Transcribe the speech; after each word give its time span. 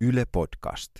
Yle 0.00 0.24
Podcast. 0.32 0.92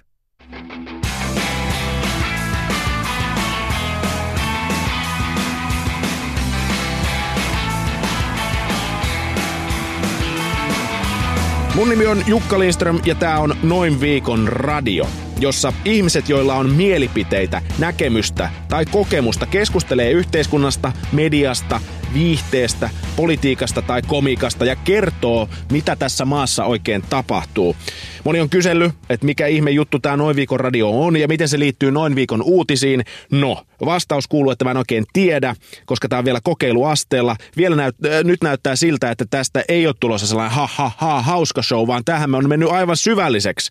Mun 11.75 11.89
nimi 11.89 12.07
on 12.07 12.23
Jukka 12.27 12.59
Lindström 12.59 13.01
ja 13.05 13.15
tää 13.15 13.39
on 13.39 13.57
Noin 13.63 14.01
viikon 14.01 14.49
radio, 14.49 15.09
jossa 15.41 15.73
ihmiset, 15.85 16.29
joilla 16.29 16.55
on 16.55 16.71
mielipiteitä, 16.71 17.63
näkemystä 17.79 18.51
tai 18.69 18.87
kokemusta, 18.87 19.47
keskustelee 19.47 20.11
yhteiskunnasta, 20.11 20.93
mediasta, 21.13 21.81
viihteestä, 22.19 22.91
politiikasta 23.17 23.83
tai 23.83 24.03
komiikasta 24.03 24.65
ja 24.65 24.77
kertoo, 24.77 25.49
mitä 25.73 25.97
tässä 25.97 26.25
maassa 26.25 26.65
oikein 26.65 27.03
tapahtuu. 27.11 27.77
Moni 28.25 28.41
on 28.41 28.51
kysellyt, 28.51 28.93
että 29.11 29.27
mikä 29.27 29.47
ihme 29.47 29.71
juttu 29.71 29.99
tämä 29.99 30.17
Noin 30.17 30.37
viikon 30.37 30.61
radio 30.61 30.91
on 30.91 31.17
ja 31.17 31.29
miten 31.29 31.49
se 31.49 31.59
liittyy 31.59 31.91
Noin 31.91 32.15
viikon 32.15 32.43
uutisiin. 32.43 33.05
No, 33.31 33.63
vastaus 33.85 34.29
kuuluu, 34.29 34.51
että 34.51 34.65
mä 34.65 34.71
en 34.71 34.77
oikein 34.77 35.05
tiedä, 35.13 35.57
koska 35.87 36.09
tämä 36.09 36.19
on 36.19 36.25
vielä 36.25 36.41
kokeiluasteella. 36.45 37.37
Vielä 37.57 37.77
näyt, 37.77 37.97
äh, 38.07 38.25
nyt 38.25 38.43
näyttää 38.43 38.77
siltä, 38.77 39.11
että 39.11 39.25
tästä 39.31 39.65
ei 39.69 39.87
ole 39.87 39.95
tulossa 40.01 40.27
sellainen 40.27 40.57
ha 40.57 40.69
ha 40.75 40.91
ha 40.97 41.23
hauska 41.23 41.63
show, 41.63 41.87
vaan 41.87 42.05
tähän 42.05 42.31
me 42.31 42.37
on 42.37 42.49
mennyt 42.49 42.71
aivan 42.71 42.97
syvälliseksi. 42.97 43.71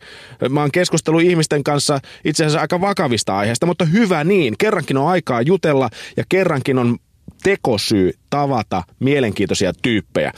Mä 0.50 0.62
oon 0.62 0.72
keskustellut 0.72 1.22
ihmisten 1.22 1.64
kanssa 1.64 2.00
itse 2.26 2.44
asiassa 2.44 2.62
aika 2.62 2.82
vakavista 2.82 3.38
aiheista, 3.38 3.66
mutta 3.66 3.86
hyvä 3.86 4.24
niin. 4.24 4.56
Kerrankin 4.58 4.98
on 4.98 5.08
aikaa 5.08 5.42
jutella 5.42 5.90
ja 6.18 6.24
kerrankin 6.30 6.78
on 6.78 6.98
tekosyy 7.46 8.14
tavata 8.30 8.84
mielenkiintoisia 9.00 9.74
tyyppejä. 9.82 10.32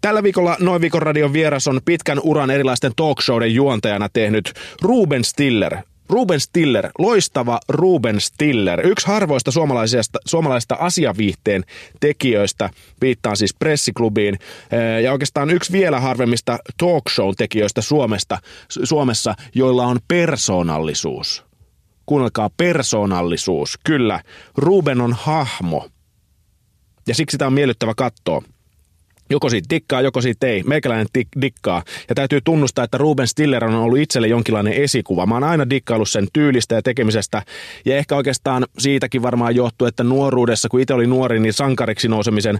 Tällä 0.00 0.22
viikolla 0.22 0.56
Noin 0.60 0.80
viikon 0.80 1.02
radion 1.02 1.32
vieras 1.32 1.68
on 1.68 1.80
pitkän 1.84 2.20
uran 2.22 2.50
erilaisten 2.50 2.92
talkshowden 2.96 3.54
juontajana 3.54 4.08
tehnyt 4.08 4.52
Ruben 4.82 5.24
Stiller. 5.24 5.76
Ruben 6.08 6.40
Stiller, 6.40 6.90
loistava 6.98 7.60
Ruben 7.68 8.20
Stiller, 8.20 8.86
yksi 8.86 9.06
harvoista 9.06 9.50
suomalaisista, 9.50 10.18
suomalaisista 10.24 10.76
asiaviihteen 10.80 11.64
tekijöistä, 12.00 12.70
viittaan 13.00 13.36
siis 13.36 13.54
pressiklubiin, 13.54 14.38
ja 15.02 15.12
oikeastaan 15.12 15.50
yksi 15.50 15.72
vielä 15.72 16.00
harvemmista 16.00 16.58
talkshow 16.76 17.30
tekijöistä 17.36 17.80
Suomesta, 17.80 18.38
Suomessa, 18.68 19.34
joilla 19.54 19.86
on 19.86 19.98
persoonallisuus. 20.08 21.44
Kuunnelkaa, 22.06 22.50
persoonallisuus. 22.56 23.78
Kyllä, 23.84 24.20
Ruben 24.56 25.00
on 25.00 25.12
hahmo. 25.12 25.88
Ja 27.08 27.14
siksi 27.14 27.38
tämä 27.38 27.46
on 27.46 27.52
miellyttävä 27.52 27.92
katsoa. 27.96 28.42
Joko 29.30 29.50
siitä 29.50 29.66
dikkaa, 29.70 30.00
joko 30.00 30.20
siitä 30.20 30.46
ei. 30.46 30.62
Meikäläinen 30.62 31.06
tik- 31.18 31.40
dikkaa. 31.40 31.82
Ja 32.08 32.14
täytyy 32.14 32.40
tunnustaa, 32.40 32.84
että 32.84 32.98
Ruben 32.98 33.28
Stiller 33.28 33.64
on 33.64 33.74
ollut 33.74 33.98
itselle 33.98 34.28
jonkinlainen 34.28 34.72
esikuva. 34.72 35.26
Mä 35.26 35.34
oon 35.34 35.44
aina 35.44 35.70
dikkaillut 35.70 36.08
sen 36.08 36.28
tyylistä 36.32 36.74
ja 36.74 36.82
tekemisestä. 36.82 37.42
Ja 37.84 37.96
ehkä 37.96 38.16
oikeastaan 38.16 38.66
siitäkin 38.78 39.22
varmaan 39.22 39.56
johtuu, 39.56 39.86
että 39.86 40.04
nuoruudessa, 40.04 40.68
kun 40.68 40.80
itse 40.80 40.94
oli 40.94 41.06
nuori, 41.06 41.40
niin 41.40 41.52
sankariksi 41.52 42.08
nousemisen, 42.08 42.58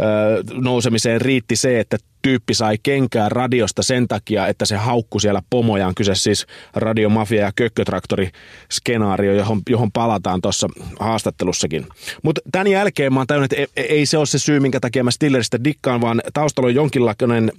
öö, 0.00 0.42
nousemiseen 0.52 1.20
riitti 1.20 1.56
se, 1.56 1.80
että 1.80 1.98
tyyppi 2.22 2.54
sai 2.54 2.76
kenkää 2.82 3.28
radiosta 3.28 3.82
sen 3.82 4.08
takia, 4.08 4.46
että 4.46 4.64
se 4.64 4.76
haukku 4.76 5.18
siellä 5.18 5.42
pomojaan. 5.50 5.94
Kyse 5.94 6.14
siis 6.14 6.46
radiomafia 6.74 7.42
ja 7.42 7.52
kökkötraktori 7.56 8.30
skenaario, 8.72 9.34
johon, 9.34 9.62
johon 9.68 9.92
palataan 9.92 10.40
tuossa 10.40 10.68
haastattelussakin. 11.00 11.86
Mutta 12.22 12.40
tämän 12.52 12.66
jälkeen 12.66 13.12
mä 13.12 13.20
oon 13.20 13.26
tajunnut, 13.26 13.52
että 13.52 13.72
ei, 13.76 13.86
ei 13.86 14.06
se 14.06 14.18
ole 14.18 14.26
se 14.26 14.38
syy, 14.38 14.60
minkä 14.60 14.80
takia 14.80 15.04
mä 15.04 15.10
Stilleristä 15.10 15.64
dikkaan, 15.64 16.00
vaan 16.00 16.22
taustalla 16.34 16.68
on 16.68 16.74
jonkinlainen 16.74 17.52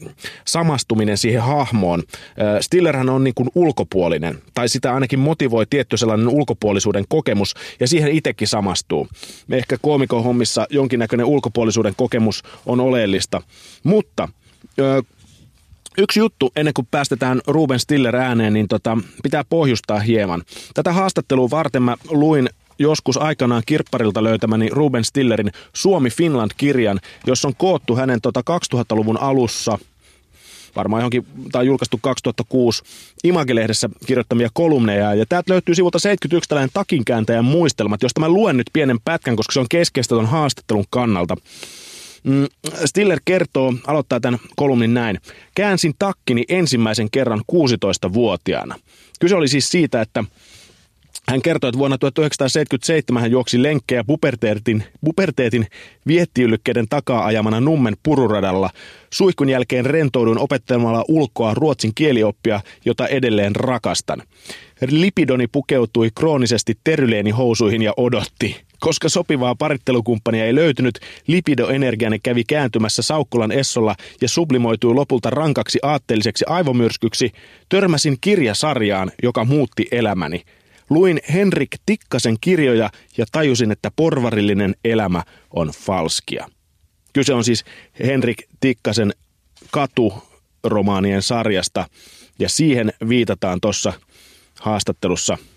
samastuminen 0.45 1.17
siihen 1.17 1.41
hahmoon. 1.41 2.03
Stillerhän 2.61 3.09
on 3.09 3.23
niin 3.23 3.33
kuin 3.33 3.49
ulkopuolinen, 3.55 4.41
tai 4.53 4.69
sitä 4.69 4.93
ainakin 4.93 5.19
motivoi 5.19 5.65
tietty 5.69 5.97
sellainen 5.97 6.27
ulkopuolisuuden 6.27 7.05
kokemus, 7.09 7.53
ja 7.79 7.87
siihen 7.87 8.11
itsekin 8.11 8.47
samastuu. 8.47 9.07
Ehkä 9.51 9.77
koomikon 9.81 10.23
hommissa 10.23 10.67
jonkinnäköinen 10.69 11.25
ulkopuolisuuden 11.25 11.93
kokemus 11.97 12.43
on 12.65 12.79
oleellista, 12.79 13.41
mutta 13.83 14.29
Yksi 15.97 16.19
juttu 16.19 16.51
ennen 16.55 16.73
kuin 16.73 16.87
päästetään 16.91 17.41
Ruben 17.47 17.79
Stiller 17.79 18.15
ääneen, 18.15 18.53
niin 18.53 18.67
tota, 18.67 18.97
pitää 19.23 19.43
pohjustaa 19.49 19.99
hieman. 19.99 20.43
Tätä 20.73 20.93
haastattelua 20.93 21.49
varten 21.49 21.83
mä 21.83 21.97
luin 22.09 22.49
joskus 22.79 23.17
aikanaan 23.17 23.63
kirpparilta 23.65 24.23
löytämäni 24.23 24.69
Ruben 24.71 25.03
Stillerin 25.03 25.51
Suomi-Finland-kirjan, 25.73 26.99
jossa 27.27 27.47
on 27.47 27.55
koottu 27.57 27.95
hänen 27.95 28.21
tota 28.21 28.43
2000-luvun 28.75 29.21
alussa 29.21 29.77
varmaan 30.75 31.01
johonkin, 31.01 31.25
tai 31.51 31.65
julkaistu 31.65 31.99
2006 32.01 32.83
Image-lehdessä 33.23 33.89
kirjoittamia 34.05 34.49
kolumneja. 34.53 35.13
Ja 35.13 35.25
täältä 35.25 35.53
löytyy 35.53 35.75
sivulta 35.75 35.99
71 35.99 36.49
tällainen 36.49 36.69
takinkääntäjän 36.73 37.45
muistelmat, 37.45 38.03
josta 38.03 38.19
mä 38.19 38.29
luen 38.29 38.57
nyt 38.57 38.69
pienen 38.73 38.99
pätkän, 39.05 39.35
koska 39.35 39.53
se 39.53 39.59
on 39.59 39.69
keskeistä 39.69 40.15
ton 40.15 40.25
haastattelun 40.25 40.85
kannalta. 40.89 41.35
Mm, 42.23 42.47
Stiller 42.85 43.19
kertoo, 43.25 43.73
aloittaa 43.87 44.19
tämän 44.19 44.39
kolumnin 44.55 44.93
näin. 44.93 45.19
Käänsin 45.55 45.93
takkini 45.99 46.43
ensimmäisen 46.49 47.11
kerran 47.11 47.41
16-vuotiaana. 47.51 48.75
Kyse 49.19 49.35
oli 49.35 49.47
siis 49.47 49.71
siitä, 49.71 50.01
että 50.01 50.23
hän 51.29 51.41
kertoi, 51.41 51.67
että 51.67 51.79
vuonna 51.79 51.97
1977 51.97 53.21
hän 53.21 53.31
juoksi 53.31 53.63
lenkkejä 53.63 54.03
puberteetin, 54.03 54.83
puberteetin 55.05 55.67
viettiyllykkeiden 56.07 56.87
takaa 56.89 57.25
ajamana 57.25 57.59
Nummen 57.59 57.95
pururadalla. 58.03 58.69
Suihkun 59.13 59.49
jälkeen 59.49 59.85
rentouduin 59.85 60.39
opettelemalla 60.39 61.05
ulkoa 61.07 61.53
ruotsin 61.53 61.91
kielioppia, 61.95 62.61
jota 62.85 63.07
edelleen 63.07 63.55
rakastan. 63.55 64.23
Lipidoni 64.89 65.47
pukeutui 65.47 66.09
kroonisesti 66.15 66.73
teryleenihousuihin 66.83 67.81
ja 67.81 67.93
odotti. 67.97 68.61
Koska 68.81 69.09
sopivaa 69.09 69.55
parittelukumppania 69.55 70.45
ei 70.45 70.55
löytynyt, 70.55 70.99
lipidoenergiani 71.27 72.19
kävi 72.19 72.43
kääntymässä 72.43 73.01
Saukkulan 73.01 73.51
Essolla 73.51 73.95
ja 74.21 74.29
sublimoitui 74.29 74.93
lopulta 74.93 75.29
rankaksi 75.29 75.79
aatteelliseksi 75.83 76.45
aivomyrskyksi, 76.47 77.31
törmäsin 77.69 78.17
kirjasarjaan, 78.21 79.11
joka 79.23 79.45
muutti 79.45 79.87
elämäni. 79.91 80.41
Luin 80.89 81.19
Henrik 81.33 81.69
Tikkasen 81.85 82.35
kirjoja 82.41 82.89
ja 83.17 83.25
tajusin, 83.31 83.71
että 83.71 83.91
porvarillinen 83.95 84.75
elämä 84.85 85.23
on 85.55 85.67
falskia. 85.67 86.47
Kyse 87.13 87.33
on 87.33 87.43
siis 87.43 87.65
Henrik 88.05 88.43
Tikkasen 88.59 89.13
katuromaanien 89.71 91.21
sarjasta 91.21 91.85
ja 92.39 92.49
siihen 92.49 92.93
viitataan 93.09 93.61
tuossa 93.61 93.93
haastattelussa– 94.59 95.37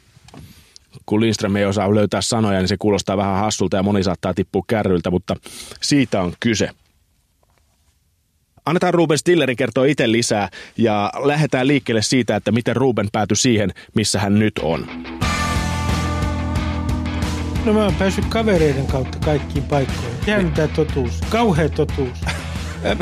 kun 1.06 1.20
Lindström 1.20 1.56
ei 1.56 1.64
osaa 1.64 1.94
löytää 1.94 2.20
sanoja, 2.20 2.58
niin 2.58 2.68
se 2.68 2.76
kuulostaa 2.78 3.16
vähän 3.16 3.36
hassulta 3.36 3.76
ja 3.76 3.82
moni 3.82 4.02
saattaa 4.02 4.34
tippua 4.34 4.62
kärryltä, 4.66 5.10
mutta 5.10 5.36
siitä 5.82 6.22
on 6.22 6.32
kyse. 6.40 6.70
Annetaan 8.66 8.94
Ruben 8.94 9.18
Stillerin 9.18 9.56
kertoa 9.56 9.84
itse 9.84 10.12
lisää 10.12 10.48
ja 10.76 11.12
lähdetään 11.24 11.66
liikkeelle 11.66 12.02
siitä, 12.02 12.36
että 12.36 12.52
miten 12.52 12.76
Ruben 12.76 13.08
päätyi 13.12 13.36
siihen, 13.36 13.70
missä 13.94 14.20
hän 14.20 14.38
nyt 14.38 14.58
on. 14.62 14.86
No 17.64 17.72
mä 17.72 17.84
oon 17.84 17.94
päässyt 17.94 18.24
kavereiden 18.24 18.86
kautta 18.86 19.18
kaikkiin 19.18 19.64
paikkoihin. 19.64 20.18
Tiedän 20.24 20.52
tämä 20.52 20.68
totuus. 20.68 21.20
Kauhea 21.30 21.68
totuus. 21.68 22.18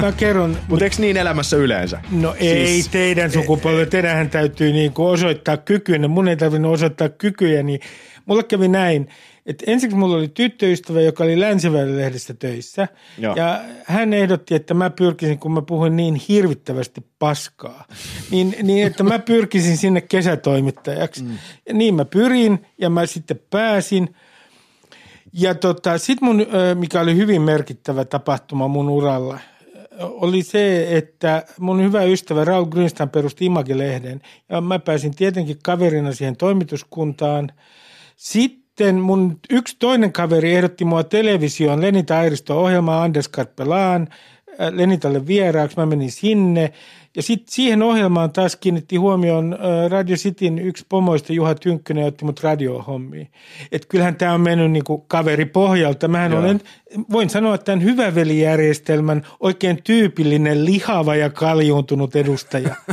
Mä 0.00 0.12
kerron. 0.12 0.58
Mutta 0.68 0.84
eikö 0.84 0.96
niin 0.98 1.16
elämässä 1.16 1.56
yleensä? 1.56 2.00
No 2.10 2.34
ei 2.38 2.66
siis, 2.66 2.88
teidän 2.88 3.30
sukupolvi. 3.30 3.86
Teidänhän 3.86 4.30
täytyy 4.30 4.72
niinku 4.72 5.06
osoittaa 5.06 5.56
kykyä. 5.56 6.08
Mun 6.08 6.28
ei 6.28 6.36
tarvinnut 6.36 6.74
osoittaa 6.74 7.08
kykyjä. 7.08 7.62
Niin 7.62 7.80
mulle 8.26 8.42
kävi 8.42 8.68
näin, 8.68 9.08
että 9.46 9.64
ensiksi 9.66 9.96
mulla 9.96 10.16
oli 10.16 10.28
tyttöystävä, 10.28 11.00
joka 11.00 11.24
oli 11.24 11.40
lehdestä 11.40 12.34
töissä. 12.34 12.88
Joo. 13.18 13.36
Ja 13.36 13.60
hän 13.84 14.12
ehdotti, 14.12 14.54
että 14.54 14.74
mä 14.74 14.90
pyrkisin, 14.90 15.38
kun 15.38 15.52
mä 15.52 15.62
puhuin 15.62 15.96
niin 15.96 16.14
hirvittävästi 16.28 17.06
paskaa, 17.18 17.84
niin, 18.30 18.56
niin 18.62 18.86
että 18.86 19.02
mä 19.02 19.18
pyrkisin 19.18 19.76
sinne 19.76 20.00
kesätoimittajaksi. 20.00 21.22
Mm. 21.22 21.38
Ja 21.68 21.74
niin 21.74 21.94
mä 21.94 22.04
pyrin 22.04 22.66
ja 22.78 22.90
mä 22.90 23.06
sitten 23.06 23.40
pääsin. 23.50 24.14
Ja 25.32 25.54
tota, 25.54 25.98
sitten 25.98 26.28
mun, 26.28 26.46
mikä 26.74 27.00
oli 27.00 27.16
hyvin 27.16 27.42
merkittävä 27.42 28.04
tapahtuma 28.04 28.68
mun 28.68 28.88
uralla– 28.88 29.38
oli 30.00 30.42
se, 30.42 30.96
että 30.96 31.44
mun 31.58 31.82
hyvä 31.82 32.02
ystävä 32.02 32.44
Raul 32.44 32.64
Grünstein 32.64 33.08
perusti 33.12 33.46
Image-lehden 33.46 34.20
ja 34.48 34.60
mä 34.60 34.78
pääsin 34.78 35.14
tietenkin 35.16 35.56
kaverina 35.62 36.12
siihen 36.12 36.36
toimituskuntaan. 36.36 37.50
Sitten 38.16 38.94
mun 38.94 39.38
yksi 39.50 39.76
toinen 39.78 40.12
kaveri 40.12 40.54
ehdotti 40.54 40.84
mua 40.84 41.04
televisioon 41.04 41.80
Lenita 41.80 42.18
Airisto-ohjelmaa 42.18 43.02
Anders 43.02 43.28
Karpelaan 43.28 44.08
äh, 44.60 44.72
Lenitalle 44.72 45.26
vieraaksi. 45.26 45.76
Mä 45.76 45.86
menin 45.86 46.10
sinne 46.10 46.72
ja 47.16 47.22
sitten 47.22 47.52
siihen 47.52 47.82
ohjelmaan 47.82 48.32
taas 48.32 48.56
kiinnitti 48.56 48.96
huomioon 48.96 49.58
Radio 49.88 50.16
Cityn 50.16 50.58
yksi 50.58 50.86
pomoista 50.88 51.32
Juha 51.32 51.54
Tynkkönen 51.54 52.04
otti 52.04 52.24
mut 52.24 52.40
radiohommiin. 52.42 53.28
Että 53.72 53.88
kyllähän 53.88 54.16
tämä 54.16 54.34
on 54.34 54.40
mennyt 54.40 54.70
niinku 54.70 54.98
kaveri 54.98 55.44
pohjalta. 55.44 56.08
Mähän 56.08 56.32
Joo. 56.32 56.40
olen, 56.40 56.60
voin 57.10 57.30
sanoa, 57.30 57.54
että 57.54 57.64
tämän 57.64 57.84
hyvävelijärjestelmän 57.84 59.26
oikein 59.40 59.82
tyypillinen 59.82 60.64
lihava 60.64 61.16
ja 61.16 61.30
kaljuuntunut 61.30 62.16
edustaja. 62.16 62.74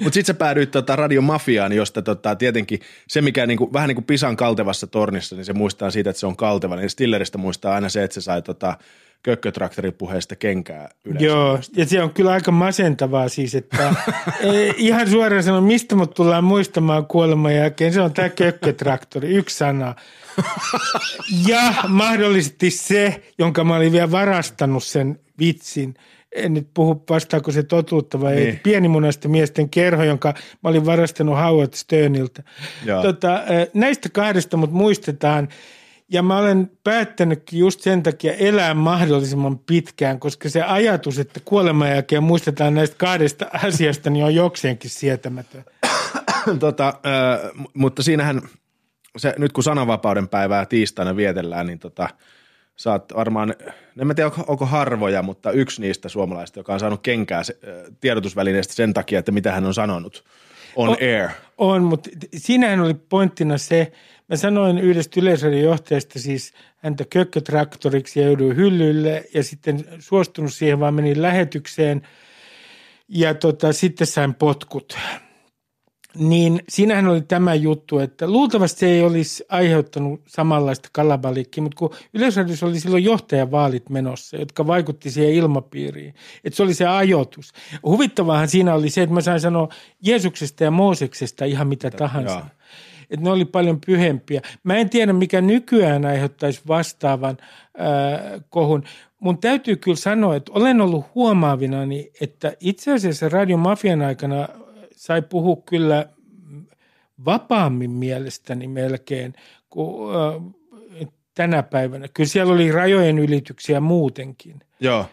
Mutta 0.00 0.14
sitten 0.14 0.34
sä 0.34 0.38
päädyit 0.38 0.70
tota 0.70 0.96
radiomafiaan, 0.96 1.72
josta 1.72 2.02
tota, 2.02 2.36
tietenkin 2.36 2.80
se, 3.08 3.22
mikä 3.22 3.46
niinku, 3.46 3.72
vähän 3.72 3.88
niin 3.88 3.96
kuin 3.96 4.04
Pisan 4.04 4.36
kaltevassa 4.36 4.86
tornissa, 4.86 5.36
niin 5.36 5.44
se 5.44 5.52
muistaa 5.52 5.90
siitä, 5.90 6.10
että 6.10 6.20
se 6.20 6.26
on 6.26 6.36
kalteva. 6.36 6.76
Niin 6.76 6.90
Stilleristä 6.90 7.38
muistaa 7.38 7.74
aina 7.74 7.88
se, 7.88 8.04
että 8.04 8.14
se 8.14 8.20
sai 8.20 8.42
tota, 8.42 8.76
kökkötraktorin 9.22 9.92
puheesta 9.92 10.36
kenkää 10.36 10.88
yleensä. 11.04 11.26
Joo, 11.26 11.58
ja 11.76 11.86
se 11.86 12.02
on 12.02 12.10
kyllä 12.10 12.32
aika 12.32 12.50
masentavaa 12.50 13.28
siis, 13.28 13.54
että 13.54 13.94
ihan 14.76 15.10
suoraan 15.10 15.42
sanon, 15.42 15.64
mistä 15.64 15.96
mut 15.96 16.14
tullaan 16.14 16.44
muistamaan 16.44 17.06
kuoleman 17.06 17.54
jälkeen, 17.54 17.92
se 17.92 18.00
on 18.00 18.12
tämä 18.12 18.28
kökkötraktori, 18.28 19.28
yksi 19.28 19.56
sana. 19.56 19.94
Ja 21.48 21.74
mahdollisesti 21.88 22.70
se, 22.70 23.22
jonka 23.38 23.64
mä 23.64 23.76
olin 23.76 23.92
vielä 23.92 24.10
varastanut 24.10 24.84
sen 24.84 25.20
vitsin, 25.38 25.94
en 26.34 26.54
nyt 26.54 26.68
puhu 26.74 27.04
vastaako 27.10 27.52
se 27.52 27.62
totuutta 27.62 28.20
vai 28.20 28.34
niin. 28.34 28.48
ei, 28.48 28.60
pienimunaisten 28.62 29.30
miesten 29.30 29.68
kerho, 29.68 30.04
jonka 30.04 30.34
mä 30.62 30.70
olin 30.70 30.86
varastanut 30.86 31.38
Howard 31.38 31.74
Sterniltä. 31.74 32.42
Tota, 33.02 33.40
näistä 33.74 34.08
kahdesta 34.08 34.56
mut 34.56 34.72
muistetaan– 34.72 35.48
ja 36.10 36.22
mä 36.22 36.38
olen 36.38 36.70
päättänytkin 36.84 37.58
just 37.58 37.80
sen 37.80 38.02
takia 38.02 38.32
elää 38.32 38.74
mahdollisimman 38.74 39.58
pitkään, 39.58 40.20
koska 40.20 40.48
se 40.48 40.62
ajatus, 40.62 41.18
että 41.18 41.40
kuoleman 41.44 41.90
jälkeen 41.90 42.22
muistetaan 42.22 42.74
näistä 42.74 42.96
kahdesta 42.98 43.46
asiasta, 43.64 44.10
niin 44.10 44.24
on 44.24 44.34
jokseenkin 44.34 44.90
sietämätön. 44.90 45.64
tota, 46.60 46.88
äh, 46.88 47.50
mutta 47.74 48.02
siinähän, 48.02 48.42
se, 49.16 49.34
nyt 49.38 49.52
kun 49.52 49.64
sananvapauden 49.64 50.28
päivää 50.28 50.66
tiistaina 50.66 51.16
vietellään, 51.16 51.66
niin 51.66 51.78
tota, 51.78 52.08
sä 52.76 52.92
oot 52.92 53.14
varmaan, 53.14 53.54
en 54.00 54.06
mä 54.06 54.14
tiedä 54.14 54.30
onko 54.46 54.66
harvoja, 54.66 55.22
mutta 55.22 55.50
yksi 55.50 55.80
niistä 55.80 56.08
suomalaisista, 56.08 56.60
joka 56.60 56.72
on 56.72 56.80
saanut 56.80 57.00
kenkää 57.02 57.42
se, 57.42 57.58
tiedotusvälineestä 58.00 58.74
sen 58.74 58.94
takia, 58.94 59.18
että 59.18 59.32
mitä 59.32 59.52
hän 59.52 59.66
on 59.66 59.74
sanonut 59.74 60.24
on, 60.76 60.88
on 60.88 60.96
air. 61.00 61.28
On, 61.58 61.82
mutta 61.82 62.10
siinähän 62.36 62.80
oli 62.80 62.94
pointtina 62.94 63.58
se, 63.58 63.92
Mä 64.30 64.36
sanoin 64.36 64.78
yhdestä 64.78 65.20
yleisradion 65.20 65.62
johtajasta 65.62 66.18
siis 66.18 66.52
häntä 66.76 67.04
kökkötraktoriksi 67.10 68.20
ja 68.20 68.26
jouduin 68.26 68.56
hyllylle 68.56 69.24
ja 69.34 69.44
sitten 69.44 69.84
suostunut 69.98 70.52
siihen, 70.52 70.80
vaan 70.80 70.94
menin 70.94 71.22
lähetykseen 71.22 72.02
ja 73.08 73.34
tota, 73.34 73.72
sitten 73.72 74.06
sain 74.06 74.34
potkut. 74.34 74.98
Niin 76.18 76.62
siinähän 76.68 77.08
oli 77.08 77.20
tämä 77.20 77.54
juttu, 77.54 77.98
että 77.98 78.26
luultavasti 78.30 78.80
se 78.80 78.86
ei 78.86 79.02
olisi 79.02 79.44
aiheuttanut 79.48 80.20
samanlaista 80.26 80.88
kalabalikkiä, 80.92 81.62
mutta 81.62 81.78
kun 81.78 81.94
Yleisradiossa 82.14 82.66
oli 82.66 82.80
silloin 82.80 83.04
johtajavaalit 83.04 83.90
menossa, 83.90 84.36
jotka 84.36 84.66
vaikutti 84.66 85.10
siihen 85.10 85.34
ilmapiiriin, 85.34 86.14
että 86.44 86.56
se 86.56 86.62
oli 86.62 86.74
se 86.74 86.86
ajoitus. 86.86 87.52
Huvittavaahan 87.82 88.48
siinä 88.48 88.74
oli 88.74 88.90
se, 88.90 89.02
että 89.02 89.14
mä 89.14 89.20
sain 89.20 89.40
sanoa 89.40 89.68
Jeesuksesta 90.02 90.64
ja 90.64 90.70
Mooseksesta 90.70 91.44
ihan 91.44 91.68
mitä 91.68 91.90
tahansa. 91.90 92.34
Ja 92.34 92.46
että 93.10 93.24
ne 93.24 93.30
oli 93.30 93.44
paljon 93.44 93.80
pyhempiä. 93.86 94.40
Mä 94.64 94.76
en 94.76 94.90
tiedä, 94.90 95.12
mikä 95.12 95.40
nykyään 95.40 96.04
aiheuttaisi 96.04 96.60
vastaavan 96.68 97.36
äh, 97.40 98.40
kohun. 98.50 98.84
Mun 99.20 99.38
täytyy 99.38 99.76
kyllä 99.76 99.96
sanoa, 99.96 100.36
että 100.36 100.52
olen 100.54 100.80
ollut 100.80 101.04
huomaavinani, 101.14 102.10
että 102.20 102.52
itse 102.60 102.92
asiassa 102.92 103.28
radiomafian 103.28 104.02
aikana 104.02 104.48
sai 105.00 105.22
puhua 105.22 105.56
kyllä 105.66 106.06
vapaammin 107.24 107.90
mielestäni 107.90 108.68
melkein 108.68 109.32
kuin 109.70 110.16
äh, 110.16 111.08
tänä 111.34 111.62
päivänä. 111.62 112.08
Kyllä 112.08 112.28
siellä 112.28 112.52
oli 112.52 112.72
rajojen 112.72 113.18
ylityksiä 113.18 113.80
muutenkin. 113.80 114.60
Joo. 114.80 115.06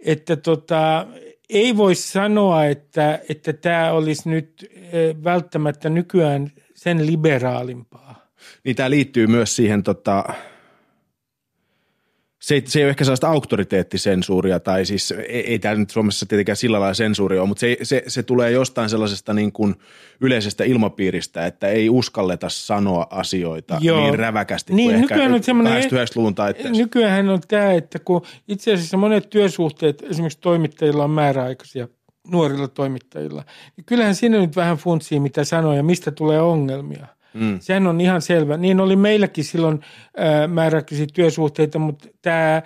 Että 0.00 0.36
tota, 0.36 1.06
ei 1.50 1.76
voi 1.76 1.94
sanoa, 1.94 2.64
että, 2.64 3.20
että 3.28 3.52
tämä 3.52 3.92
olisi 3.92 4.28
nyt 4.28 4.70
välttämättä 5.24 5.88
nykyään 5.88 6.52
sen 6.74 7.06
liberaalimpaa. 7.06 8.26
Niin 8.64 8.76
tämä 8.76 8.90
liittyy 8.90 9.26
myös 9.26 9.56
siihen 9.56 9.82
tota, 9.82 10.24
se 12.40 12.54
ei, 12.54 12.62
se 12.66 12.78
ei 12.78 12.84
ole 12.84 12.90
ehkä 12.90 13.04
sellaista 13.04 13.28
auktoriteettisensuuria, 13.28 14.60
tai 14.60 14.84
siis 14.84 15.10
ei, 15.10 15.46
ei 15.46 15.58
tämä 15.58 15.74
nyt 15.74 15.90
Suomessa 15.90 16.26
tietenkään 16.26 16.56
sillä 16.56 16.80
lailla 16.80 16.94
sensuuri 16.94 17.38
ole, 17.38 17.48
mutta 17.48 17.60
se, 17.60 17.76
se, 17.82 18.02
se 18.06 18.22
tulee 18.22 18.50
jostain 18.50 18.88
sellaisesta 18.88 19.34
niin 19.34 19.52
kuin 19.52 19.74
yleisestä 20.20 20.64
ilmapiiristä, 20.64 21.46
että 21.46 21.68
ei 21.68 21.90
uskalleta 21.90 22.48
sanoa 22.48 23.06
asioita 23.10 23.78
Joo. 23.80 24.00
niin 24.00 24.18
räväkästi 24.18 24.74
niin, 24.74 24.90
kuin 24.90 25.00
nykyään 25.00 25.34
ehkä 25.34 25.52
on 25.52 25.66
80-luvun 25.66 26.34
taitteessa. 26.34 26.82
Nykyään 26.82 27.28
on 27.28 27.40
tämä, 27.48 27.72
että 27.72 27.98
kun 27.98 28.22
itse 28.48 28.72
asiassa 28.72 28.96
monet 28.96 29.30
työsuhteet, 29.30 30.02
esimerkiksi 30.10 30.40
toimittajilla 30.40 31.04
on 31.04 31.10
määräaikaisia– 31.10 31.88
nuorilla 32.28 32.68
toimittajilla. 32.68 33.44
Niin 33.76 33.84
kyllähän 33.84 34.14
siinä 34.14 34.38
nyt 34.38 34.56
vähän 34.56 34.76
funtsii, 34.76 35.20
mitä 35.20 35.44
sanoo 35.44 35.74
ja 35.74 35.82
mistä 35.82 36.10
tulee 36.10 36.40
ongelmia. 36.40 37.06
Mm. 37.34 37.60
Sehän 37.60 37.86
on 37.86 38.00
ihan 38.00 38.22
selvä. 38.22 38.56
Niin 38.56 38.80
oli 38.80 38.96
meilläkin 38.96 39.44
silloin 39.44 39.80
äh, 40.20 40.48
määräaikaisia 40.48 41.06
työsuhteita, 41.14 41.78
mutta 41.78 42.08
tämä 42.22 42.62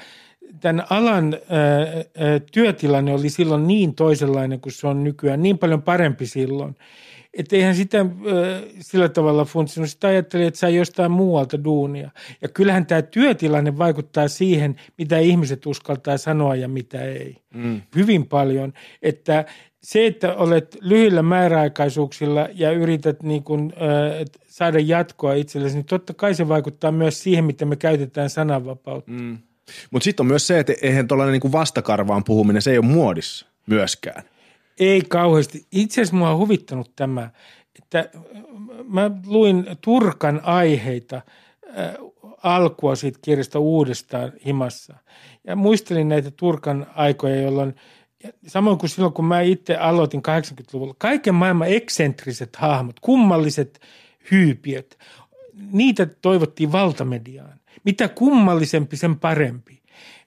tämän 0.61 0.87
alan 0.91 1.35
ää, 1.35 2.41
työtilanne 2.53 3.15
oli 3.15 3.31
silloin 3.31 3.67
niin 3.67 3.95
toisenlainen 3.95 4.61
kuin 4.61 4.73
se 4.73 4.87
on 4.87 5.05
nykyään, 5.05 5.43
niin 5.43 5.59
paljon 5.59 5.83
parempi 5.83 6.27
silloin. 6.27 6.77
Että 7.35 7.57
eihän 7.57 7.75
sitä 7.75 7.99
ää, 7.99 8.07
sillä 8.81 9.09
tavalla 9.09 9.45
funtsinut. 9.45 9.91
Sitä 9.91 10.09
ajatteli, 10.09 10.45
että 10.45 10.61
sai 10.61 10.77
jostain 10.77 11.11
muualta 11.13 11.65
duunia. 11.65 12.11
Ja 12.43 12.49
kyllähän 12.49 12.87
tämä 12.87 13.03
työtilanne 13.03 13.79
vaikuttaa 13.79 14.29
siihen, 14.29 14.77
mitä 14.99 15.19
ihmiset 15.19 15.67
uskaltaa 15.67 16.17
sanoa 16.17 16.57
ja 16.57 16.69
mitä 16.69 17.03
ei. 17.03 17.37
Mm. 17.55 17.83
Hyvin 17.97 18.27
paljon. 18.27 18.73
Että 19.03 19.45
se, 19.83 20.07
että 20.07 20.35
olet 20.35 20.77
lyhyillä 20.81 21.23
määräaikaisuuksilla 21.23 22.49
ja 22.55 22.71
yrität 22.71 23.23
niin 23.23 23.45
kuin, 23.45 23.73
äh, 23.77 24.25
saada 24.55 24.79
jatkoa 24.79 25.35
itsellesi, 25.35 25.75
niin 25.75 25.85
totta 25.85 26.15
kai 26.15 26.35
se 26.35 26.49
vaikuttaa 26.49 26.93
myös 26.93 27.23
siihen, 27.23 27.45
miten 27.45 27.69
me 27.69 27.77
käytetään 27.77 28.31
sananvapautta. 28.31 29.11
Mm. 29.11 29.39
Mutta 29.91 30.05
sitten 30.05 30.25
on 30.25 30.29
myös 30.29 30.47
se, 30.47 30.59
että 30.59 30.75
eihän 30.83 31.09
tuollainen 31.09 31.41
niin 31.41 31.53
vastakarvaan 31.53 32.25
puhuminen, 32.25 32.63
se 32.63 32.71
ei 32.71 32.79
ole 32.79 32.87
muodissa 32.87 33.47
myöskään. 33.67 34.23
Ei 34.79 35.03
kauheasti. 35.09 35.67
Itse 35.73 36.01
asiassa 36.01 36.17
mua 36.17 36.31
on 36.31 36.39
huvittanut 36.39 36.93
tämä, 36.97 37.31
että 37.79 38.11
mä 38.89 39.11
luin 39.27 39.67
Turkan 39.81 40.41
aiheita 40.45 41.17
äh, 41.17 41.95
alkua 42.43 42.95
siitä 42.97 43.19
kirjasta 43.23 43.59
uudestaan 43.59 44.33
himassa. 44.47 44.97
Ja 45.47 45.57
muistelin 45.57 46.09
näitä 46.09 46.31
Turkan 46.31 46.87
aikoja, 46.95 47.41
jolloin 47.41 47.75
samoin 48.47 48.79
kuin 48.79 48.91
silloin, 48.91 49.13
kun 49.13 49.25
mä 49.25 49.41
itse 49.41 49.77
aloitin 49.77 50.23
80-luvulla, 50.29 50.95
kaiken 50.99 51.35
maailman 51.35 51.69
eksentriset 51.69 52.57
hahmot, 52.57 53.01
kummalliset 53.01 53.81
hyypiöt, 54.31 54.99
niitä 55.73 56.07
toivottiin 56.07 56.73
valtamediaan. 56.73 57.61
Mitä 57.85 58.09
kummallisempi, 58.09 58.97
sen 58.97 59.19
parempi. 59.19 59.83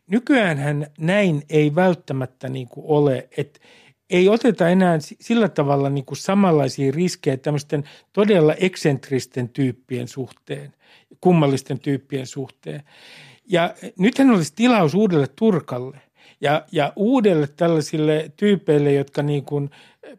Nykyäänhän 0.07 0.87
näin 0.99 1.43
ei 1.49 1.75
välttämättä 1.75 2.49
niin 2.49 2.67
kuin 2.67 2.85
ole, 2.89 3.27
että 3.37 3.59
ei 4.09 4.29
oteta 4.29 4.69
enää 4.69 4.99
sillä 5.19 5.49
tavalla 5.49 5.89
niin 5.89 6.05
kuin 6.05 6.17
samanlaisia 6.17 6.91
riskejä 6.91 7.37
tämmöisten 7.37 7.83
todella 8.13 8.53
eksentristen 8.53 9.49
tyyppien 9.49 10.07
suhteen, 10.07 10.73
kummallisten 11.21 11.79
tyyppien 11.79 12.27
suhteen. 12.27 12.83
Ja 13.45 13.73
nythän 13.99 14.29
olisi 14.29 14.53
tilaus 14.55 14.93
uudelle 14.93 15.27
Turkalle 15.35 16.01
ja, 16.41 16.65
ja 16.71 16.93
uudelle 16.95 17.47
tällaisille 17.47 18.31
tyypeille, 18.37 18.93
jotka 18.93 19.23
niin 19.23 19.45
kuin 19.45 19.69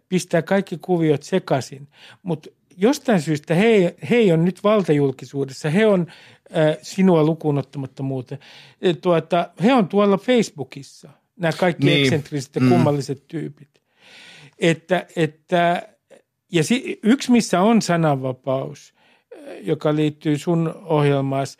pistää 0.09 0.43
kaikki 0.43 0.79
kuviot 0.79 1.23
sekaisin. 1.23 1.89
Mutta 2.23 2.51
jostain 2.79 3.23
syystä 3.23 3.55
he, 3.55 3.95
he 4.11 4.17
ei 4.17 4.33
ole 4.33 4.43
nyt 4.43 4.65
valtajulkisuudessa. 4.65 5.71
He 5.71 5.87
on 5.87 6.07
äh, 6.57 6.77
sinua 6.83 7.23
lukuun 7.23 7.59
ottamatta 7.59 8.03
muuten. 8.03 8.39
E, 8.83 8.95
tuota, 8.95 9.51
he 9.63 9.75
on 9.75 9.89
tuolla 9.89 10.19
Facebookissa, 10.19 11.11
nämä 11.37 11.53
kaikki 11.53 11.87
niin. 11.87 12.05
eksentriset 12.05 12.55
ja 12.55 12.61
mm. 12.61 12.69
kummalliset 12.69 13.25
tyypit. 13.29 13.69
Että, 14.59 15.07
että, 15.17 15.89
ja 16.53 16.65
si, 16.65 16.99
yksi, 17.03 17.33
missä 17.33 17.61
on 17.61 17.83
sananvapaus, 17.83 18.95
joka 19.61 19.97
liittyy 19.97 20.39
sun 20.39 20.75
ohjelmaasi 20.85 21.59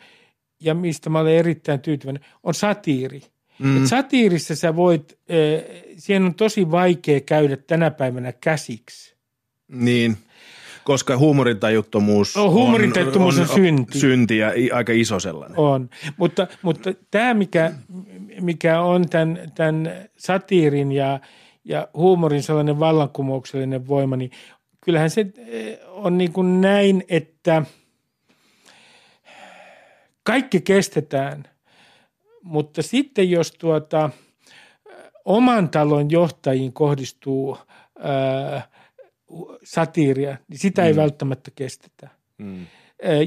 ja 0.59 0.73
mistä 0.73 1.09
mä 1.09 1.19
olen 1.19 1.35
erittäin 1.35 1.79
tyytyväinen, 1.79 2.25
on 2.43 2.53
satiiri. 2.53 3.21
Mm. 3.59 3.77
Et 3.77 3.87
satiirissa 3.87 4.55
sä 4.55 4.75
voit, 4.75 5.17
äh, 5.31 5.83
siihen 5.97 6.23
on 6.23 6.35
tosi 6.35 6.71
vaikea 6.71 7.19
käydä 7.19 7.57
tänä 7.57 7.91
päivänä 7.91 8.31
käsiksi. 8.31 9.15
Niin, 9.67 10.17
koska 10.89 11.17
huumorintajuttomuus 11.17 12.35
no, 12.35 12.51
huumorintajuttomuus 12.51 13.37
on, 13.37 13.43
on, 13.43 13.49
on 13.49 13.55
synti. 13.55 13.99
synti 13.99 14.37
ja 14.37 14.51
aika 14.73 14.93
iso 14.93 15.19
sellainen. 15.19 15.59
On, 15.59 15.89
mutta, 16.17 16.47
mutta 16.61 16.93
tämä 17.11 17.33
mikä, 17.33 17.71
mikä 18.41 18.81
on 18.81 19.09
tämän, 19.09 19.51
tämän 19.55 19.91
satiirin 20.17 20.91
ja, 20.91 21.19
ja 21.65 21.87
huumorin 21.93 22.43
sellainen 22.43 22.79
vallankumouksellinen 22.79 23.87
voima, 23.87 24.15
niin 24.15 24.31
kyllähän 24.81 25.09
se 25.09 25.25
on 25.87 26.17
niin 26.17 26.33
kuin 26.33 26.61
näin, 26.61 27.03
että 27.09 27.63
kaikki 30.23 30.61
kestetään– 30.61 31.43
mutta 32.49 32.81
sitten 32.81 33.31
jos 33.31 33.51
tuota, 33.51 34.09
oman 35.25 35.69
talon 35.69 36.11
johtajiin 36.11 36.73
kohdistuu 36.73 37.57
ää, 37.99 38.78
satiiria, 39.63 40.37
niin 40.47 40.59
sitä 40.59 40.85
ei 40.85 40.95
välttämättä 40.95 41.51
kestetä. 41.55 42.09
Mm. 42.37 42.65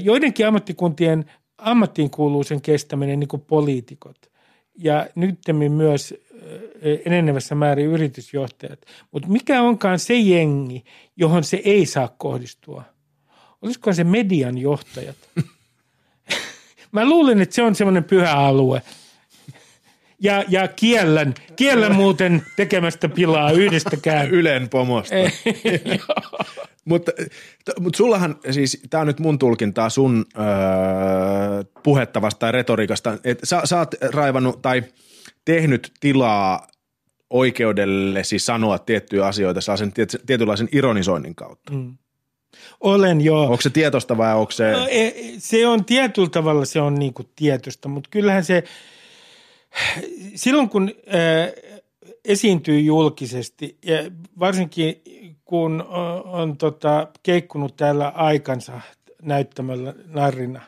Joidenkin 0.03 0.47
ammattikuntien 0.47 1.25
ammattiin 1.57 2.09
kuuluu 2.09 2.43
sen 2.43 2.61
kestäminen 2.61 3.19
niin 3.19 3.27
kuin 3.27 3.41
poliitikot 3.41 4.31
ja 4.77 5.07
nyttemmin 5.15 5.71
myös 5.71 6.13
enenevässä 7.05 7.55
määrin 7.55 7.85
yritysjohtajat. 7.85 8.79
Mutta 9.11 9.27
mikä 9.27 9.61
onkaan 9.61 9.99
se 9.99 10.19
jengi, 10.19 10.83
johon 11.15 11.43
se 11.43 11.61
ei 11.65 11.85
saa 11.85 12.15
kohdistua? 12.17 12.83
Olisiko 13.61 13.93
se 13.93 14.03
median 14.03 14.57
johtajat? 14.57 15.15
Mä 16.91 17.09
luulen, 17.09 17.41
että 17.41 17.55
se 17.55 17.63
on 17.63 17.75
semmoinen 17.75 18.03
pyhä 18.03 18.31
alue. 18.31 18.81
Ja, 20.23 20.43
ja 20.47 20.67
kiellän, 20.67 21.33
kiellän 21.55 21.95
muuten 21.95 22.43
tekemästä 22.55 23.09
pilaa 23.09 23.51
yhdestäkään. 23.51 24.29
Ylen 24.39 24.69
pomosta. 24.69 25.15
mutta, 26.85 27.11
mutta 27.79 27.97
sullahan, 27.97 28.35
siis 28.51 28.81
tämä 28.89 29.01
on 29.01 29.07
nyt 29.07 29.19
mun 29.19 29.39
tulkintaa 29.39 29.89
sun 29.89 30.25
öö, 30.37 30.43
puhetta 31.83 32.21
vastaan 32.21 32.53
retoriikasta, 32.53 33.17
että 33.23 33.45
sä, 33.45 33.61
sä 33.63 33.77
oot 33.77 33.95
raivannut 34.01 34.61
tai 34.61 34.83
tehnyt 35.45 35.91
tilaa 35.99 36.67
oikeudellesi 37.29 38.39
sanoa 38.39 38.79
tiettyjä 38.79 39.25
asioita 39.25 39.61
sellaisen 39.61 39.93
tietynlaisen 40.25 40.69
ironisoinnin 40.71 41.35
kautta. 41.35 41.73
Mm. 41.73 41.97
Olen 42.79 43.21
jo. 43.21 43.41
Onko 43.41 43.61
se 43.61 43.69
tietosta 43.69 44.17
vai 44.17 44.35
onko 44.35 44.51
se? 44.51 44.71
No, 44.71 44.87
e, 44.91 45.13
se 45.37 45.67
on 45.67 45.85
tietyllä 45.85 46.29
tavalla 46.29 46.65
se 46.65 46.81
on 46.81 46.95
niinku 46.95 47.23
tietosta, 47.35 47.89
mutta 47.89 48.09
kyllähän 48.09 48.43
se, 48.43 48.63
silloin 50.35 50.69
kun 50.69 50.91
äh, 51.07 51.73
esiintyy 52.25 52.79
julkisesti 52.79 53.77
ja 53.85 53.97
varsinkin 54.39 55.01
kun 55.45 55.85
on, 55.89 56.23
on 56.23 56.57
tota, 56.57 57.07
keikkunut 57.23 57.75
täällä 57.75 58.07
aikansa 58.09 58.81
näyttämällä 59.21 59.93
narrina, 60.07 60.61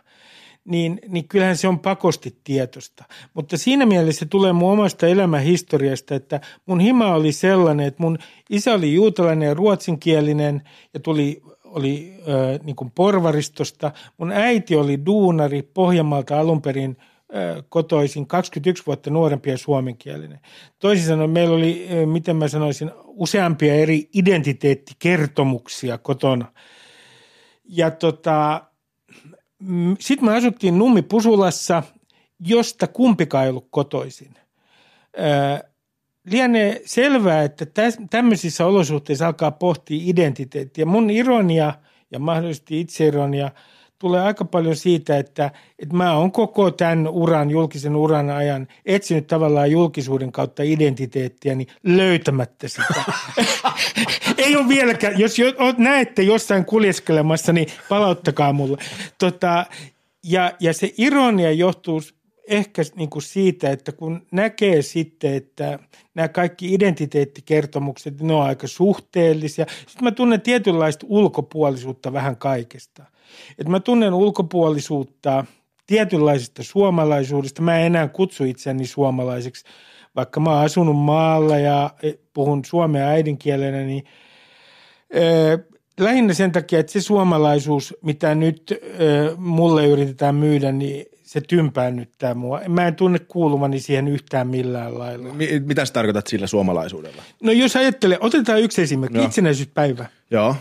niin, 0.66 1.00
niin 1.08 1.28
kyllähän 1.28 1.58
se 1.58 1.68
on 1.68 1.80
pakosti 1.80 2.38
tietosta. 2.44 3.04
Mutta 3.34 3.58
siinä 3.58 3.86
mielessä 3.86 4.20
se 4.20 4.26
tulee 4.26 4.54
mun 4.54 4.72
omasta 4.72 5.08
elämähistoriasta, 5.08 6.16
että 6.16 6.42
mun 6.66 6.80
hima 6.80 7.16
oli 7.16 7.32
sellainen, 7.32 7.88
että 7.88 8.04
mun 8.04 8.18
isä 8.50 8.74
oli 8.74 8.94
juutalainen 8.94 9.48
ja 9.48 9.54
ruotsinkielinen 9.54 10.62
ja 10.94 11.00
tuli 11.00 11.42
oli 11.66 12.14
äh, 12.20 12.66
niin 12.66 12.76
kuin 12.76 12.92
porvaristosta. 12.96 13.92
Mun 14.18 14.32
äiti 14.32 14.76
oli 14.76 15.06
duunari 15.06 15.62
Pohjanmaalta 15.62 16.40
alun 16.40 16.62
perin 16.62 16.98
kotoisin, 17.70 18.28
21 18.28 18.84
vuotta 18.86 19.10
nuorempi 19.10 19.50
ja 19.50 19.58
suomenkielinen. 19.58 20.40
Toisin 20.80 21.06
sanoen 21.06 21.30
meillä 21.30 21.56
oli, 21.56 21.88
miten 22.06 22.36
mä 22.36 22.48
sanoisin, 22.48 22.92
useampia 23.04 23.76
eri 23.76 24.10
identiteettikertomuksia 24.14 25.98
kotona. 25.98 26.52
Ja 27.66 27.92
tota, 27.92 28.62
sitten 30.00 30.30
me 30.30 30.36
asuttiin 30.36 30.78
Nummi 30.78 31.02
Pusulassa, 31.02 31.84
josta 32.40 32.88
kumpikaan 32.88 33.44
ei 33.44 33.50
ollut 33.50 33.68
kotoisin. 33.70 34.34
Äh, 35.20 35.62
lienee 36.26 36.82
selvää, 36.86 37.44
että 37.44 37.66
tämmöisissä 38.10 38.66
olosuhteissa 38.66 39.28
alkaa 39.28 39.52
pohtia 39.52 40.02
identiteettiä. 40.02 40.86
Mun 40.86 41.10
ironia 41.10 41.74
ja 42.12 42.20
mahdollisesti 42.20 42.80
itseironia 42.80 43.52
tulee 44.00 44.22
aika 44.22 44.46
paljon 44.46 44.76
siitä, 44.76 45.18
että, 45.18 45.52
että 45.80 45.96
mä 45.96 46.14
oon 46.14 46.32
koko 46.32 46.72
tämän 46.72 47.08
uran, 47.08 47.50
julkisen 47.50 47.96
uran 47.96 48.30
ajan 48.30 48.68
etsinyt 48.86 49.28
tavallaan 49.28 49.72
julkisuuden 49.72 50.32
kautta 50.32 50.64
identiteettiä, 50.64 51.56
niin 51.56 51.68
löytämättä 51.84 52.68
sitä. 52.68 53.04
Ei 54.38 54.56
ole 54.56 54.68
vieläkään, 54.68 55.20
jos 55.20 55.40
jo, 55.40 55.46
näette 55.78 56.22
jossain 56.22 56.66
kuljeskelemassa, 56.66 57.54
niin 57.54 57.68
palauttakaa 57.90 58.54
mulle. 58.54 58.78
Tota, 59.18 59.66
ja, 60.24 60.52
ja 60.60 60.74
se 60.74 60.94
ironia 60.98 61.52
johtuu 61.52 62.02
ehkä 62.48 62.82
niin 62.96 63.10
kuin 63.10 63.22
siitä, 63.22 63.70
että 63.70 63.92
kun 63.92 64.28
näkee 64.32 64.82
sitten, 64.82 65.34
että 65.34 65.80
nämä 66.16 66.28
kaikki 66.28 66.74
identiteettikertomukset, 66.74 68.22
ne 68.22 68.34
on 68.34 68.42
aika 68.42 68.68
suhteellisia. 68.68 69.66
Sitten 69.88 70.04
mä 70.04 70.12
tunnen 70.12 70.42
tietynlaista 70.42 71.06
ulkopuolisuutta 71.10 72.14
vähän 72.14 72.38
kaikesta. 72.38 73.06
Että 73.58 73.72
mä 73.72 73.80
tunnen 73.80 74.14
ulkopuolisuutta 74.14 75.46
tietynlaisesta 75.88 76.64
suomalaisuudesta. 76.64 77.62
Mä 77.62 77.80
en 77.80 77.86
enää 77.86 78.08
kutsu 78.08 78.44
itseäni 78.44 78.86
suomalaiseksi, 78.86 79.66
vaikka 80.16 80.40
mä 80.40 80.50
oon 80.50 80.66
asunut 80.66 80.98
maalla 80.98 81.58
ja 81.58 81.90
e, 82.04 82.12
puhun 82.34 82.66
suomea 82.66 83.08
äidinkielenä, 83.08 83.78
niin 83.78 84.04
lähinnä 86.00 86.34
sen 86.34 86.52
takia, 86.52 86.80
että 86.80 86.92
se 86.92 87.02
suomalaisuus, 87.02 87.98
mitä 88.02 88.36
nyt 88.36 88.74
mulle 89.38 89.88
yritetään 89.88 90.36
myydä, 90.36 90.72
niin 90.72 91.06
se 91.24 91.42
tympäännyttää 91.42 92.34
mua. 92.34 92.62
Mä 92.68 92.88
en 92.88 92.96
tunne 92.96 93.20
kuulumani 93.20 93.80
siihen 93.80 94.08
yhtään 94.08 94.48
millään 94.48 95.00
lailla. 95.00 95.34
M- 95.34 95.66
mitä 95.66 95.86
sä 95.86 95.94
tarkoitat 95.94 96.28
sillä 96.28 96.48
suomalaisuudella? 96.48 97.24
No 97.44 97.52
jos 97.52 97.76
ajattelee, 97.76 98.18
otetaan 98.22 98.62
yksi 98.62 98.82
esimerkki, 98.82 99.18
Joo. 99.18 99.26
itsenäisyyspäivä. 99.26 100.06
Joo. 100.32 100.56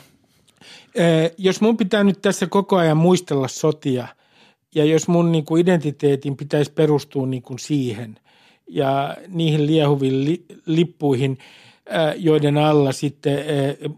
Jos 1.38 1.60
mun 1.60 1.76
pitää 1.76 2.04
nyt 2.04 2.22
tässä 2.22 2.46
koko 2.46 2.76
ajan 2.76 2.96
muistella 2.96 3.48
sotia, 3.48 4.08
ja 4.74 4.84
jos 4.84 5.08
mun 5.08 5.32
niin 5.32 5.44
kuin 5.44 5.60
identiteetin 5.60 6.36
pitäisi 6.36 6.72
perustua 6.72 7.26
niin 7.26 7.42
kuin 7.42 7.58
siihen, 7.58 8.18
ja 8.68 9.16
niihin 9.28 9.66
liehuviin 9.66 10.24
li- 10.24 10.44
lippuihin, 10.66 11.38
joiden 12.16 12.58
alla 12.58 12.92
sitten 12.92 13.38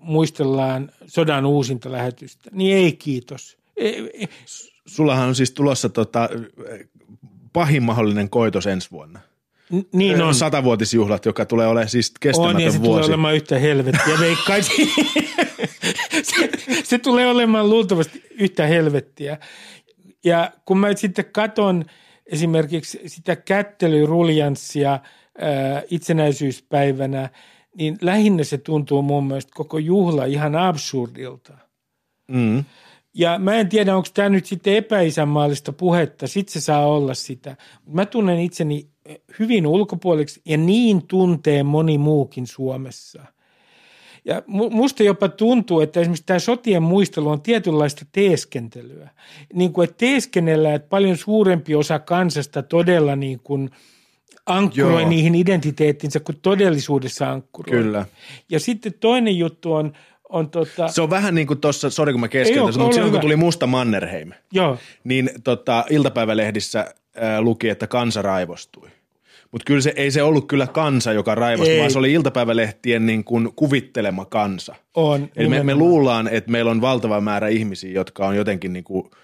muistellaan 0.01 0.91
sodan 1.07 1.47
uusinta 1.47 1.93
lähetystä, 1.93 2.51
niin 2.53 2.77
ei 2.77 2.93
kiitos. 2.93 3.59
Sullahan 4.87 5.29
on 5.29 5.35
siis 5.35 5.51
tulossa 5.51 5.89
tota, 5.89 6.29
pahin 7.53 7.83
mahdollinen 7.83 8.31
koitos 8.31 8.67
ensi 8.67 8.91
vuonna. 8.91 9.21
Niin 9.93 10.23
on. 10.23 10.35
Satavuotisjuhlat, 10.35 11.25
joka 11.25 11.45
tulee 11.45 11.67
olemaan 11.67 11.89
siis 11.89 12.13
kestämätön 12.21 12.57
on, 12.57 12.63
ja 12.63 12.73
se 12.73 12.79
vuosi. 12.79 12.93
tulee 12.93 13.05
olemaan 13.05 13.35
yhtä 13.35 13.59
helvettiä, 13.59 14.21
veikkaisin. 14.21 14.91
se, 16.85 16.99
tulee 16.99 17.27
olemaan 17.27 17.71
luultavasti 17.71 18.23
yhtä 18.31 18.67
helvettiä. 18.67 19.39
Ja 20.25 20.53
kun 20.65 20.79
mä 20.79 20.97
sitten 20.97 21.25
katon 21.33 21.85
esimerkiksi 22.27 23.01
sitä 23.07 23.37
kättelyrulianssia 23.37 24.91
ää, 24.91 25.83
itsenäisyyspäivänä, 25.91 27.31
niin 27.79 27.99
lähinnä 28.01 28.45
se 28.45 28.59
tuntuu 28.59 29.03
mun 29.03 29.27
mielestä 29.27 29.53
koko 29.55 29.79
juhla 29.79 30.25
ihan 30.25 30.57
absurdilta. 30.57 31.59
Mm. 32.29 32.65
Ja 33.15 33.39
mä 33.39 33.55
en 33.55 33.69
tiedä, 33.69 33.97
onko 33.97 34.09
tämä 34.15 34.29
nyt 34.29 34.47
sitten 34.47 34.75
epäisänmaallista 34.75 35.73
puhetta, 35.73 36.27
sitten 36.27 36.53
se 36.53 36.61
saa 36.61 36.87
olla 36.87 37.15
sitä. 37.15 37.57
Mä 37.87 38.07
tunnen 38.07 38.41
itseni 38.41 38.89
hyvin 39.39 39.67
ulkopuoliksi 39.67 40.41
ja 40.45 40.57
niin 40.57 41.07
tuntee 41.07 41.63
moni 41.63 41.99
muukin 41.99 42.47
Suomessa. 42.47 43.36
Ja 44.27 44.43
musta 44.71 45.03
jopa 45.03 45.29
tuntuu, 45.29 45.81
että 45.81 46.01
esimerkiksi 46.01 46.27
tämä 46.27 46.39
sotien 46.39 46.83
muistelu 46.83 47.29
on 47.29 47.41
tietynlaista 47.41 48.05
teeskentelyä. 48.13 49.11
Niin 49.55 49.73
kuin, 49.73 49.85
että 49.85 49.97
teeskennellään, 49.99 50.75
että 50.75 50.89
paljon 50.89 51.17
suurempi 51.17 51.75
osa 51.75 51.99
kansasta 51.99 52.63
todella 52.63 53.17
niin 53.17 53.41
kuin 53.45 53.71
ankkuroi 54.47 55.01
Joo. 55.03 55.09
niihin 55.09 55.35
identiteettinsä 55.35 56.21
kuin 56.21 56.39
todellisuudessa 56.43 57.31
ankkuroi. 57.31 57.83
Kyllä. 57.83 58.07
Ja 58.51 58.61
sitten 58.61 58.95
toinen 59.01 59.39
juttu 59.39 59.73
on, 59.73 59.93
on 60.29 60.51
tota... 60.51 60.89
Se 60.89 61.03
on 61.03 61.11
vähän 61.11 61.35
niin 61.35 61.47
kuin 61.47 61.61
tuossa, 61.61 61.91
sori 61.91 62.13
kun 62.13 62.21
mä 62.21 62.29
keskeytän, 62.29 62.65
mutta 62.65 62.93
silloin 62.93 63.13
kun 63.13 63.21
tuli 63.21 63.37
Musta 63.37 63.67
Mannerheim, 63.67 64.33
Joo. 64.53 64.79
niin 65.05 65.31
tota, 65.45 65.85
iltapäivälehdissä 65.91 66.81
äh, 66.81 67.41
luki, 67.41 67.69
että 67.69 67.87
kansa 67.87 68.23
raivostui. 68.23 68.89
Mutta 69.57 69.65
kyllä 69.67 69.81
se 69.81 69.93
ei 69.97 70.11
se 70.11 70.23
ollut 70.23 70.49
kyllä 70.49 70.67
kansa, 70.67 71.13
joka 71.13 71.35
raivostui, 71.35 71.75
ei. 71.75 71.79
vaan 71.79 71.91
se 71.91 71.99
oli 71.99 72.13
iltapäivälehtien 72.13 73.07
niin 73.07 73.25
kuin 73.25 73.53
kuvittelema 73.57 74.25
kansa. 74.25 74.75
On. 74.95 75.29
Eli 75.37 75.49
me, 75.49 75.63
me 75.63 75.75
luullaan, 75.75 76.29
että 76.29 76.51
meillä 76.51 76.71
on 76.71 76.81
valtava 76.81 77.21
määrä 77.21 77.49
ihmisiä, 77.49 77.91
jotka 77.91 78.27
on 78.27 78.37
jotenkin 78.37 78.73
niin 78.73 78.85
kuin– 78.85 79.11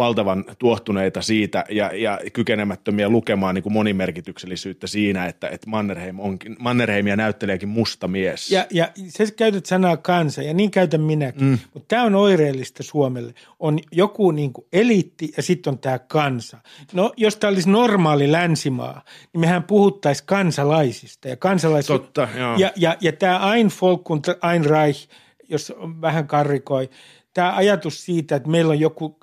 valtavan 0.00 0.44
tuohtuneita 0.58 1.22
siitä 1.22 1.64
ja, 1.70 1.90
ja 1.94 2.18
kykenemättömiä 2.32 3.08
lukemaan 3.08 3.54
niin 3.54 3.62
kuin 3.62 3.72
monimerkityksellisyyttä 3.72 4.86
siinä, 4.86 5.26
että, 5.26 5.48
että 5.48 5.70
Mannerheim 5.70 6.20
onkin, 6.20 6.56
Mannerheimia 6.58 7.16
näytteleekin 7.16 7.68
musta 7.68 8.08
mies. 8.08 8.50
Ja, 8.50 8.66
ja 8.70 8.88
se 9.08 9.30
käytät 9.30 9.66
sanaa 9.66 9.96
kansa 9.96 10.42
ja 10.42 10.54
niin 10.54 10.70
käytän 10.70 11.00
minäkin, 11.00 11.44
mm. 11.44 11.58
mutta 11.74 11.88
tämä 11.88 12.02
on 12.02 12.14
oireellista 12.14 12.82
Suomelle. 12.82 13.34
On 13.58 13.78
joku 13.92 14.30
niin 14.30 14.52
kuin 14.52 14.66
eliitti 14.72 15.32
ja 15.36 15.42
sitten 15.42 15.70
on 15.70 15.78
tämä 15.78 15.98
kansa. 15.98 16.58
No 16.92 17.12
jos 17.16 17.36
tämä 17.36 17.48
olisi 17.48 17.70
normaali 17.70 18.32
länsimaa, 18.32 19.04
niin 19.32 19.40
mehän 19.40 19.62
puhuttaisiin 19.62 20.26
kansalaisista 20.26 21.28
ja 21.28 21.36
kansalais... 21.36 21.86
Totta, 21.86 22.28
joo. 22.38 22.56
Ja, 22.56 22.72
ja, 22.76 22.96
ja 23.00 23.12
tämä 23.12 23.54
Ein 23.54 23.70
Volk 23.80 24.10
und 24.10 24.24
Ein 24.52 24.64
Reich, 24.64 25.08
jos 25.48 25.72
vähän 26.00 26.26
karrikoi, 26.26 26.90
tämä 27.34 27.56
ajatus 27.56 28.04
siitä, 28.04 28.36
että 28.36 28.48
meillä 28.48 28.70
on 28.70 28.80
joku 28.80 29.18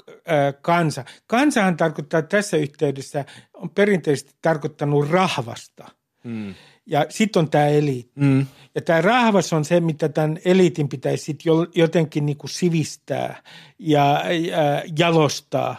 kansa. 0.62 1.06
Kansahan 1.28 1.78
tarkoittaa 1.78 2.22
tässä 2.22 2.58
yhteydessä, 2.58 3.26
on 3.54 3.70
perinteisesti 3.70 4.36
tarkoittanut 4.42 5.10
rahvasta. 5.10 5.88
Hmm. 6.24 6.54
Ja 6.86 7.06
sitten 7.10 7.40
on 7.40 7.50
tämä 7.50 7.68
eliitti. 7.68 8.12
Mm. 8.16 8.46
Ja 8.76 8.82
tämä 8.82 9.02
rahvas 9.02 9.54
on 9.54 9.66
se, 9.66 9.80
mitä 9.80 10.10
tämän 10.10 10.40
eliitin 10.46 10.90
pitäisi 10.90 11.24
sit 11.24 11.40
jotenkin 11.76 12.26
niinku 12.26 12.48
sivistää 12.48 13.44
ja, 13.80 14.24
ja 14.32 14.84
jalostaa. 14.98 15.76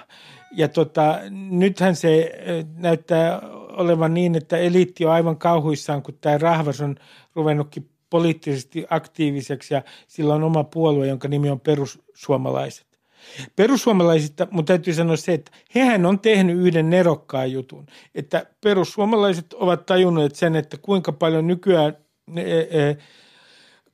Ja 0.52 0.68
tota, 0.68 1.18
nythän 1.50 1.96
se 1.96 2.32
näyttää 2.76 3.40
olevan 3.68 4.14
niin, 4.14 4.34
että 4.34 4.56
eliitti 4.56 5.04
on 5.04 5.12
aivan 5.12 5.36
kauhuissaan, 5.36 6.02
kun 6.02 6.18
tämä 6.20 6.38
rahvas 6.38 6.80
on 6.80 6.96
ruvennutkin 7.34 7.90
poliittisesti 8.10 8.86
aktiiviseksi 8.90 9.74
ja 9.74 9.82
sillä 10.06 10.34
on 10.34 10.42
oma 10.42 10.64
puolue, 10.64 11.06
jonka 11.06 11.28
nimi 11.28 11.50
on 11.50 11.60
perussuomalaiset. 11.60 12.87
Perussuomalaisista, 13.56 14.46
mutta 14.50 14.72
täytyy 14.72 14.94
sanoa 14.94 15.16
se, 15.16 15.34
että 15.34 15.50
hehän 15.74 16.06
on 16.06 16.20
tehnyt 16.20 16.58
yhden 16.58 16.90
nerokkaan 16.90 17.52
jutun, 17.52 17.86
että 18.14 18.46
perussuomalaiset 18.60 19.52
ovat 19.52 19.86
tajunneet 19.86 20.34
sen, 20.34 20.56
että 20.56 20.76
kuinka 20.82 21.12
paljon 21.12 21.46
nykyään, 21.46 21.96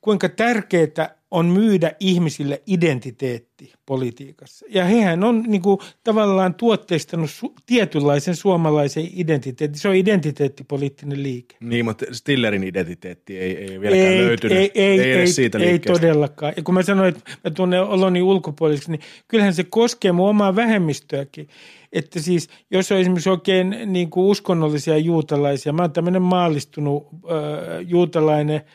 kuinka 0.01 0.29
tärkeää 0.29 1.15
on 1.35 1.45
myydä 1.45 1.91
ihmisille 1.99 2.61
identiteetti 2.67 3.73
politiikassa. 3.85 4.65
Ja 4.69 4.85
hehän 4.85 5.23
on 5.23 5.43
niin 5.47 5.61
kuin, 5.61 5.79
tavallaan 6.03 6.53
tuotteistanut 6.53 7.29
su- 7.29 7.53
tietynlaisen 7.65 8.35
suomalaisen 8.35 9.09
identiteetin. 9.15 9.77
Se 9.77 9.87
on 9.87 9.95
identiteettipoliittinen 9.95 11.23
liike. 11.23 11.55
Niin, 11.59 11.85
mutta 11.85 12.05
Stillerin 12.11 12.63
identiteetti 12.63 13.39
ei, 13.39 13.57
ei 13.57 13.81
vieläkään 13.81 14.13
ei, 14.13 14.19
löytynyt. 14.19 14.57
Ei, 14.57 14.71
ei, 14.75 14.99
ei, 14.99 15.11
ei, 15.11 15.27
siitä 15.27 15.57
ei 15.57 15.79
todellakaan. 15.79 16.53
Ja 16.57 16.63
kun 16.63 16.73
mä 16.73 16.83
sanoin, 16.83 17.09
että 17.09 17.31
mä 17.43 17.51
tunnen 17.51 17.83
oloni 17.83 18.21
ulkopuoliseksi, 18.21 18.91
niin 18.91 19.01
kyllähän 19.27 19.53
se 19.53 19.63
koskee 19.63 20.11
mun 20.11 20.29
omaa 20.29 20.55
vähemmistöäkin. 20.55 21.47
Että 21.93 22.19
siis, 22.19 22.49
jos 22.71 22.91
on 22.91 22.97
esimerkiksi 22.97 23.29
oikein 23.29 23.77
niin 23.85 24.09
kuin 24.09 24.25
uskonnollisia 24.25 24.97
juutalaisia, 24.97 25.73
mä 25.73 25.81
oon 25.81 25.91
tämmöinen 25.91 26.21
maallistunut 26.21 27.07
äh, 27.07 27.87
juutalainen– 27.87 28.61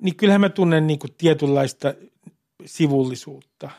niin 0.00 0.16
kyllähän 0.16 0.40
mä 0.40 0.48
tunnen 0.48 0.86
niin 0.86 0.98
kuin 0.98 1.10
tietynlaista 1.18 1.94
sivullisuutta. 2.64 3.70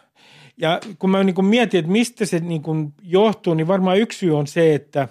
Ja 0.57 0.79
kun 0.99 1.09
mä 1.09 1.23
niin 1.23 1.35
kuin 1.35 1.45
mietin, 1.45 1.79
että 1.79 1.91
mistä 1.91 2.25
se 2.25 2.39
niin 2.39 2.61
kuin 2.61 2.93
johtuu, 3.03 3.53
niin 3.53 3.67
varmaan 3.67 3.99
yksi 3.99 4.19
syy 4.19 4.37
on 4.37 4.47
se, 4.47 4.75
että, 4.75 5.07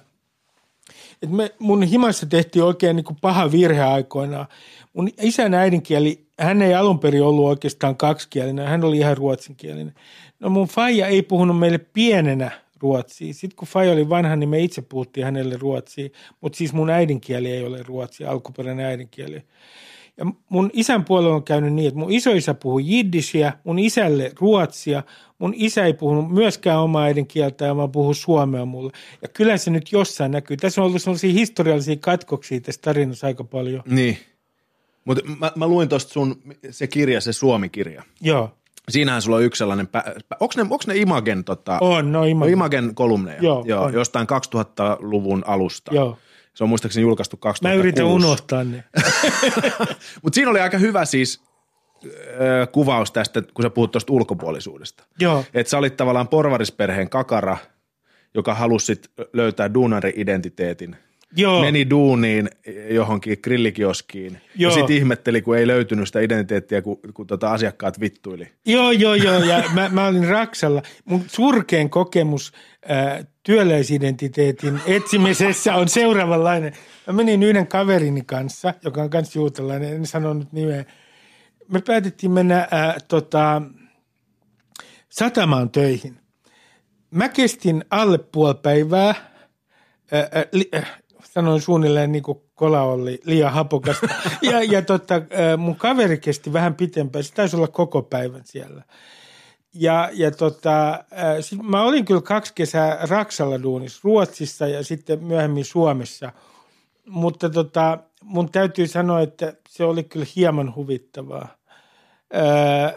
että 1.23 1.37
me, 1.37 1.51
mun 1.59 1.83
himassa 1.83 2.27
tehtiin 2.27 2.65
oikein 2.65 2.97
niin 2.97 3.17
paha 3.21 3.53
virhe 3.53 3.83
aikoinaan. 3.83 4.47
Mun 4.93 5.09
isän 5.23 5.55
äidinkieli, 5.55 6.27
hän 6.39 6.63
ei 6.63 6.75
alun 6.75 6.99
perin 6.99 7.23
ollut 7.23 7.45
oikeastaan 7.45 7.97
kaksikielinen, 7.97 8.69
hän 8.69 8.85
oli 8.85 8.99
ihan 8.99 9.17
ruotsinkielinen. 9.17 9.95
No 10.41 10.51
mun 10.51 10.69
faija 10.69 11.07
ei 11.07 11.23
puhunut 11.23 11.59
meille 11.59 11.79
pienenä 11.79 12.51
ruotsia. 12.81 13.35
Sitten 13.35 13.57
kun 13.57 13.69
Faija 13.69 13.93
oli 13.93 14.09
vanha, 14.09 14.37
niin 14.37 14.49
me 14.49 14.61
itse 14.61 14.83
puhuttiin 14.83 15.25
hänelle 15.25 15.57
ruotsia, 15.57 16.09
mutta 16.41 16.57
siis 16.57 16.73
mun 16.73 16.91
äidinkieli 16.91 17.51
ei 17.51 17.65
ole 17.65 17.83
ruotsia, 17.83 18.31
alkuperäinen 18.31 18.87
äidinkieli. 18.87 19.43
Ja 20.17 20.27
mun 20.49 20.71
isän 20.73 21.05
puolella 21.05 21.35
on 21.35 21.43
käynyt 21.45 21.73
niin, 21.73 21.89
että 21.89 22.01
mun 22.01 22.13
isoisä 22.13 22.55
puhui 22.55 22.83
jiddisiä, 22.87 23.53
mun 23.65 23.79
isälle 23.79 24.33
ruotsia, 24.41 25.03
mun 25.39 25.55
isä 25.57 25.85
ei 25.85 25.95
puhunut 25.95 26.33
myöskään 26.33 26.81
omaa 26.81 27.03
äidinkieltä 27.03 27.65
ja 27.65 27.75
mä 27.75 27.89
puhun 27.89 28.15
suomea 28.15 28.65
mulle. 28.65 28.93
Ja 29.23 29.29
kyllä 29.29 29.57
se 29.57 29.71
nyt 29.71 29.93
jossain 29.93 30.31
näkyy. 30.31 30.57
Tässä 30.57 30.81
on 30.81 30.87
ollut 30.87 31.03
sellaisia 31.03 31.33
historiallisia 31.33 31.97
katkoksia 32.01 32.61
tässä 32.61 32.81
tarinassa 32.81 33.27
aika 33.27 33.45
paljon. 33.45 33.83
Niin. 33.87 34.19
Mutta 35.05 35.25
mä, 35.41 35.53
mä 35.57 35.67
luin 35.67 35.89
tuosta 35.89 36.13
sun 36.13 36.43
se 36.71 36.87
kirja, 36.87 37.21
se 37.21 37.33
Suomi-kirja. 37.33 38.03
Joo. 38.21 38.51
Siinähän 38.89 39.23
sulla 39.23 39.37
on 39.37 39.43
yksi 39.43 39.59
sellainen, 39.59 39.89
onko 40.41 40.55
ne, 40.57 40.63
onko 40.63 40.79
ne 40.87 40.97
Imagen, 40.97 41.45
tota, 41.45 41.79
on, 41.81 42.13
no 42.13 42.25
Imagen. 42.25 42.53
Imagen 42.53 42.95
kolumneja, 42.95 43.43
Joo, 43.43 43.65
Joo 43.67 43.85
on. 43.85 43.93
jostain 43.95 44.27
2000-luvun 44.27 45.45
alusta. 45.47 45.95
Joo. 45.95 46.19
Se 46.55 46.65
on 46.65 46.69
muistaakseni 46.69 47.03
julkaistu 47.03 47.37
2006. 47.37 47.77
Mä 47.77 47.81
yritän 47.81 48.07
unohtaa 48.07 48.65
ne. 48.65 48.85
Mutta 50.23 50.35
siinä 50.35 50.51
oli 50.51 50.61
aika 50.61 50.79
hyvä 50.79 51.05
siis 51.05 51.43
kuvaus 52.73 53.13
tästä, 53.13 53.43
kun 53.55 53.63
sä 53.63 53.71
puhut 53.71 53.93
tuosta 53.93 54.13
ulkopuolisuudesta. 54.13 55.05
Joo. 55.19 55.45
Että 55.55 55.71
sä 55.71 55.79
olit 55.79 55.97
tavallaan 55.97 56.29
porvarisperheen 56.29 57.11
kakara, 57.11 57.57
joka 58.35 58.55
halusi 58.55 59.01
löytää 59.33 59.75
duunari-identiteetin. 59.75 60.97
Joo. 61.37 61.61
Meni 61.61 61.91
duuniin 61.91 62.51
johonkin 62.91 63.39
grillikioskiin 63.43 64.41
Joo. 64.55 64.71
ja 64.71 64.75
sitten 64.75 64.97
ihmetteli, 64.97 65.43
kun 65.43 65.57
ei 65.57 65.67
löytynyt 65.67 66.07
sitä 66.07 66.21
identiteettiä, 66.21 66.83
kun, 66.83 66.99
kun 67.15 67.27
tota 67.27 67.53
asiakkaat 67.53 68.01
vittuili. 68.01 68.49
Joo, 68.67 68.91
joo, 68.91 69.15
joo. 69.15 69.45
Ja 69.45 69.63
mä, 69.75 69.89
mä 69.89 70.07
olin 70.07 70.29
Raksalla. 70.29 70.83
Mun 71.05 71.25
surkein 71.27 71.91
kokemus 71.91 72.53
äh, 72.91 73.27
työläisidentiteetin 73.43 74.81
etsimisessä 74.87 75.75
on 75.75 75.89
seuraavanlainen. 75.89 76.73
Mä 77.07 77.13
menin 77.13 77.43
yhden 77.43 77.67
kaverini 77.67 78.23
kanssa, 78.27 78.75
joka 78.85 79.03
on 79.03 79.11
myös 79.13 79.37
juutalainen, 79.37 79.95
en 79.95 80.07
sano 80.07 80.35
nyt 80.35 80.53
nimeä. 80.53 80.85
Me 81.69 81.81
päätettiin 81.87 82.33
mennä 82.33 82.59
äh, 82.59 82.97
tota, 83.09 83.63
satamaan 85.09 85.71
töihin. 85.71 86.17
Mä 87.11 87.29
kestin 87.29 87.85
alle 87.91 88.19
puoli 88.19 88.55
päivää. 88.63 89.15
Sanoin 91.35 91.61
suunnilleen 91.61 92.13
niin 92.13 92.23
kuin 92.23 92.39
kola 92.55 92.83
oli 92.83 93.21
liian 93.25 93.53
hapokasta. 93.53 94.07
Ja, 94.43 94.63
ja 94.63 94.83
tota, 94.83 95.15
mun 95.57 95.77
kaveri 95.77 96.19
kesti 96.19 96.53
vähän 96.53 96.75
pitempään. 96.75 97.25
Se 97.25 97.35
taisi 97.35 97.57
olla 97.57 97.69
koko 97.69 98.03
päivän 98.03 98.43
siellä. 98.45 98.83
Ja, 99.75 100.11
ja 100.13 100.31
tota, 100.31 101.05
sit 101.41 101.63
mä 101.63 101.83
olin 101.83 102.05
kyllä 102.05 102.21
kaksi 102.21 102.53
kesää 102.55 102.99
Raksalla 103.11 103.63
duunissa, 103.63 104.01
Ruotsissa 104.05 104.67
ja 104.67 104.85
sitten 104.85 105.25
myöhemmin 105.25 105.65
Suomessa. 105.65 106.33
Mutta 107.07 107.51
tota, 107.51 107.99
mun 108.23 108.53
täytyy 108.53 108.87
sanoa, 108.87 109.21
että 109.21 109.53
se 109.69 109.85
oli 109.85 110.05
kyllä 110.05 110.27
hieman 110.37 110.75
huvittavaa. 110.75 111.49
Äh, 112.35 112.95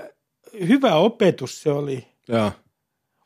hyvä 0.67 0.95
opetus 0.95 1.61
se 1.61 1.71
oli. 1.71 2.07
Joo. 2.27 2.51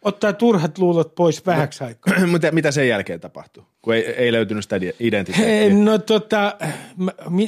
Ottaa 0.02 0.34
turhat 0.34 0.78
luulot 0.78 1.16
pois 1.16 1.46
vähäksi 1.46 1.84
aikaa. 1.84 2.26
mitä, 2.34 2.52
mitä 2.52 2.72
sen 2.72 2.88
jälkeen 2.88 3.20
tapahtui, 3.20 3.64
kun 3.82 3.96
ei, 3.96 4.06
ei 4.06 4.32
löytynyt 4.32 4.64
sitä 4.64 4.76
identiteettiä? 5.00 5.84
No 5.84 5.98
tota, 5.98 6.56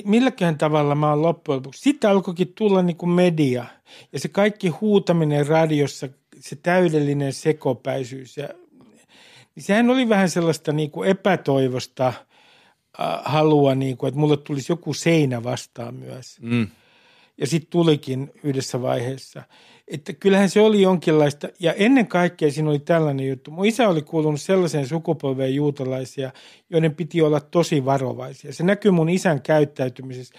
milläköhän 0.05 0.57
tavalla 0.57 0.95
mä 0.95 1.09
oon 1.09 1.21
loppujen 1.21 1.55
lopuksi. 1.55 1.81
Sitten 1.81 2.09
alkoikin 2.09 2.53
tulla 2.55 2.81
niinku 2.81 3.05
media 3.05 3.65
ja 4.13 4.19
se 4.19 4.27
kaikki 4.27 4.67
huutaminen 4.67 5.47
radiossa, 5.47 6.07
se 6.39 6.55
täydellinen 6.55 7.33
sekopäisyys. 7.33 8.37
Ja, 8.37 8.49
niin 9.55 9.63
sehän 9.63 9.89
oli 9.89 10.09
vähän 10.09 10.29
sellaista 10.29 10.71
niinku 10.71 11.03
epätoivosta 11.03 12.07
äh, 12.07 12.15
halua, 13.23 13.75
niinku, 13.75 14.05
että 14.05 14.19
mulle 14.19 14.37
tulisi 14.37 14.71
joku 14.71 14.93
seinä 14.93 15.43
vastaan 15.43 15.95
myös. 15.95 16.37
Mm. 16.41 16.67
Ja 17.37 17.47
sitten 17.47 17.71
tulikin 17.71 18.31
yhdessä 18.43 18.81
vaiheessa. 18.81 19.43
Että 19.89 20.13
kyllähän 20.13 20.49
se 20.49 20.61
oli 20.61 20.81
jonkinlaista, 20.81 21.47
ja 21.59 21.73
ennen 21.73 22.07
kaikkea 22.07 22.51
siinä 22.51 22.69
oli 22.69 22.79
tällainen 22.79 23.27
juttu. 23.27 23.51
Mun 23.51 23.65
isä 23.65 23.89
oli 23.89 24.01
kuulunut 24.01 24.41
sellaiseen 24.41 24.87
sukupolveen 24.87 25.55
juutalaisia, 25.55 26.31
joiden 26.69 26.95
piti 26.95 27.21
olla 27.21 27.39
tosi 27.39 27.85
varovaisia. 27.85 28.53
Se 28.53 28.63
näkyy 28.63 28.91
mun 28.91 29.09
isän 29.09 29.41
käyttäytymisessä. 29.41 30.35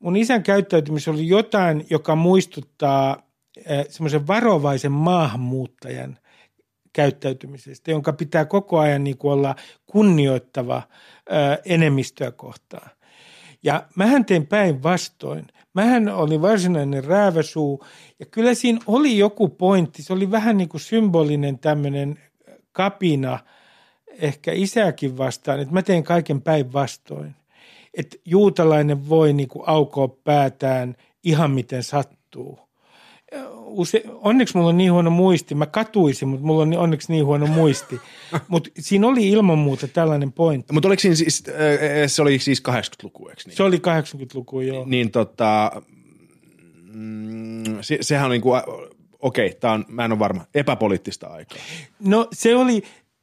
Mun 0.00 0.16
isän 0.16 0.42
käyttäytymisessä 0.42 1.10
oli 1.10 1.28
jotain, 1.28 1.86
joka 1.90 2.16
muistuttaa 2.16 3.22
eh, 3.66 3.86
semmoisen 3.88 4.26
varovaisen 4.26 4.92
maahanmuuttajan 4.92 6.18
käyttäytymisestä, 6.92 7.90
jonka 7.90 8.12
pitää 8.12 8.44
koko 8.44 8.78
ajan 8.78 9.04
niin 9.04 9.16
olla 9.22 9.56
kunnioittava 9.86 10.82
eh, 11.30 11.74
enemmistöä 11.74 12.30
kohtaan. 12.30 12.90
Ja 13.62 13.86
mähän 13.96 14.24
tein 14.24 14.46
päinvastoin. 14.46 15.46
Mähän 15.74 16.08
oli 16.08 16.42
varsinainen 16.42 17.04
rääväsuu 17.04 17.84
ja 18.18 18.26
kyllä 18.26 18.54
siinä 18.54 18.78
oli 18.86 19.18
joku 19.18 19.48
pointti. 19.48 20.02
Se 20.02 20.12
oli 20.12 20.30
vähän 20.30 20.56
niin 20.56 20.68
kuin 20.68 20.80
symbolinen 20.80 21.58
tämmöinen 21.58 22.18
kapina 22.72 23.38
ehkä 24.08 24.52
isääkin 24.52 25.18
vastaan, 25.18 25.60
että 25.60 25.74
mä 25.74 25.82
tein 25.82 26.04
kaiken 26.04 26.42
päinvastoin. 26.42 27.34
Että 27.94 28.16
juutalainen 28.24 29.08
voi 29.08 29.32
niin 29.32 29.48
kuin 29.48 29.64
aukoa 29.66 30.08
päätään 30.08 30.96
ihan 31.24 31.50
miten 31.50 31.82
sattuu. 31.82 32.58
Use, 33.66 34.02
onneksi 34.20 34.56
mulla 34.56 34.68
on 34.68 34.76
niin 34.76 34.92
huono 34.92 35.10
muisti. 35.10 35.54
Mä 35.54 35.66
katuisin, 35.66 36.28
mutta 36.28 36.46
mulla 36.46 36.62
on 36.62 36.70
niin- 36.70 36.80
onneksi 36.80 37.12
niin 37.12 37.24
huono 37.26 37.46
muisti. 37.46 38.00
Mutta 38.48 38.70
siinä 38.78 39.06
oli 39.06 39.28
ilman 39.28 39.58
muuta 39.58 39.88
tällainen 39.88 40.32
pointti. 40.32 40.72
Mutta 40.72 40.88
oliko 40.88 41.00
siinä 41.00 41.14
siis, 41.14 41.44
äh, 41.48 41.54
se 42.06 42.22
oli 42.22 42.38
siis 42.38 42.62
80-luku, 42.68 43.28
eikö 43.28 43.42
niin? 43.46 43.56
Se 43.56 43.62
oli 43.62 43.76
80-luku, 43.76 44.60
joo. 44.60 44.84
Niin 44.86 45.10
tota, 45.10 45.82
mm, 46.92 47.64
se, 47.80 47.98
sehän 48.00 48.24
on 48.24 48.30
niin 48.30 48.42
kuin, 48.42 48.62
okei, 49.20 49.56
tää 49.60 49.72
on, 49.72 49.84
mä 49.88 50.04
en 50.04 50.12
ole 50.12 50.18
varma, 50.18 50.44
epäpoliittista 50.54 51.26
aikaa. 51.26 51.58
No 52.00 52.28
se 52.32 52.56
oli, 52.56 52.82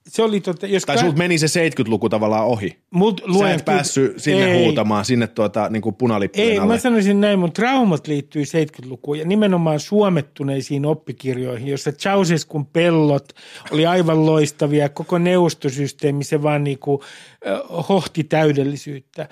se 0.09 0.23
oli 0.23 0.41
tota, 0.41 0.67
jos 0.67 0.83
Tai 0.85 0.95
ka- 0.95 1.01
sulta 1.01 1.17
meni 1.17 1.37
se 1.37 1.69
70-luku 1.69 2.09
tavallaan 2.09 2.45
ohi. 2.45 2.77
mut 2.91 3.19
Sä 3.21 3.27
luen 3.27 3.51
et 3.55 3.65
päässyt 3.65 4.13
sinne 4.19 4.51
ei, 4.51 4.63
huutamaan, 4.63 5.05
sinne 5.05 5.27
tuota, 5.27 5.69
niin 5.69 5.81
kuin 5.81 5.95
punalippujen 5.95 6.49
Ei, 6.49 6.59
alle. 6.59 6.73
mä 6.73 6.79
sanoisin 6.79 7.21
näin, 7.21 7.39
mun 7.39 7.51
traumat 7.51 8.07
liittyy 8.07 8.43
70-lukuun 8.43 9.19
ja 9.19 9.25
nimenomaan 9.25 9.79
suomettuneisiin 9.79 10.85
oppikirjoihin, 10.85 11.67
jossa 11.67 11.91
Ceausescun 11.91 12.65
pellot 12.65 13.33
oli 13.71 13.85
aivan 13.85 14.25
loistavia, 14.25 14.89
koko 14.89 15.17
neuvostosysteemi 15.17 16.23
se 16.23 16.43
vaan 16.43 16.63
niinku, 16.63 17.03
äh, 17.47 17.87
hohti 17.89 18.23
täydellisyyttä. 18.23 19.27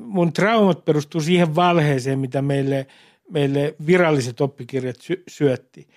mun 0.00 0.32
traumat 0.32 0.84
perustuu 0.84 1.20
siihen 1.20 1.54
valheeseen, 1.54 2.18
mitä 2.18 2.42
meille, 2.42 2.86
meille 3.30 3.74
viralliset 3.86 4.40
oppikirjat 4.40 4.96
sy- 5.00 5.22
syötti. 5.28 5.88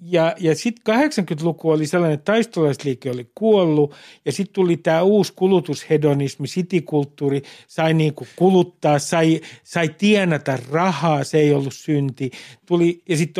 Ja, 0.00 0.34
ja 0.40 0.54
sitten 0.54 0.94
80-luku 0.94 1.70
oli 1.70 1.86
sellainen, 1.86 2.14
että 2.14 2.32
taistolaisliike 2.32 3.10
oli 3.10 3.30
kuollut 3.34 3.94
ja 4.24 4.32
sitten 4.32 4.54
tuli 4.54 4.76
tämä 4.76 5.02
uusi 5.02 5.32
kulutushedonismi, 5.36 6.48
sitikulttuuri, 6.48 7.42
sai 7.66 7.94
niinku 7.94 8.26
kuluttaa, 8.36 8.98
sai, 8.98 9.40
sai 9.64 9.88
tienata 9.88 10.58
rahaa, 10.70 11.24
se 11.24 11.38
ei 11.38 11.52
ollut 11.52 11.74
synti. 11.74 12.30
Tuli, 12.66 13.02
ja 13.08 13.16
sit, 13.16 13.34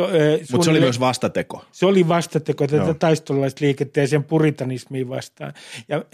Mutta 0.51 0.63
se 0.63 0.71
oli 0.71 0.79
myös 0.79 0.99
vastateko. 0.99 1.65
Se 1.71 1.85
oli 1.85 2.07
vastateko 2.07 2.67
tätä 2.67 2.83
Joo. 2.83 2.93
taistolaisliikettä 2.93 4.01
ja 4.01 4.07
sen 4.07 4.23
puritanismiin 4.23 5.09
vastaan. 5.09 5.53
Ja, 5.87 6.05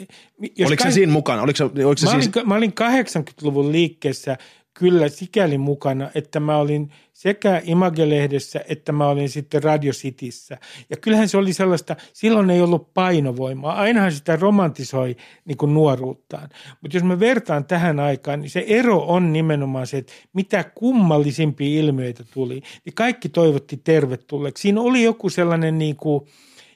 jos 0.55 0.67
oliko 0.67 0.83
kai, 0.83 0.91
se 0.91 0.95
siinä 0.95 1.11
mukana? 1.11 1.41
Oliko 1.41 1.57
se, 1.57 1.63
oliko 1.63 1.97
se 1.97 2.05
mä, 2.05 2.13
olin, 2.13 2.31
mä 2.45 2.55
olin 2.55 2.73
80-luvun 2.73 3.71
liikkeessä 3.71 4.37
kyllä 4.79 5.09
sikäli 5.09 5.57
mukana, 5.57 6.11
että 6.15 6.39
mä 6.39 6.57
olin 6.57 6.91
sekä 7.13 7.61
Image-lehdessä 7.65 8.61
että 8.69 8.91
mä 8.91 9.07
olin 9.07 9.29
sitten 9.29 9.63
Radio 9.63 9.93
Cityssä. 9.93 10.57
Ja 10.89 10.97
kyllähän 10.97 11.29
se 11.29 11.37
oli 11.37 11.53
sellaista, 11.53 11.95
silloin 12.13 12.49
ei 12.49 12.61
ollut 12.61 12.93
painovoimaa. 12.93 13.75
Ainahan 13.75 14.11
sitä 14.11 14.35
romantisoi 14.35 15.15
niin 15.45 15.57
kuin 15.57 15.73
nuoruuttaan. 15.73 16.49
Mutta 16.81 16.97
jos 16.97 17.03
mä 17.03 17.19
vertaan 17.19 17.65
tähän 17.65 17.99
aikaan, 17.99 18.41
niin 18.41 18.49
se 18.49 18.65
ero 18.67 19.05
on 19.07 19.33
nimenomaan 19.33 19.87
se, 19.87 19.97
että 19.97 20.13
mitä 20.33 20.63
kummallisimpia 20.63 21.79
ilmiöitä 21.79 22.23
tuli, 22.33 22.61
niin 22.85 22.93
kaikki 22.95 23.29
toivotti 23.29 23.77
tervetulleeksi. 23.77 24.61
Siinä 24.61 24.81
oli 24.81 25.03
joku 25.03 25.29
sellainen 25.29 25.77
niin 25.77 25.95
kuin, 25.95 26.27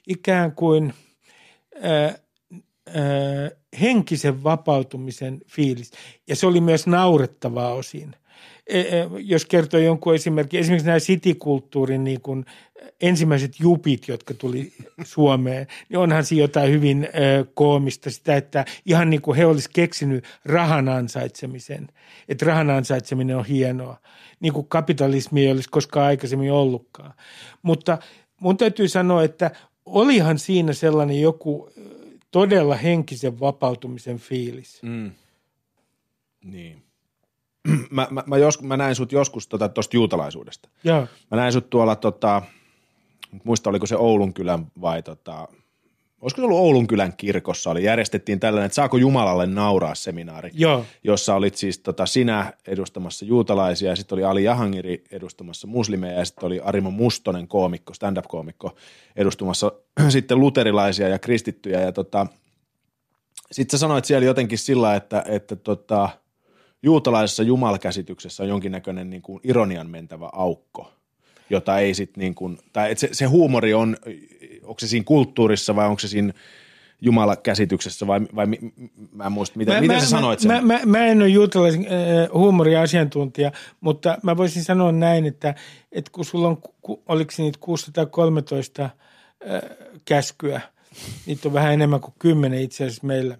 ikään 0.06 0.52
kuin... 0.52 0.94
Ää, 1.82 2.14
henkisen 3.80 4.44
vapautumisen 4.44 5.40
fiilis. 5.46 5.90
Ja 6.28 6.36
se 6.36 6.46
oli 6.46 6.60
myös 6.60 6.86
naurettavaa 6.86 7.74
osin. 7.74 8.16
E, 8.66 8.80
e, 8.80 9.08
jos 9.18 9.46
kertoo 9.46 9.80
jonkun 9.80 10.14
esimerkki, 10.14 10.58
esimerkiksi 10.58 10.86
nämä 10.86 10.98
sitikulttuurin 10.98 12.04
niin 12.04 12.20
kuin 12.20 12.44
ensimmäiset 13.00 13.60
jupit, 13.60 14.08
jotka 14.08 14.34
tuli 14.34 14.72
Suomeen, 15.04 15.66
niin 15.88 15.98
onhan 15.98 16.24
siinä 16.24 16.42
jotain 16.42 16.72
hyvin 16.72 17.08
koomista 17.54 18.10
sitä, 18.10 18.36
että 18.36 18.64
ihan 18.86 19.10
niin 19.10 19.22
kuin 19.22 19.36
he 19.36 19.46
olisivat 19.46 19.74
keksinyt 19.74 20.24
rahan 20.44 20.88
ansaitsemisen, 20.88 21.88
että 22.28 22.46
rahan 22.46 22.70
ansaitseminen 22.70 23.36
on 23.36 23.44
hienoa, 23.44 23.96
niin 24.40 24.52
kuin 24.52 24.68
kapitalismi 24.68 25.44
ei 25.44 25.52
olisi 25.52 25.68
koskaan 25.70 26.06
aikaisemmin 26.06 26.52
ollutkaan. 26.52 27.12
Mutta 27.62 27.98
mun 28.40 28.56
täytyy 28.56 28.88
sanoa, 28.88 29.24
että 29.24 29.50
olihan 29.86 30.38
siinä 30.38 30.72
sellainen 30.72 31.20
joku 31.20 31.70
todella 32.30 32.74
henkisen 32.74 33.40
vapautumisen 33.40 34.18
fiilis. 34.18 34.82
Mm. 34.82 35.10
Niin. 36.44 36.82
Mä, 37.90 38.08
mä, 38.10 38.22
mä, 38.26 38.36
jos, 38.38 38.62
mä 38.62 38.76
näin 38.76 38.94
sut 38.94 39.12
joskus 39.12 39.48
tuosta 39.48 39.68
tota, 39.68 39.96
juutalaisuudesta. 39.96 40.68
Joo. 40.84 41.06
Mä 41.30 41.36
näin 41.36 41.52
sut 41.52 41.70
tuolla, 41.70 41.96
tota, 41.96 42.42
muista 43.44 43.70
oliko 43.70 43.86
se 43.86 43.96
Oulun 43.96 44.34
kylän 44.34 44.66
vai 44.80 45.02
tota, 45.02 45.48
olisiko 46.20 46.42
se 46.42 46.44
ollut 46.44 46.58
Oulun 46.58 46.86
kylän 46.86 47.12
kirkossa, 47.16 47.70
oli, 47.70 47.84
järjestettiin 47.84 48.40
tällainen, 48.40 48.66
että 48.66 48.74
saako 48.74 48.96
Jumalalle 48.96 49.46
nauraa 49.46 49.94
seminaari, 49.94 50.50
Joo. 50.54 50.84
jossa 51.04 51.34
olit 51.34 51.56
siis 51.56 51.78
tota, 51.78 52.06
sinä 52.06 52.52
edustamassa 52.66 53.24
juutalaisia 53.24 53.90
ja 53.90 53.96
sitten 53.96 54.16
oli 54.16 54.24
Ali 54.24 54.44
Jahangiri 54.44 55.04
edustamassa 55.10 55.66
muslimeja 55.66 56.18
ja 56.18 56.24
sitten 56.24 56.46
oli 56.46 56.60
Arimo 56.60 56.90
Mustonen 56.90 57.48
koomikko, 57.48 57.94
stand-up-koomikko 57.94 58.76
edustamassa 59.16 59.72
sitten 60.08 60.40
luterilaisia 60.40 61.08
ja 61.08 61.18
kristittyjä 61.18 61.80
ja 61.80 61.92
tota, 61.92 62.26
sitten 63.52 63.78
sä 63.78 63.80
sanoit 63.80 64.04
siellä 64.04 64.26
jotenkin 64.26 64.58
sillä, 64.58 64.94
että, 64.94 65.24
että 65.26 65.56
tota, 65.56 66.08
juutalaisessa 66.82 67.42
jumalkäsityksessä 67.42 68.42
on 68.42 68.48
jonkinnäköinen 68.48 69.10
niin 69.10 69.22
kuin 69.22 69.40
ironian 69.44 69.90
mentävä 69.90 70.28
aukko, 70.32 70.92
jota 71.50 71.78
ei 71.78 71.94
sitten 71.94 72.20
niin 72.20 72.34
kuin, 72.34 72.58
tai 72.72 72.96
se, 72.96 73.08
se 73.12 73.24
huumori 73.24 73.74
on 73.74 73.96
onko 74.62 74.80
se 74.80 74.86
siinä 74.86 75.04
kulttuurissa 75.04 75.76
vai 75.76 75.86
onko 75.86 75.98
se 75.98 76.08
siinä 76.08 76.32
Jumala-käsityksessä 77.00 78.06
vai, 78.06 78.20
vai 78.34 78.46
mä 79.12 79.24
en 79.24 79.32
muista, 79.32 79.58
miten, 79.58 79.74
mä, 79.74 79.80
miten 79.80 79.96
mä, 79.96 80.00
sä 80.00 80.08
sanoit 80.08 80.40
sen? 80.40 80.52
Mä, 80.52 80.60
mä, 80.60 80.80
mä 80.86 81.06
en 81.06 81.22
ole 81.22 81.28
juutalaisen 81.28 81.86
äh, 81.86 82.28
huumoriasiantuntija, 82.32 83.52
mutta 83.80 84.18
mä 84.22 84.36
voisin 84.36 84.64
sanoa 84.64 84.92
näin, 84.92 85.26
että, 85.26 85.54
että 85.92 86.10
kun 86.14 86.24
sulla 86.24 86.48
on, 86.48 86.56
ku, 86.82 87.02
oliko 87.06 87.30
se 87.30 87.42
niitä 87.42 87.58
613 87.60 88.84
äh, 88.84 88.90
käskyä, 90.04 90.60
niitä 91.26 91.48
on 91.48 91.54
vähän 91.54 91.72
enemmän 91.72 92.00
kuin 92.00 92.14
kymmenen 92.18 92.60
itse 92.60 92.84
asiassa 92.84 93.06
meillä, 93.06 93.38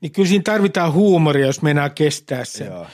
niin 0.00 0.12
kyllä 0.12 0.28
siinä 0.28 0.42
tarvitaan 0.42 0.92
huumoria, 0.92 1.46
jos 1.46 1.62
meinaa 1.62 1.88
kestää 1.88 2.44
sen. 2.44 2.66
Joo. 2.66 2.86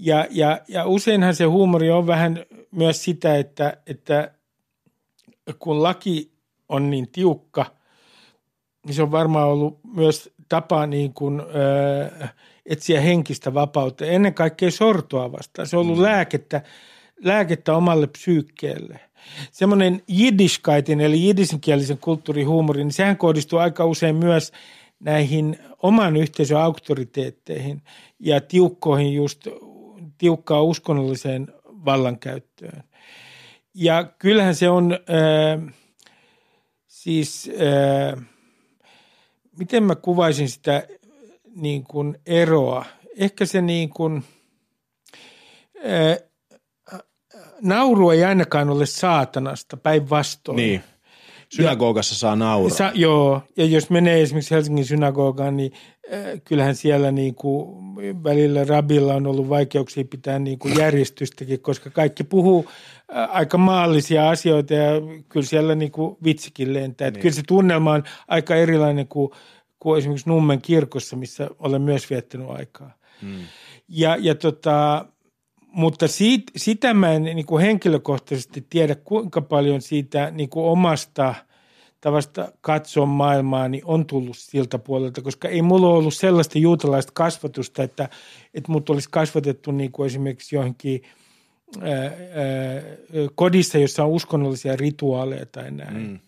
Ja, 0.00 0.26
ja, 0.30 0.60
ja 0.68 0.86
useinhan 0.86 1.34
se 1.34 1.44
huumori 1.44 1.90
on 1.90 2.06
vähän 2.06 2.44
myös 2.70 3.04
sitä, 3.04 3.36
että, 3.36 3.76
että 3.86 4.30
kun 5.58 5.82
laki 5.82 6.32
on 6.68 6.90
niin 6.90 7.08
tiukka, 7.08 7.66
niin 8.86 8.94
se 8.94 9.02
on 9.02 9.10
varmaan 9.10 9.48
ollut 9.48 9.80
myös 9.94 10.30
tapa 10.48 10.86
niin 10.86 11.14
kuin, 11.14 11.40
ö, 11.40 12.28
etsiä 12.66 13.00
henkistä 13.00 13.54
vapautta. 13.54 14.06
Ennen 14.06 14.34
kaikkea 14.34 14.70
sortoa 14.70 15.32
vastaan. 15.32 15.68
Se 15.68 15.76
on 15.76 15.82
ollut 15.82 15.96
mm. 15.96 16.02
lääkettä, 16.02 16.62
lääkettä 17.24 17.76
omalle 17.76 18.06
psyykkeelle. 18.06 19.00
Semmoinen 19.52 20.02
jiddishkaitin 20.08 21.00
eli 21.00 21.26
jiddisinkielisen 21.26 21.98
kulttuurihuumori, 21.98 22.84
niin 22.84 22.92
sehän 22.92 23.16
kohdistuu 23.16 23.58
aika 23.58 23.84
usein 23.84 24.16
myös 24.16 24.52
näihin 25.00 25.58
oman 25.82 26.16
yhteisön 26.16 26.58
auktoriteetteihin 26.58 27.82
ja 28.20 28.40
tiukkoihin 28.40 29.14
just 29.14 29.48
tiukkaa 30.18 30.62
uskonnolliseen 30.62 31.48
vallankäyttöön. 31.64 32.82
Ja 33.74 34.04
kyllähän 34.18 34.54
se 34.54 34.70
on... 34.70 34.92
Ö, 34.92 35.72
Siis 36.98 37.50
äh, 37.60 38.24
miten 39.58 39.82
mä 39.82 39.94
kuvaisin 39.94 40.48
sitä 40.48 40.86
niin 41.54 41.84
kuin 41.84 42.18
eroa? 42.26 42.84
Ehkä 43.16 43.46
se 43.46 43.60
niin 43.62 43.88
kuin, 43.88 44.24
äh, 45.76 46.18
nauru 47.60 48.10
ei 48.10 48.24
ainakaan 48.24 48.70
ole 48.70 48.86
saatanasta, 48.86 49.76
päinvastoin. 49.76 50.56
Niin. 50.56 50.82
Synagogassa 51.48 52.14
ja, 52.14 52.18
saa 52.18 52.36
nauraa. 52.36 52.76
Sa, 52.76 52.92
joo, 52.94 53.42
ja 53.56 53.64
jos 53.64 53.90
menee 53.90 54.22
esimerkiksi 54.22 54.54
Helsingin 54.54 54.84
synagogaan, 54.84 55.56
niin 55.56 55.72
äh, 56.12 56.20
kyllähän 56.44 56.74
siellä 56.74 57.12
niin 57.12 57.34
kuin 57.34 57.78
välillä 58.24 58.64
rabilla 58.64 59.14
on 59.14 59.26
ollut 59.26 59.48
vaikeuksia 59.48 60.04
pitää 60.10 60.38
niin 60.38 60.58
kuin 60.58 60.78
järjestystäkin, 60.78 61.60
koska 61.60 61.90
kaikki 61.90 62.24
puhuu 62.24 62.66
äh, 63.16 63.36
aika 63.36 63.58
maallisia 63.58 64.30
asioita 64.30 64.74
ja 64.74 64.90
kyllä 65.28 65.46
siellä 65.46 65.74
niin 65.74 65.92
kuin 65.92 66.16
vitsikin 66.24 66.74
lentää. 66.74 67.10
Niin. 67.10 67.20
Kyllä 67.20 67.34
se 67.34 67.42
tunnelma 67.48 67.92
on 67.92 68.02
aika 68.28 68.54
erilainen 68.54 69.08
kuin, 69.08 69.30
kuin 69.78 69.98
esimerkiksi 69.98 70.28
Nummen 70.28 70.62
kirkossa, 70.62 71.16
missä 71.16 71.50
olen 71.58 71.82
myös 71.82 72.10
viettänyt 72.10 72.50
aikaa. 72.50 72.94
Hmm. 73.22 73.44
Ja, 73.88 74.16
ja 74.20 74.34
tota, 74.34 75.06
mutta 75.78 76.08
siitä, 76.08 76.52
sitä 76.56 76.94
mä 76.94 77.12
en 77.12 77.22
niin 77.22 77.46
kuin 77.46 77.64
henkilökohtaisesti 77.64 78.66
tiedä, 78.70 78.94
kuinka 78.94 79.40
paljon 79.40 79.82
siitä 79.82 80.30
niin 80.30 80.48
kuin 80.48 80.66
omasta 80.66 81.34
tavasta 82.00 82.52
katsoa 82.60 83.06
maailmaa 83.06 83.68
niin 83.68 83.82
on 83.84 84.06
tullut 84.06 84.36
siltä 84.38 84.78
puolelta, 84.78 85.22
koska 85.22 85.48
ei 85.48 85.62
mulla 85.62 85.88
ollut 85.88 86.14
sellaista 86.14 86.58
juutalaista 86.58 87.12
kasvatusta, 87.14 87.82
että, 87.82 88.08
että 88.54 88.72
mut 88.72 88.90
olisi 88.90 89.08
kasvatettu 89.10 89.70
niin 89.70 89.92
kuin 89.92 90.06
esimerkiksi 90.06 90.56
johonkin 90.56 91.02
ää, 91.80 91.92
ää, 91.92 92.12
kodissa, 93.34 93.78
jossa 93.78 94.04
on 94.04 94.10
uskonnollisia 94.10 94.76
rituaaleja 94.76 95.46
tai 95.46 95.70
näin. 95.70 95.96
Mm. 95.96 96.18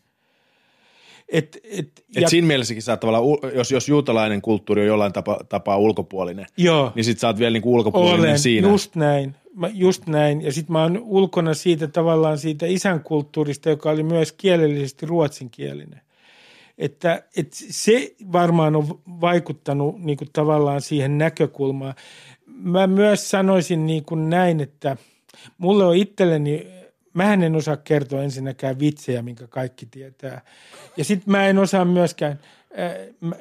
Et, 1.29 1.61
et, 1.65 1.89
et 2.17 2.23
ja, 2.23 2.29
siinä 2.29 2.47
mielessäkin 2.47 2.83
sä 2.83 2.97
tavallaan, 2.97 3.25
jos, 3.55 3.71
jos 3.71 3.89
juutalainen 3.89 4.43
kulttuuri 4.43 4.81
on 4.81 4.87
jollain 4.87 5.13
tapa, 5.13 5.39
tapaa 5.49 5.77
ulkopuolinen, 5.77 6.47
joo, 6.57 6.93
niin 6.95 7.05
sit 7.05 7.19
sä 7.19 7.27
oot 7.27 7.39
vielä 7.39 7.53
niin 7.53 7.63
kuin 7.63 7.73
ulkopuolinen 7.73 8.21
olen, 8.21 8.39
siinä. 8.39 8.69
just 8.69 8.97
näin. 8.97 9.35
Mä, 9.57 9.69
just 9.69 10.07
näin. 10.07 10.43
Ja 10.43 10.53
sitten 10.53 10.73
mä 10.73 10.83
oon 10.83 10.99
ulkona 10.99 11.55
siitä 11.55 11.89
tavallaan 11.89 12.39
siitä 12.39 12.67
isän 12.67 13.01
kulttuurista, 13.01 13.69
joka 13.69 13.91
oli 13.91 14.03
myös 14.03 14.33
kielellisesti 14.33 15.07
ruotsinkielinen. 15.07 16.01
Että, 16.79 17.23
että 17.37 17.57
se 17.71 18.15
varmaan 18.33 18.77
on 18.77 19.01
vaikuttanut 19.21 19.99
niin 19.99 20.17
kuin 20.19 20.31
tavallaan 20.33 20.81
siihen 20.81 21.19
näkökulmaan. 21.19 21.95
Mä 22.47 22.87
myös 22.87 23.31
sanoisin 23.31 23.87
niin 23.87 24.05
kuin 24.05 24.31
näin, 24.31 24.61
että 24.61 24.97
mulle 25.59 25.85
on 25.85 25.97
itselleni 25.97 26.67
mä 27.15 27.33
en 27.33 27.57
osaa 27.57 27.77
kertoa 27.77 28.23
ensinnäkään 28.23 28.79
vitsejä, 28.79 29.23
minkä 29.23 29.47
kaikki 29.47 29.87
tietää. 29.87 30.41
Ja 30.97 31.05
sitten 31.05 31.31
mä 31.31 31.47
en 31.47 31.59
osaa 31.59 31.85
myöskään, 31.85 32.39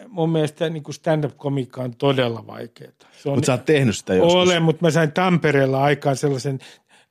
mun 0.07 0.29
mielestä 0.29 0.69
niin 0.69 0.83
stand-up-komiikka 0.91 1.81
on 1.81 1.95
todella 1.95 2.43
vaikeaa. 2.47 2.91
Mutta 3.25 3.45
sä 3.45 3.51
oot 3.51 3.65
tehnyt 3.65 3.97
sitä 3.97 4.13
joskus. 4.13 4.33
Olen, 4.33 4.63
mutta 4.63 4.85
mä 4.85 4.91
sain 4.91 5.11
Tampereella 5.11 5.83
aikaan 5.83 6.15
sellaisen, 6.15 6.59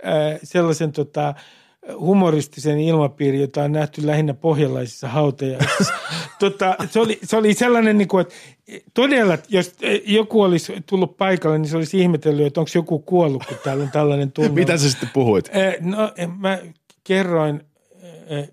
äh, 0.07 0.40
sellaisen 0.42 0.92
tota, 0.92 1.35
humoristisen 1.98 2.81
ilmapiiri, 2.81 3.40
jota 3.40 3.62
on 3.62 3.72
nähty 3.72 4.07
lähinnä 4.07 4.35
pohjalaisissa 4.35 5.09
hautajaisissa. 5.09 5.94
tota, 6.40 6.76
se, 6.90 7.00
oli, 7.00 7.18
se 7.22 7.37
oli 7.37 7.54
sellainen, 7.54 7.98
niin 7.98 8.09
kuin, 8.09 8.20
että 8.20 8.35
todella, 8.94 9.38
jos 9.48 9.76
joku 10.07 10.42
olisi 10.42 10.72
tullut 10.87 11.16
paikalle, 11.16 11.59
niin 11.59 11.68
se 11.68 11.76
olisi 11.76 12.00
ihmetellyt, 12.00 12.46
että 12.46 12.61
onko 12.61 12.70
joku 12.74 12.98
kuollut, 12.98 13.46
kun 13.46 13.57
täällä 13.64 13.85
on 13.85 13.90
tällainen 13.90 14.33
tunne. 14.35 14.50
Mitä 14.50 14.76
sä 14.76 14.90
sitten 14.90 15.11
puhuit? 15.12 15.50
No, 15.81 16.12
mä 16.38 16.59
kerroin 17.04 17.61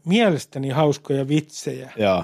mielestäni 0.06 0.70
hauskoja 0.70 1.28
vitsejä. 1.28 1.92
Joo. 1.98 2.24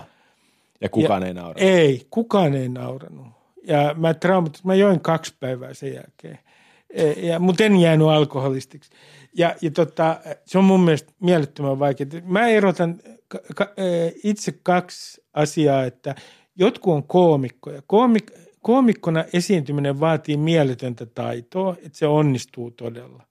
Ja 0.81 0.89
kukaan 0.89 1.21
ja, 1.21 1.27
ei 1.27 1.33
nauranut. 1.33 1.61
Ei, 1.61 2.07
kukaan 2.09 2.53
ei 2.53 2.69
nauranut. 2.69 3.27
Ja 3.63 3.95
mä 3.97 4.13
traumatin, 4.13 4.61
mä 4.63 4.75
join 4.75 4.99
kaksi 4.99 5.35
päivää 5.39 5.73
sen 5.73 5.93
jälkeen. 5.93 6.39
E, 6.89 7.11
ja, 7.11 7.39
mutta 7.39 7.63
en 7.63 7.75
jäänyt 7.75 8.07
alkoholistiksi. 8.07 8.91
Ja, 9.37 9.55
ja 9.61 9.71
tota, 9.71 10.19
se 10.45 10.57
on 10.57 10.63
mun 10.63 10.79
mielestä 10.79 11.13
mielettömän 11.19 11.79
vaikeaa. 11.79 12.09
Mä 12.23 12.47
erotan 12.47 12.99
ka, 13.55 13.73
e, 13.77 14.11
itse 14.23 14.59
kaksi 14.63 15.23
asiaa, 15.33 15.83
että 15.83 16.15
jotkut 16.55 16.93
on 16.93 17.03
koomikkoja. 17.03 17.81
Koomik, 17.87 18.31
koomikkona 18.61 19.25
esiintyminen 19.33 19.99
vaatii 19.99 20.37
mieletöntä 20.37 21.05
taitoa, 21.05 21.75
että 21.85 21.97
se 21.97 22.07
onnistuu 22.07 22.71
todella. 22.71 23.23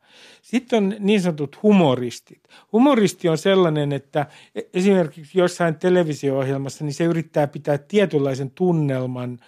Sitten 0.43 0.85
on 0.85 0.97
niin 0.99 1.21
sanotut 1.21 1.63
humoristit. 1.63 2.49
Humoristi 2.73 3.29
on 3.29 3.39
sellainen, 3.39 3.93
että 3.93 4.27
esimerkiksi 4.75 5.39
jossain 5.39 5.75
televisio-ohjelmassa 5.75 6.85
niin 6.85 6.95
se 6.95 7.05
yrittää 7.05 7.47
pitää 7.47 7.79
tietynlaisen 7.79 8.51
tunnelman 8.51 9.39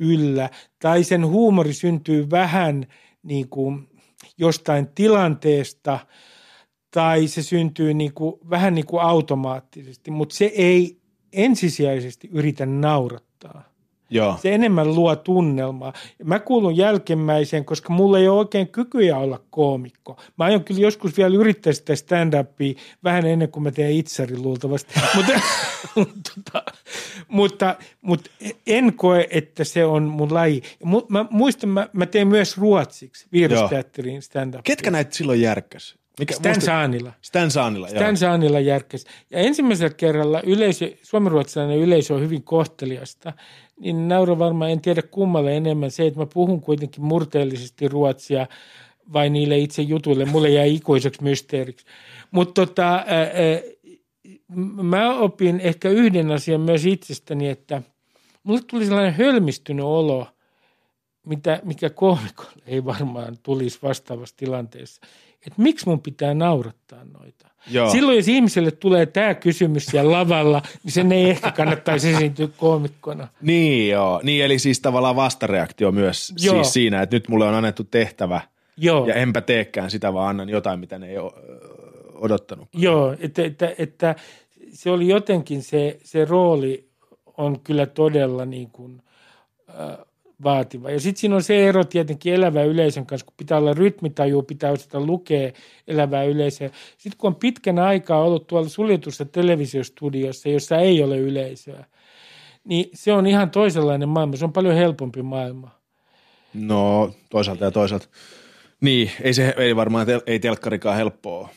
yllä. 0.00 0.50
Tai 0.78 1.04
sen 1.04 1.26
huumori 1.26 1.72
syntyy 1.72 2.30
vähän 2.30 2.86
niin 3.22 3.48
kuin 3.48 3.88
jostain 4.38 4.88
tilanteesta 4.94 5.98
tai 6.90 7.26
se 7.26 7.42
syntyy 7.42 7.94
niin 7.94 8.14
kuin, 8.14 8.34
vähän 8.50 8.74
niin 8.74 8.86
kuin 8.86 9.02
automaattisesti, 9.02 10.10
mutta 10.10 10.34
se 10.34 10.44
ei 10.44 11.00
ensisijaisesti 11.32 12.28
yritä 12.32 12.66
naurattaa. 12.66 13.71
Joo. 14.12 14.38
Se 14.42 14.54
enemmän 14.54 14.94
luo 14.94 15.16
tunnelmaa. 15.16 15.92
Mä 16.24 16.38
kuulun 16.38 16.76
jälkimmäiseen, 16.76 17.64
koska 17.64 17.92
mulla 17.92 18.18
ei 18.18 18.28
ole 18.28 18.38
oikein 18.38 18.68
kykyjä 18.68 19.18
olla 19.18 19.40
koomikko. 19.50 20.20
Mä 20.38 20.44
aion 20.44 20.64
kyllä 20.64 20.80
joskus 20.80 21.16
vielä 21.16 21.36
yrittää 21.36 21.72
sitä 21.72 21.92
stand-upia 21.92 22.80
vähän 23.04 23.26
ennen 23.26 23.48
kuin 23.48 23.62
mä 23.62 23.70
teen 23.70 23.92
itsari 23.92 24.38
luultavasti. 24.38 24.94
mutta, 25.14 26.32
tota, 26.34 26.64
mutta, 27.28 27.76
mutta 28.02 28.30
en 28.66 28.92
koe, 28.94 29.26
että 29.30 29.64
se 29.64 29.84
on 29.84 30.02
mun 30.02 30.34
laji. 30.34 30.62
Mä 31.08 31.26
muistan, 31.30 31.70
mä, 31.70 31.88
mä 31.92 32.06
teen 32.06 32.28
myös 32.28 32.58
ruotsiksi 32.58 33.26
virusteatteriin 33.32 34.22
stand-up. 34.22 34.64
Ketkä 34.64 34.90
näitä 34.90 35.14
silloin 35.16 35.40
järkkäs? 35.40 36.01
Mikä, 36.18 36.34
Stan 36.34 36.50
musta, 36.50 36.64
Saanila. 36.64 37.12
Stan 37.22 37.50
Saanila, 37.50 37.88
Stan 37.88 38.02
joo. 38.02 38.16
Saanila 38.16 38.60
järkkäs. 38.60 39.04
Ja 39.30 39.38
ensimmäisellä 39.38 39.94
kerralla 39.94 40.40
yleisö, 40.40 40.92
suomenruotsalainen 41.02 41.78
yleisö 41.78 42.14
on 42.14 42.20
hyvin 42.20 42.42
kohteliasta 42.42 43.32
niin 43.82 44.08
naura 44.08 44.38
varmaan 44.38 44.70
en 44.70 44.80
tiedä 44.80 45.02
kummalle 45.02 45.56
enemmän 45.56 45.90
se, 45.90 46.06
että 46.06 46.20
mä 46.20 46.26
puhun 46.26 46.60
kuitenkin 46.60 47.04
murteellisesti 47.04 47.88
ruotsia 47.88 48.46
vai 49.12 49.30
niille 49.30 49.58
itse 49.58 49.82
jutuille. 49.82 50.24
Mulle 50.24 50.50
jäi 50.50 50.74
ikuiseksi 50.74 51.22
mysteeriksi. 51.22 51.86
Mutta 52.30 52.66
tota, 52.66 53.04
mä 54.82 55.18
opin 55.18 55.60
ehkä 55.60 55.88
yhden 55.88 56.30
asian 56.30 56.60
myös 56.60 56.86
itsestäni, 56.86 57.48
että 57.48 57.82
mulle 58.42 58.60
tuli 58.66 58.84
sellainen 58.84 59.14
hölmistynyt 59.14 59.84
olo, 59.84 60.26
mitä, 61.26 61.60
mikä 61.64 61.90
koomikolle 61.90 62.62
ei 62.66 62.84
varmaan 62.84 63.38
tulisi 63.42 63.78
vastaavassa 63.82 64.36
tilanteessa. 64.36 65.00
Että 65.46 65.62
miksi 65.62 65.88
mun 65.88 66.00
pitää 66.00 66.34
naurattaa 66.34 67.04
noita? 67.04 67.48
Joo. 67.70 67.90
Silloin 67.90 68.16
jos 68.16 68.28
ihmiselle 68.28 68.70
tulee 68.70 69.06
tämä 69.06 69.34
kysymys 69.34 69.86
siellä 69.86 70.12
lavalla, 70.12 70.62
niin 70.84 70.92
sen 70.92 71.12
ei 71.12 71.30
ehkä 71.30 71.50
kannattaisi 71.50 72.10
esiintyä 72.10 72.48
koomikkona. 72.56 73.28
Niin 73.40 73.90
joo, 73.90 74.20
niin 74.22 74.44
eli 74.44 74.58
siis 74.58 74.80
tavallaan 74.80 75.16
vastareaktio 75.16 75.92
myös 75.92 76.34
joo. 76.38 76.54
siis 76.54 76.72
siinä, 76.72 77.02
että 77.02 77.16
nyt 77.16 77.28
mulle 77.28 77.46
on 77.46 77.54
annettu 77.54 77.84
tehtävä 77.84 78.40
joo. 78.76 79.06
ja 79.06 79.14
enpä 79.14 79.40
teekään 79.40 79.90
sitä, 79.90 80.12
vaan 80.12 80.28
annan 80.28 80.48
jotain, 80.48 80.80
mitä 80.80 80.98
ne 80.98 81.08
ei 81.08 81.18
ole 81.18 81.32
odottanut. 82.14 82.68
Joo, 82.72 83.16
että, 83.20 83.42
että, 83.42 83.74
että 83.78 84.14
se 84.72 84.90
oli 84.90 85.08
jotenkin 85.08 85.62
se, 85.62 85.98
se 86.04 86.24
rooli 86.24 86.88
on 87.36 87.60
kyllä 87.60 87.86
todella 87.86 88.44
niin 88.44 88.70
kuin, 88.70 89.02
äh, 89.68 89.98
vaativa. 90.42 90.90
Ja 90.90 91.00
sitten 91.00 91.20
siinä 91.20 91.36
on 91.36 91.42
se 91.42 91.68
ero 91.68 91.84
tietenkin 91.84 92.34
elävän 92.34 92.66
yleisön 92.66 93.06
kanssa, 93.06 93.26
kun 93.26 93.34
pitää 93.36 93.58
olla 93.58 93.74
rytmitaju, 93.74 94.42
pitää 94.42 94.70
osata 94.70 95.00
lukea 95.00 95.52
elävää 95.88 96.24
yleisöä. 96.24 96.70
Sitten 96.98 97.18
kun 97.18 97.28
on 97.28 97.34
pitkän 97.34 97.78
aikaa 97.78 98.22
ollut 98.22 98.46
tuolla 98.46 98.68
suljetussa 98.68 99.24
televisiostudiossa, 99.24 100.48
jossa 100.48 100.76
ei 100.76 101.02
ole 101.02 101.18
yleisöä, 101.18 101.84
niin 102.64 102.90
se 102.94 103.12
on 103.12 103.26
ihan 103.26 103.50
toisenlainen 103.50 104.08
maailma. 104.08 104.36
Se 104.36 104.44
on 104.44 104.52
paljon 104.52 104.74
helpompi 104.74 105.22
maailma. 105.22 105.70
No 106.54 107.10
toisaalta 107.30 107.64
ja 107.64 107.70
toisaalta. 107.70 108.08
Niin, 108.80 109.10
ei 109.20 109.34
se 109.34 109.54
ei 109.56 109.76
varmaan 109.76 110.06
tel, 110.06 110.20
ei 110.26 110.38
telkkarikaan 110.38 110.96
helppoa. 110.96 111.48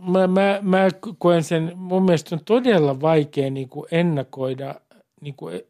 Mä, 0.00 0.26
mä, 0.26 0.58
mä 0.62 0.88
koen 1.18 1.44
sen, 1.44 1.72
mun 1.74 2.04
mielestä 2.04 2.34
on 2.34 2.44
todella 2.44 3.00
vaikea 3.00 3.50
niin 3.50 3.68
kuin 3.68 3.86
ennakoida 3.90 4.74
niin 5.20 5.34
kuin 5.34 5.60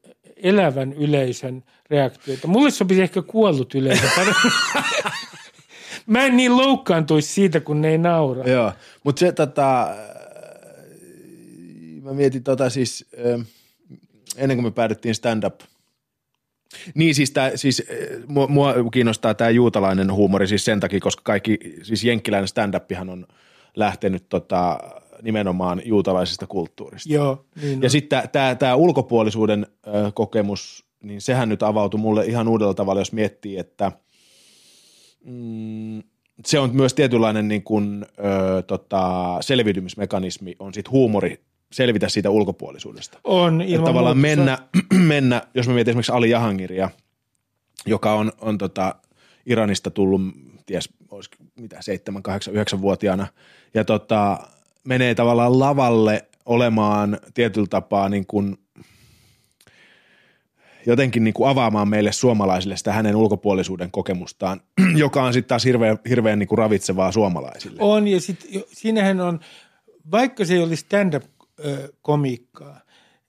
elävän 0.44 0.92
yleisön 0.92 1.64
reaktioita. 1.90 2.48
Mulle 2.48 2.70
sopisi 2.70 3.02
ehkä 3.02 3.22
kuollut 3.22 3.74
yleisö. 3.74 4.06
Mä 6.06 6.24
en 6.24 6.36
niin 6.36 6.56
loukkaantuisi 6.56 7.32
siitä, 7.32 7.60
kun 7.60 7.80
ne 7.80 7.88
ei 7.88 7.98
naura. 7.98 8.50
Joo, 8.50 8.72
mutta 9.04 9.20
se 9.20 9.32
tota, 9.32 9.88
mä 12.02 12.12
mietin 12.12 12.42
tota 12.42 12.70
siis, 12.70 13.06
ennen 14.36 14.56
kuin 14.56 14.64
me 14.64 14.70
päädyttiin 14.70 15.14
stand-up 15.14 15.60
niin 16.94 17.14
siis, 17.14 17.30
tää, 17.30 17.56
siis 17.56 17.82
mua, 18.26 18.46
mua 18.46 18.74
kiinnostaa 18.92 19.34
tämä 19.34 19.50
juutalainen 19.50 20.12
huumori 20.12 20.46
siis 20.46 20.64
sen 20.64 20.80
takia, 20.80 21.00
koska 21.00 21.22
kaikki, 21.24 21.58
siis 21.82 22.04
jenkkiläinen 22.04 22.48
stand-upihan 22.48 23.10
on 23.10 23.26
lähtenyt 23.76 24.28
tota, 24.28 24.78
nimenomaan 25.22 25.82
juutalaisesta 25.84 26.46
kulttuurista. 26.46 27.12
Joo, 27.12 27.44
niin 27.62 27.82
ja 27.82 27.90
sitten 27.90 28.22
tämä 28.58 28.74
ulkopuolisuuden 28.74 29.66
ö, 29.86 30.12
kokemus, 30.14 30.84
niin 31.02 31.20
sehän 31.20 31.48
nyt 31.48 31.62
avautui 31.62 32.00
mulle 32.00 32.26
ihan 32.26 32.48
uudella 32.48 32.74
tavalla, 32.74 33.00
jos 33.00 33.12
miettii, 33.12 33.58
että 33.58 33.92
mm, 35.24 36.02
se 36.46 36.58
on 36.58 36.70
myös 36.76 36.94
tietynlainen 36.94 37.48
niin 37.48 37.62
kuin, 37.62 38.06
ö, 38.18 38.62
tota, 38.62 39.36
selviytymismekanismi, 39.40 40.56
on 40.58 40.74
sitten 40.74 40.92
huumori 40.92 41.40
selvitä 41.74 42.08
siitä 42.08 42.30
ulkopuolisuudesta. 42.30 43.18
On, 43.24 43.62
ilman 43.62 43.86
Tavallaan 43.86 44.18
mennä, 44.18 44.58
mennä, 45.14 45.42
jos 45.54 45.68
me 45.68 45.74
mietin 45.74 45.90
esimerkiksi 45.90 46.12
Ali 46.12 46.30
Jahangiria, 46.30 46.90
joka 47.86 48.14
on, 48.14 48.32
on 48.40 48.58
tota 48.58 48.94
Iranista 49.46 49.90
tullut, 49.90 50.20
ties, 50.66 50.88
olisi 51.10 51.30
mitä, 51.60 51.82
7, 51.82 52.22
8, 52.22 52.54
9-vuotiaana, 52.54 53.26
ja 53.74 53.84
tota, 53.84 54.38
menee 54.84 55.14
tavallaan 55.14 55.58
lavalle 55.58 56.28
olemaan 56.46 57.18
tietyllä 57.34 57.66
tapaa 57.70 58.08
niin 58.08 58.26
kuin 58.26 58.58
jotenkin 60.86 61.24
niin 61.24 61.34
kuin 61.34 61.48
avaamaan 61.48 61.88
meille 61.88 62.12
suomalaisille 62.12 62.76
sitä 62.76 62.92
hänen 62.92 63.16
ulkopuolisuuden 63.16 63.90
kokemustaan, 63.90 64.60
joka 64.96 65.24
on 65.24 65.32
sitten 65.32 65.48
taas 65.48 65.64
hirveän, 65.64 65.98
hirveän 66.08 66.38
niin 66.38 66.48
kuin 66.48 66.58
ravitsevaa 66.58 67.12
suomalaisille. 67.12 67.76
On 67.80 68.08
ja 68.08 68.20
sitten 68.20 68.62
siinähän 68.72 69.20
on, 69.20 69.40
vaikka 70.10 70.44
se 70.44 70.54
ei 70.54 70.62
olisi 70.62 70.80
stand-up-komiikkaa, 70.80 72.80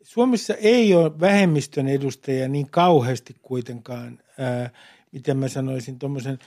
Suomessa 0.03 0.53
ei 0.53 0.95
ole 0.95 1.19
vähemmistön 1.19 1.87
edustajia 1.87 2.47
niin 2.47 2.69
kauheasti 2.69 3.35
kuitenkaan, 3.41 4.19
ää, 4.37 4.69
miten 5.11 5.37
mä 5.37 5.47
sanoisin, 5.47 5.99
tuommoisen, 5.99 6.39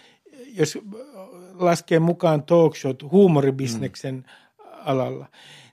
jos 0.55 0.79
laskee 1.55 1.99
mukaan 1.99 2.43
talkshot, 2.43 3.03
huumoribisneksen 3.03 4.15
mm 4.15 4.23
alalla. 4.89 5.27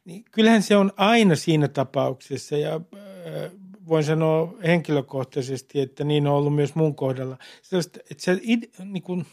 Niin 0.05 0.25
kyllähän 0.31 0.63
se 0.63 0.77
on 0.77 0.91
aina 0.97 1.35
siinä 1.35 1.67
tapauksessa 1.67 2.57
ja 2.57 2.75
äh, 2.75 3.51
voin 3.87 4.03
sanoa 4.03 4.53
henkilökohtaisesti, 4.63 5.81
että 5.81 6.03
niin 6.03 6.27
on 6.27 6.33
ollut 6.33 6.55
myös 6.55 6.75
mun 6.75 6.95
kohdalla. 6.95 7.37
Sellaista, 7.61 7.99
että 8.11 8.23
sä 8.23 8.37
id, 8.41 8.63
niin 8.85 9.03
kuin 9.03 9.25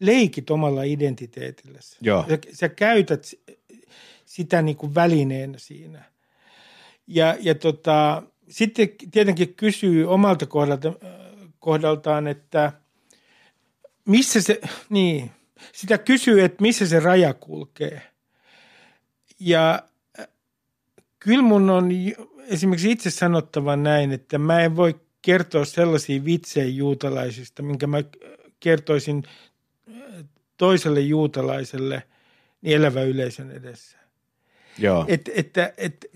leikit 0.00 0.50
omalla 0.50 0.82
identiteetilläsi. 0.82 1.96
Joo. 2.00 2.24
Sä, 2.28 2.38
sä 2.52 2.68
käytät 2.68 3.34
sitä 4.24 4.62
niin 4.62 4.76
kuin 4.76 4.94
välineenä 4.94 5.58
siinä. 5.58 6.04
Ja, 7.06 7.36
ja 7.40 7.54
tota, 7.54 8.22
sitten 8.48 8.88
tietenkin 9.10 9.54
kysyy 9.54 10.10
omalta 10.10 10.46
kohdalta, 10.46 10.92
kohdaltaan, 11.58 12.26
että 12.26 12.72
missä 14.04 14.40
se, 14.40 14.60
niin, 14.88 15.30
sitä 15.72 15.98
kysyy, 15.98 16.44
että 16.44 16.62
missä 16.62 16.86
se 16.86 17.00
raja 17.00 17.34
kulkee– 17.34 18.02
ja 19.42 19.82
äh, 20.20 20.28
kyllä 21.18 21.42
mun 21.42 21.70
on 21.70 21.88
esimerkiksi 22.46 22.90
itse 22.90 23.10
sanottava 23.10 23.76
näin, 23.76 24.12
että 24.12 24.38
mä 24.38 24.60
en 24.60 24.76
voi 24.76 25.00
kertoa 25.22 25.64
sellaisia 25.64 26.24
vitsejä 26.24 26.66
juutalaisista, 26.66 27.62
minkä 27.62 27.86
mä 27.86 28.02
kertoisin 28.60 29.22
äh, 29.88 30.24
toiselle 30.56 31.00
juutalaiselle 31.00 32.02
niin 32.62 32.76
elävä 32.76 33.02
yleisön 33.02 33.50
edessä. 33.50 33.98
Joo. 34.78 35.04
Et, 35.08 35.30
että, 35.34 35.72
et, 35.76 36.06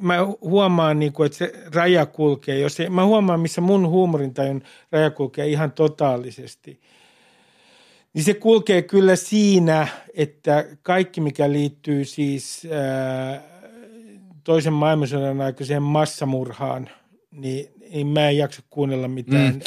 mä 0.00 0.16
huomaan, 0.40 0.98
niin 0.98 1.12
kuin, 1.12 1.26
että 1.26 1.38
se 1.38 1.52
raja 1.74 2.06
kulkee. 2.06 2.58
Jos 2.58 2.76
se, 2.76 2.90
mä 2.90 3.04
huomaan, 3.04 3.40
missä 3.40 3.60
mun 3.60 3.88
huumorintajun 3.88 4.62
raja 4.92 5.10
kulkee 5.10 5.48
ihan 5.48 5.72
totaalisesti. 5.72 6.80
Niin 8.14 8.24
se 8.24 8.34
kulkee 8.34 8.82
kyllä 8.82 9.16
siinä, 9.16 9.88
että 10.14 10.66
kaikki, 10.82 11.20
mikä 11.20 11.52
liittyy 11.52 12.04
siis 12.04 12.66
ää, 12.72 13.42
toisen 14.44 14.72
maailmansodan 14.72 15.40
aikaiseen 15.40 15.82
massamurhaan, 15.82 16.90
niin, 17.30 17.66
niin 17.92 18.06
mä 18.06 18.28
en 18.28 18.36
jaksa 18.36 18.62
kuunnella 18.70 19.08
mitään 19.08 19.54
mm 19.54 19.60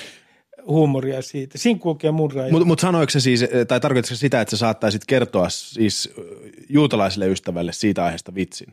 huumoria 0.68 1.22
siitä. 1.22 1.58
Siinä 1.58 1.80
kulkee 1.80 2.12
mun 2.12 2.32
raja. 2.32 2.52
Mutta 2.52 2.66
mut 2.66 2.80
sanoiko 2.80 3.10
se 3.10 3.20
siis, 3.20 3.46
tai 3.68 3.80
tarkoitatko 3.80 4.16
sitä, 4.16 4.42
että 4.42 4.52
sä 4.52 4.58
saattaisit 4.58 5.06
kertoa 5.06 5.50
siis 5.50 6.14
juutalaiselle 6.70 7.28
ystävälle 7.28 7.74
siitä 7.74 8.04
aiheesta 8.04 8.36
vitsin? 8.36 8.68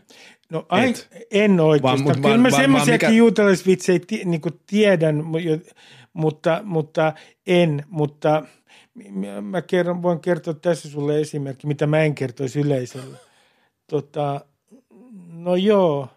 No 0.51 0.67
ai, 0.69 0.95
en 1.31 1.61
oikeastaan. 1.61 2.05
Vaan, 2.05 2.23
Kyllä 2.23 2.37
mä 2.37 2.51
semmoisiakin 2.51 3.09
mikä... 3.09 3.19
juutalaisvitsejä 3.19 4.01
niin 4.25 4.41
tiedän, 4.67 5.25
mutta, 5.25 5.75
mutta 6.63 7.13
en. 7.47 7.85
Mutta 7.89 8.43
mä 9.43 9.63
kerron, 9.63 10.03
voin 10.03 10.21
kertoa 10.21 10.55
tässä 10.55 10.91
sulle 10.91 11.21
esimerkki, 11.21 11.67
mitä 11.67 11.87
mä 11.87 12.01
en 12.01 12.15
kertoisi 12.15 12.61
yleisölle. 12.61 13.17
Tota, 13.87 14.41
no 15.33 15.57
joo. 15.57 16.09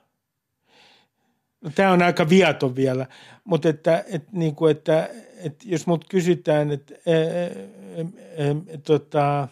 No, 1.62 1.72
tämä 1.76 1.92
on 1.92 2.02
aika 2.02 2.30
viaton 2.30 2.76
vielä, 2.76 3.06
mutta 3.44 3.70
että, 3.70 4.04
että, 4.08 4.30
niin 4.32 4.56
kuin, 4.56 4.72
että 4.72 5.10
että 5.44 5.66
jos 5.68 5.88
mut 5.88 6.06
kysytään, 6.10 6.72
että 6.72 6.96
e, 7.06 7.14
e, 7.14 8.02
e, 8.38 8.78
tota, 8.78 9.48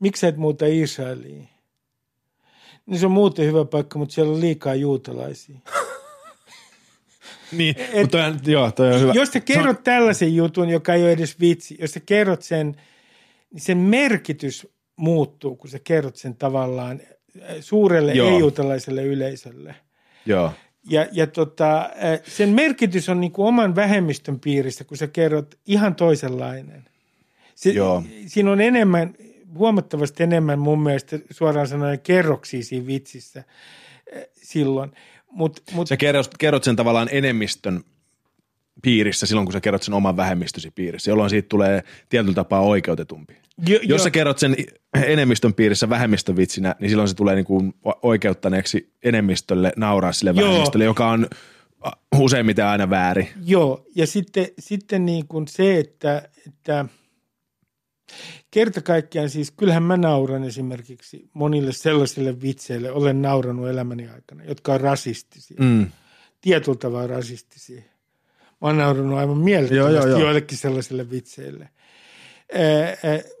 miksi 0.00 0.26
et 0.26 0.36
muuta 0.36 0.64
Israeliin, 0.68 1.48
niin 2.86 2.98
se 2.98 3.06
on 3.06 3.12
muuten 3.12 3.46
hyvä 3.46 3.64
paikka, 3.64 3.98
mutta 3.98 4.14
siellä 4.14 4.32
on 4.32 4.40
liikaa 4.40 4.74
juutalaisia. 4.74 5.58
Niin, 7.52 7.74
et, 7.78 8.00
mutta 8.00 8.18
toi, 8.18 8.52
joo, 8.52 8.70
toi 8.70 8.94
on 8.94 9.00
hyvä. 9.00 9.12
Jos 9.12 9.28
sä 9.32 9.40
kerrot 9.40 9.76
no. 9.76 9.82
tällaisen 9.84 10.34
jutun, 10.34 10.68
joka 10.68 10.94
ei 10.94 11.02
ole 11.02 11.12
edes 11.12 11.40
vitsi, 11.40 11.76
jos 11.80 11.90
sä 11.90 12.00
kerrot 12.00 12.42
sen, 12.42 12.76
niin 13.50 13.60
sen 13.60 13.78
merkitys 13.78 14.68
muuttuu, 14.96 15.56
kun 15.56 15.70
sä 15.70 15.78
kerrot 15.84 16.16
sen 16.16 16.36
tavallaan 16.36 17.00
suurelle 17.60 18.12
ei-juutalaiselle 18.12 19.02
yleisölle. 19.02 19.74
Joo. 20.26 20.52
Ja, 20.90 21.06
ja 21.12 21.26
tota, 21.26 21.90
sen 22.26 22.48
merkitys 22.48 23.08
on 23.08 23.20
niin 23.20 23.32
kuin 23.32 23.46
oman 23.46 23.74
vähemmistön 23.74 24.40
piirissä, 24.40 24.84
kun 24.84 24.96
sä 24.96 25.06
kerrot 25.06 25.54
ihan 25.66 25.94
toisenlainen. 25.94 26.84
Se, 27.54 27.70
Joo. 27.70 28.02
Siinä 28.26 28.50
on 28.50 28.60
enemmän, 28.60 29.14
huomattavasti 29.54 30.22
enemmän 30.22 30.58
mun 30.58 30.82
mielestä 30.82 31.18
suoraan 31.30 31.68
sanoen 31.68 32.00
kerroksia 32.00 32.62
siinä 32.62 32.86
vitsissä 32.86 33.44
silloin. 34.32 34.92
Mut, 35.34 35.62
mut, 35.72 35.88
sä 35.88 35.96
kerrot, 35.96 36.30
kerrot 36.38 36.64
sen 36.64 36.76
tavallaan 36.76 37.08
enemmistön 37.12 37.80
piirissä 38.82 39.26
silloin, 39.26 39.46
kun 39.46 39.52
sä 39.52 39.60
kerrot 39.60 39.82
sen 39.82 39.94
oman 39.94 40.16
vähemmistösi 40.16 40.70
piirissä, 40.70 41.10
jolloin 41.10 41.30
siitä 41.30 41.48
tulee 41.48 41.84
tietyllä 42.08 42.34
tapaa 42.34 42.60
oikeutetumpi. 42.60 43.34
Jo, 43.68 43.78
Jos 43.82 43.82
jo. 43.82 43.98
sä 43.98 44.10
kerrot 44.10 44.38
sen 44.38 44.56
enemmistön 45.06 45.54
piirissä 45.54 45.88
vähemmistövitsinä, 45.88 46.74
niin 46.80 46.90
silloin 46.90 47.08
se 47.08 47.14
tulee 47.14 47.34
niin 47.34 47.44
kuin 47.44 47.74
oikeuttaneeksi 48.02 48.92
enemmistölle 49.02 49.72
nauraa 49.76 50.12
sille 50.12 50.32
Joo. 50.36 50.48
vähemmistölle, 50.48 50.84
joka 50.84 51.10
on 51.10 51.28
useimmiten 52.18 52.66
aina 52.66 52.90
väärin. 52.90 53.28
Joo, 53.44 53.86
ja 53.96 54.06
sitten, 54.06 54.46
sitten 54.58 55.06
niin 55.06 55.26
kuin 55.28 55.48
se, 55.48 55.78
että, 55.78 56.28
että 56.46 56.84
kerta 58.50 58.80
kaikkiaan 58.80 59.30
siis, 59.30 59.50
kyllähän 59.50 59.82
mä 59.82 59.96
nauran 59.96 60.44
esimerkiksi 60.44 61.28
monille 61.34 61.72
sellaisille 61.72 62.40
vitseille, 62.40 62.90
olen 62.90 63.22
nauranut 63.22 63.68
elämäni 63.68 64.08
aikana, 64.08 64.44
jotka 64.44 64.74
on 64.74 64.80
rasistisia. 64.80 65.56
Mm. 65.60 65.86
Tietyllä 66.40 66.78
tavalla 66.78 67.06
rasistisia. 67.06 67.82
Mä 68.60 68.68
oon 68.68 68.78
naurannut 68.78 69.18
aivan 69.18 69.38
mielettömästi 69.38 70.10
joillekin 70.10 70.58
sellaisille 70.58 71.10
vitseille– 71.10 71.68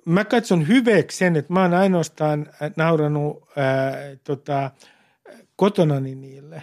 mä 0.04 0.24
katson 0.24 0.68
hyveksi 0.68 1.18
sen, 1.18 1.36
että 1.36 1.52
mä 1.52 1.62
oon 1.62 1.74
ainoastaan 1.74 2.46
nauranut 2.76 3.48
ää, 3.56 3.96
tota, 4.24 4.70
kotonani 5.56 6.14
niille 6.14 6.62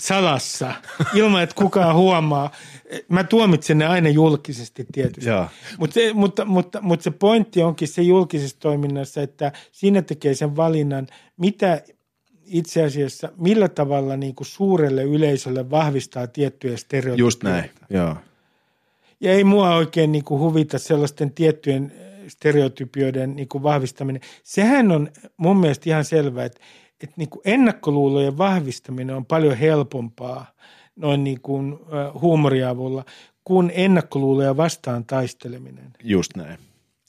salassa, 0.00 0.72
ilman 1.14 1.42
että 1.42 1.54
kukaan 1.54 1.94
huomaa. 1.94 2.50
Mä 3.08 3.24
tuomitsen 3.24 3.78
ne 3.78 3.86
aina 3.86 4.08
julkisesti 4.08 4.86
tietysti. 4.92 5.30
Mut 5.78 5.92
se, 5.92 6.12
mutta, 6.12 6.44
mutta, 6.44 6.80
mutta 6.80 7.04
se 7.04 7.10
pointti 7.10 7.62
onkin 7.62 7.88
se 7.88 8.02
julkisessa 8.02 8.56
toiminnassa, 8.60 9.22
että 9.22 9.52
siinä 9.72 10.02
tekee 10.02 10.34
sen 10.34 10.56
valinnan, 10.56 11.06
mitä 11.36 11.82
itse 12.46 12.84
asiassa, 12.84 13.32
millä 13.36 13.68
tavalla 13.68 14.16
niin 14.16 14.34
kuin 14.34 14.46
suurelle 14.46 15.02
yleisölle 15.02 15.70
vahvistaa 15.70 16.26
tiettyjä 16.26 16.76
stereotypioita. 16.76 17.20
Just 17.20 17.42
näin, 17.42 17.70
joo. 17.90 18.16
Ja 19.20 19.32
ei 19.32 19.44
mua 19.44 19.74
oikein 19.74 20.12
niin 20.12 20.24
kuin 20.24 20.40
huvita 20.40 20.78
sellaisten 20.78 21.30
tiettyjen 21.30 21.92
stereotypioiden 22.28 23.36
niin 23.36 23.48
kuin 23.48 23.62
vahvistaminen. 23.62 24.22
Sehän 24.42 24.92
on 24.92 25.10
mun 25.36 25.56
mielestä 25.56 25.90
ihan 25.90 26.04
selvää, 26.04 26.44
että, 26.44 26.60
että 27.04 27.14
niin 27.16 27.28
kuin 27.28 27.42
ennakkoluulojen 27.44 28.38
vahvistaminen 28.38 29.16
on 29.16 29.26
paljon 29.26 29.56
helpompaa 29.56 30.46
noin 30.96 31.24
niin 31.24 31.40
kuin 31.40 31.78
huumoriavulla 32.20 33.04
kuin 33.44 33.72
ennakkoluuloja 33.74 34.56
vastaan 34.56 35.04
taisteleminen. 35.04 35.90
Just 36.02 36.36
näin. 36.36 36.58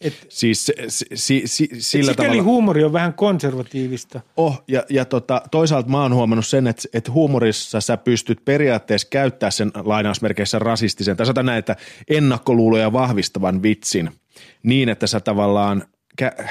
Et, 0.01 0.13
siis 0.29 0.71
si, 0.87 1.05
si, 1.15 1.41
si, 1.45 1.69
sillä 1.77 2.11
et 2.11 2.17
tavalla... 2.17 2.43
huumori 2.43 2.83
on 2.83 2.93
vähän 2.93 3.13
konservatiivista. 3.13 4.21
Oh, 4.37 4.63
ja, 4.67 4.83
ja 4.89 5.05
tota, 5.05 5.41
toisaalta 5.51 5.89
mä 5.89 6.01
oon 6.01 6.13
huomannut 6.13 6.47
sen, 6.47 6.67
että, 6.67 6.87
että 6.93 7.11
huumorissa 7.11 7.81
sä 7.81 7.97
pystyt 7.97 8.45
periaatteessa 8.45 9.07
käyttää 9.09 9.51
sen 9.51 9.71
lainausmerkeissä 9.75 10.59
rasistisen, 10.59 11.17
tai 11.17 11.43
näin, 11.43 11.59
että 11.59 11.75
ennakkoluuloja 12.09 12.93
vahvistavan 12.93 13.63
vitsin 13.63 14.11
niin, 14.63 14.89
että 14.89 15.07
sä 15.07 15.19
tavallaan 15.19 15.83
kä- 16.21 16.47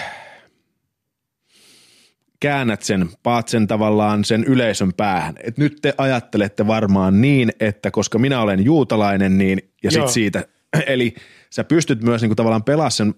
käännät 2.45 2.83
sen, 2.83 3.09
paat 3.23 3.49
sen 3.49 3.67
tavallaan 3.67 4.25
sen 4.25 4.45
yleisön 4.45 4.93
päähän. 4.93 5.35
Et 5.45 5.59
nyt 5.59 5.79
te 5.83 5.95
ajattelette 5.99 6.67
varmaan 6.67 7.21
niin, 7.21 7.53
että 7.61 7.91
koska 7.91 8.19
minä 8.19 8.41
olen 8.41 8.65
juutalainen, 8.65 9.39
niin 9.39 9.73
ja 9.83 9.91
sitten 9.91 10.13
siitä, 10.13 10.45
eli 10.87 11.15
sä 11.51 11.65
pystyt 11.65 12.03
myös 12.03 12.23
niinku 12.23 12.35
tavallaan 12.35 12.65
pelaa 12.65 12.91
sen 12.91 13.15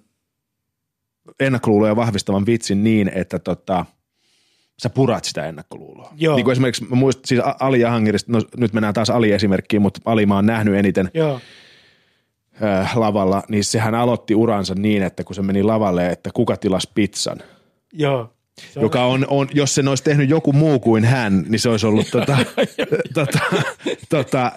ennakkoluuloja 1.40 1.96
vahvistavan 1.96 2.46
vitsin 2.46 2.84
niin, 2.84 3.10
että 3.14 3.38
tota, 3.38 3.86
sä 4.82 4.90
purat 4.90 5.24
sitä 5.24 5.46
ennakkoluuloa. 5.46 6.12
Joo. 6.16 6.36
Niin 6.36 6.44
kuin 6.44 6.52
esimerkiksi 6.52 6.84
mä 6.84 6.96
muistan, 6.96 7.22
siis 7.26 7.40
Ali 7.60 7.80
Jahangirista, 7.80 8.32
no 8.32 8.40
nyt 8.56 8.72
mennään 8.72 8.94
taas 8.94 9.10
Ali-esimerkkiin, 9.10 9.82
mutta 9.82 10.00
Ali 10.04 10.26
mä 10.26 10.34
oon 10.34 10.46
nähnyt 10.46 10.74
eniten 10.74 11.10
Joo. 11.14 11.40
Lavalla, 12.94 13.42
niin 13.48 13.64
sehän 13.64 13.94
aloitti 13.94 14.34
uransa 14.34 14.74
niin, 14.74 15.02
että 15.02 15.24
kun 15.24 15.36
se 15.36 15.42
meni 15.42 15.62
lavalle, 15.62 16.10
että 16.10 16.30
kuka 16.34 16.56
tilasi 16.56 16.90
pizzan. 16.94 17.38
Joo. 17.92 18.35
Se 18.60 18.80
joka 18.80 19.04
on, 19.04 19.24
on, 19.28 19.48
jos 19.54 19.74
sen 19.74 19.88
olisi 19.88 20.04
tehnyt 20.04 20.30
joku 20.30 20.52
muu 20.52 20.80
kuin 20.80 21.04
hän, 21.04 21.44
niin 21.48 21.60
se 21.60 21.68
olisi 21.68 21.86
ollut 21.86 22.06
tota, 22.10 22.38
tota, 23.14 23.38
tota, 24.08 24.52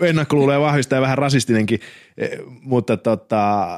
ennakkoluuloja 0.00 0.60
vahvistaa 0.60 0.96
ja 0.96 1.02
vähän 1.02 1.18
rasistinenkin, 1.18 1.80
mutta 2.60 2.96
tota, 2.96 3.68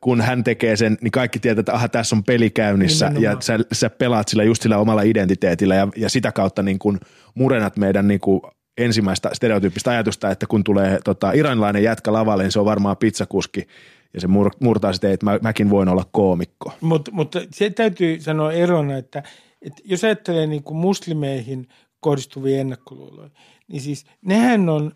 kun 0.00 0.20
hän 0.20 0.44
tekee 0.44 0.76
sen, 0.76 0.98
niin 1.00 1.10
kaikki 1.10 1.38
tietää, 1.38 1.60
että 1.60 1.74
aha, 1.74 1.88
tässä 1.88 2.16
on 2.16 2.24
peli 2.24 2.50
käynnissä 2.50 3.06
Nimenomaan. 3.06 3.36
ja 3.36 3.40
sä, 3.40 3.58
sä 3.72 3.90
pelaat 3.90 4.28
sillä 4.28 4.44
just 4.44 4.62
sillä 4.62 4.78
omalla 4.78 5.02
identiteetillä 5.02 5.74
ja, 5.74 5.88
ja 5.96 6.10
sitä 6.10 6.32
kautta 6.32 6.62
niin 6.62 6.78
kun 6.78 7.00
murenat 7.34 7.76
meidän 7.76 8.08
niin 8.08 8.20
kuin 8.20 8.40
ensimmäistä 8.78 9.30
stereotyyppistä 9.32 9.90
ajatusta, 9.90 10.30
että 10.30 10.46
kun 10.46 10.64
tulee 10.64 10.98
tota, 11.04 11.32
iranilainen 11.32 11.82
jätkä 11.82 12.12
lavalle, 12.12 12.42
niin 12.42 12.52
se 12.52 12.58
on 12.58 12.64
varmaan 12.64 12.96
pizzakuski 12.96 13.66
ja 14.14 14.20
se 14.20 14.26
mur, 14.26 14.50
murtaa 14.60 14.92
sitä, 14.92 15.12
että 15.12 15.26
mä, 15.26 15.38
mäkin 15.42 15.70
voin 15.70 15.88
olla 15.88 16.04
koomikko. 16.12 16.72
Mutta 16.80 17.10
mut 17.10 17.32
se 17.50 17.70
täytyy 17.70 18.20
sanoa 18.20 18.52
erona, 18.52 18.96
että, 18.96 19.22
että 19.62 19.82
jos 19.84 20.04
ajattelee 20.04 20.46
niin 20.46 20.62
kuin 20.62 20.76
muslimeihin 20.76 21.68
kohdistuvia 22.00 22.60
ennakkoluuloja, 22.60 23.30
niin 23.68 23.80
siis 23.80 24.06
nehän 24.22 24.68
on 24.68 24.92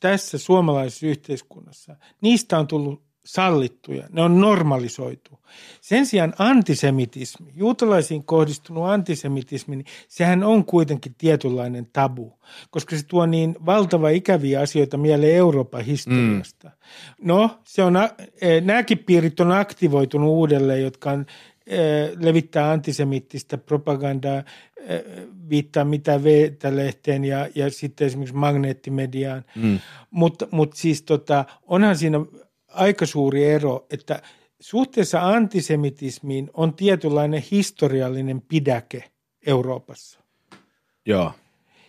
tässä 0.00 0.38
suomalaisessa 0.38 1.06
yhteiskunnassa, 1.06 1.96
niistä 2.20 2.58
on 2.58 2.66
tullut 2.66 3.02
sallittuja, 3.24 4.06
ne 4.12 4.22
on 4.22 4.40
normalisoitu. 4.40 5.38
Sen 5.80 6.06
sijaan 6.06 6.34
antisemitismi, 6.38 7.52
juutalaisiin 7.54 8.24
kohdistunut 8.24 8.84
antisemitismi, 8.84 9.76
niin 9.76 9.86
sehän 10.08 10.44
on 10.44 10.64
kuitenkin 10.64 11.14
tietynlainen 11.18 11.86
tabu, 11.92 12.38
koska 12.70 12.96
se 12.96 13.06
tuo 13.06 13.26
niin 13.26 13.56
valtava 13.66 14.08
ikäviä 14.08 14.60
asioita 14.60 14.96
mieleen 14.96 15.36
Euroopan 15.36 15.84
historiasta. 15.84 16.68
Mm. 16.68 17.26
No, 17.26 17.58
se 17.64 17.82
on, 17.82 17.96
e, 18.40 18.60
nämäkin 18.60 18.98
piirit 18.98 19.40
on 19.40 19.52
aktivoitunut 19.52 20.30
uudelleen, 20.30 20.82
jotka 20.82 21.10
on 21.10 21.26
e, 21.66 21.78
levittää 22.20 22.70
antisemittistä 22.70 23.58
propagandaa, 23.58 24.42
e, 24.76 24.98
viittaa 25.48 25.84
mitä 25.84 26.24
Veetä-lehteen 26.24 27.24
ja, 27.24 27.48
ja 27.54 27.70
sitten 27.70 28.06
esimerkiksi 28.06 28.36
magneettimediaan. 28.36 29.44
Mm. 29.56 29.78
Mutta 30.10 30.48
mut 30.50 30.72
siis 30.72 31.02
tota, 31.02 31.44
onhan 31.66 31.96
siinä 31.96 32.18
aika 32.74 33.06
suuri 33.06 33.44
ero, 33.44 33.86
että 33.90 34.22
suhteessa 34.60 35.28
antisemitismiin 35.28 36.50
on 36.54 36.74
tietynlainen 36.74 37.42
historiallinen 37.50 38.40
pidäke 38.48 39.04
Euroopassa. 39.46 40.20
Joo. 41.06 41.32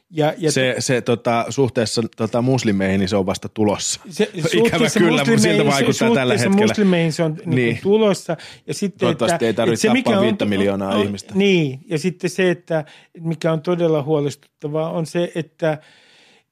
Ja, 0.09 0.33
ja 0.37 0.51
Se, 0.51 0.75
se 0.79 1.01
tota, 1.01 1.45
suhteessa 1.49 2.01
tota, 2.17 2.41
muslimeihin, 2.41 2.99
niin 2.99 3.09
se 3.09 3.15
on 3.15 3.25
vasta 3.25 3.49
tulossa. 3.49 3.99
se, 4.09 4.23
Ikävä 4.53 4.85
kyllä, 4.97 5.25
mutta 5.25 5.41
siltä 5.41 5.65
vaikuttaa 5.65 6.13
tällä 6.13 6.33
suhteessa 6.33 6.49
hetkellä. 6.49 6.67
muslimeihin 6.67 7.13
se 7.13 7.23
on 7.23 7.37
niin 7.45 7.55
Niin. 7.55 7.79
tulossa. 7.83 8.37
Ja 8.67 8.73
sitten, 8.73 8.99
Toivottavasti 8.99 9.35
että, 9.35 9.45
ei 9.45 9.53
tarvitse 9.53 9.87
että 9.87 9.91
se, 9.91 9.93
mikä 9.93 10.09
tappaa 10.09 10.19
on- 10.19 10.25
viittä 10.25 10.45
miljoonaa 10.45 10.95
on, 10.95 11.05
ihmistä. 11.05 11.33
Niin, 11.35 11.79
ja 11.89 11.99
sitten 11.99 12.29
se, 12.29 12.51
että 12.51 12.85
mikä 13.19 13.51
on 13.51 13.61
todella 13.61 14.03
huolestuttavaa, 14.03 14.89
on 14.91 15.05
se, 15.05 15.31
että 15.35 15.77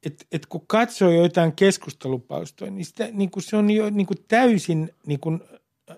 et, 0.06 0.28
et 0.32 0.46
kun 0.46 0.68
katsoo 0.68 1.10
joitain 1.10 1.52
keskustelupalstoja, 1.52 2.72
niin, 2.72 2.86
sitä, 2.86 3.08
niin 3.12 3.32
kuin 3.32 3.44
se 3.44 3.58
on 3.58 3.70
jo 3.70 3.90
niin 3.90 4.08
kuin 4.08 4.18
täysin 4.28 4.90
niin 5.06 5.20
kuin 5.20 5.42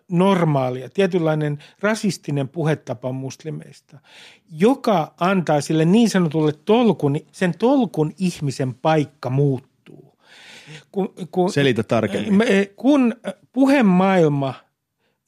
normaalia, 0.07 0.89
tietynlainen 0.89 1.59
rasistinen 1.79 2.49
puhetapa 2.49 3.11
muslimeista, 3.11 3.99
joka 4.51 5.13
antaa 5.19 5.61
sille 5.61 5.85
niin 5.85 6.09
sanotulle 6.09 6.51
tolkun, 6.65 7.19
sen 7.31 7.57
tolkun 7.59 8.13
ihmisen 8.17 8.73
paikka 8.73 9.29
muuttuu. 9.29 10.17
Kun, 10.91 11.13
kun, 11.31 11.51
Selitä 11.51 11.83
tarkemmin. 11.83 12.43
Kun 12.75 13.15
puhemaailma 13.53 14.53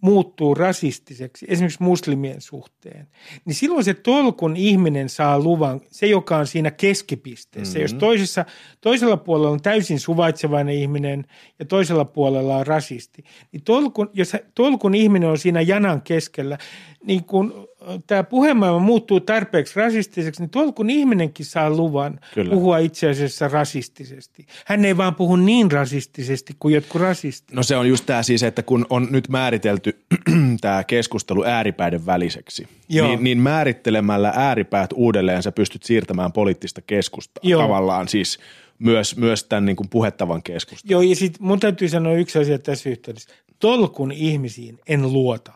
muuttuu 0.01 0.55
rasistiseksi, 0.55 1.45
esimerkiksi 1.49 1.83
muslimien 1.83 2.41
suhteen, 2.41 3.07
niin 3.45 3.55
silloin 3.55 3.83
se 3.83 3.93
tolkun 3.93 4.55
ihminen 4.55 5.09
saa 5.09 5.39
luvan, 5.39 5.81
se 5.91 6.07
joka 6.07 6.37
on 6.37 6.47
siinä 6.47 6.71
keskipisteessä. 6.71 7.73
Mm-hmm. 7.73 7.81
Jos 7.81 7.93
toisessa, 7.93 8.45
toisella 8.81 9.17
puolella 9.17 9.49
on 9.49 9.61
täysin 9.61 9.99
suvaitsevainen 9.99 10.75
ihminen 10.75 11.25
ja 11.59 11.65
toisella 11.65 12.05
puolella 12.05 12.57
on 12.57 12.67
rasisti, 12.67 13.23
niin 13.51 13.63
tolkun, 13.63 14.09
jos 14.13 14.31
tolkun 14.55 14.95
ihminen 14.95 15.29
on 15.29 15.37
siinä 15.37 15.61
janan 15.61 16.01
keskellä, 16.01 16.57
niin 17.03 17.23
kun 17.23 17.67
tämä 18.07 18.23
puhemaailma 18.23 18.79
muuttuu 18.79 19.19
tarpeeksi 19.19 19.79
rasistiseksi, 19.79 20.41
niin 20.41 20.49
tolkun 20.49 20.89
ihminenkin 20.89 21.45
saa 21.45 21.69
luvan 21.69 22.19
Kyllä. 22.33 22.53
puhua 22.53 22.77
itse 22.77 23.09
asiassa 23.09 23.47
rasistisesti. 23.47 24.45
Hän 24.65 24.85
ei 24.85 24.97
vaan 24.97 25.15
puhu 25.15 25.35
niin 25.35 25.71
rasistisesti 25.71 26.55
kuin 26.59 26.73
jotkut 26.73 27.01
rasistit. 27.01 27.55
No 27.55 27.63
se 27.63 27.75
on 27.75 27.89
just 27.89 28.05
tämä 28.05 28.23
siis, 28.23 28.43
että 28.43 28.63
kun 28.63 28.85
on 28.89 29.07
nyt 29.11 29.29
määritelty 29.29 29.99
tämä 30.61 30.83
keskustelu 30.83 31.43
ääripäiden 31.43 32.05
väliseksi, 32.05 32.67
Joo. 32.89 33.07
niin, 33.07 33.23
niin 33.23 33.37
määrittelemällä 33.37 34.33
ääripäät 34.35 34.89
uudelleen 34.95 35.43
sä 35.43 35.51
pystyt 35.51 35.83
siirtämään 35.83 36.31
poliittista 36.31 36.81
keskustaa 36.81 37.41
Joo. 37.43 37.61
tavallaan 37.61 38.07
siis 38.07 38.39
myös, 38.79 39.17
myös 39.17 39.43
tämän 39.43 39.65
niin 39.65 39.75
kuin 39.75 39.89
puhettavan 39.89 40.43
keskustelun. 40.43 40.91
Joo, 40.91 41.01
ja 41.01 41.15
sitten 41.15 41.43
mun 41.43 41.59
täytyy 41.59 41.89
sanoa 41.89 42.13
yksi 42.13 42.39
asia 42.39 42.59
tässä 42.59 42.89
yhteydessä. 42.89 43.29
Tolkun 43.59 44.11
ihmisiin 44.11 44.79
en 44.87 45.13
luota. 45.13 45.51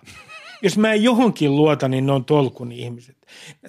Jos 0.62 0.78
mä 0.78 0.94
johonkin 0.94 1.56
luota, 1.56 1.88
niin 1.88 2.06
ne 2.06 2.12
on 2.12 2.26
tolkun 2.26 2.72
ihmiset. 2.72 3.18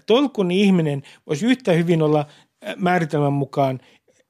Tolkun 0.06 0.50
ihminen 0.50 1.02
voisi 1.26 1.46
yhtä 1.46 1.72
hyvin 1.72 2.02
olla 2.02 2.20
äh, 2.20 2.74
määritelmän 2.76 3.32
mukaan 3.32 3.80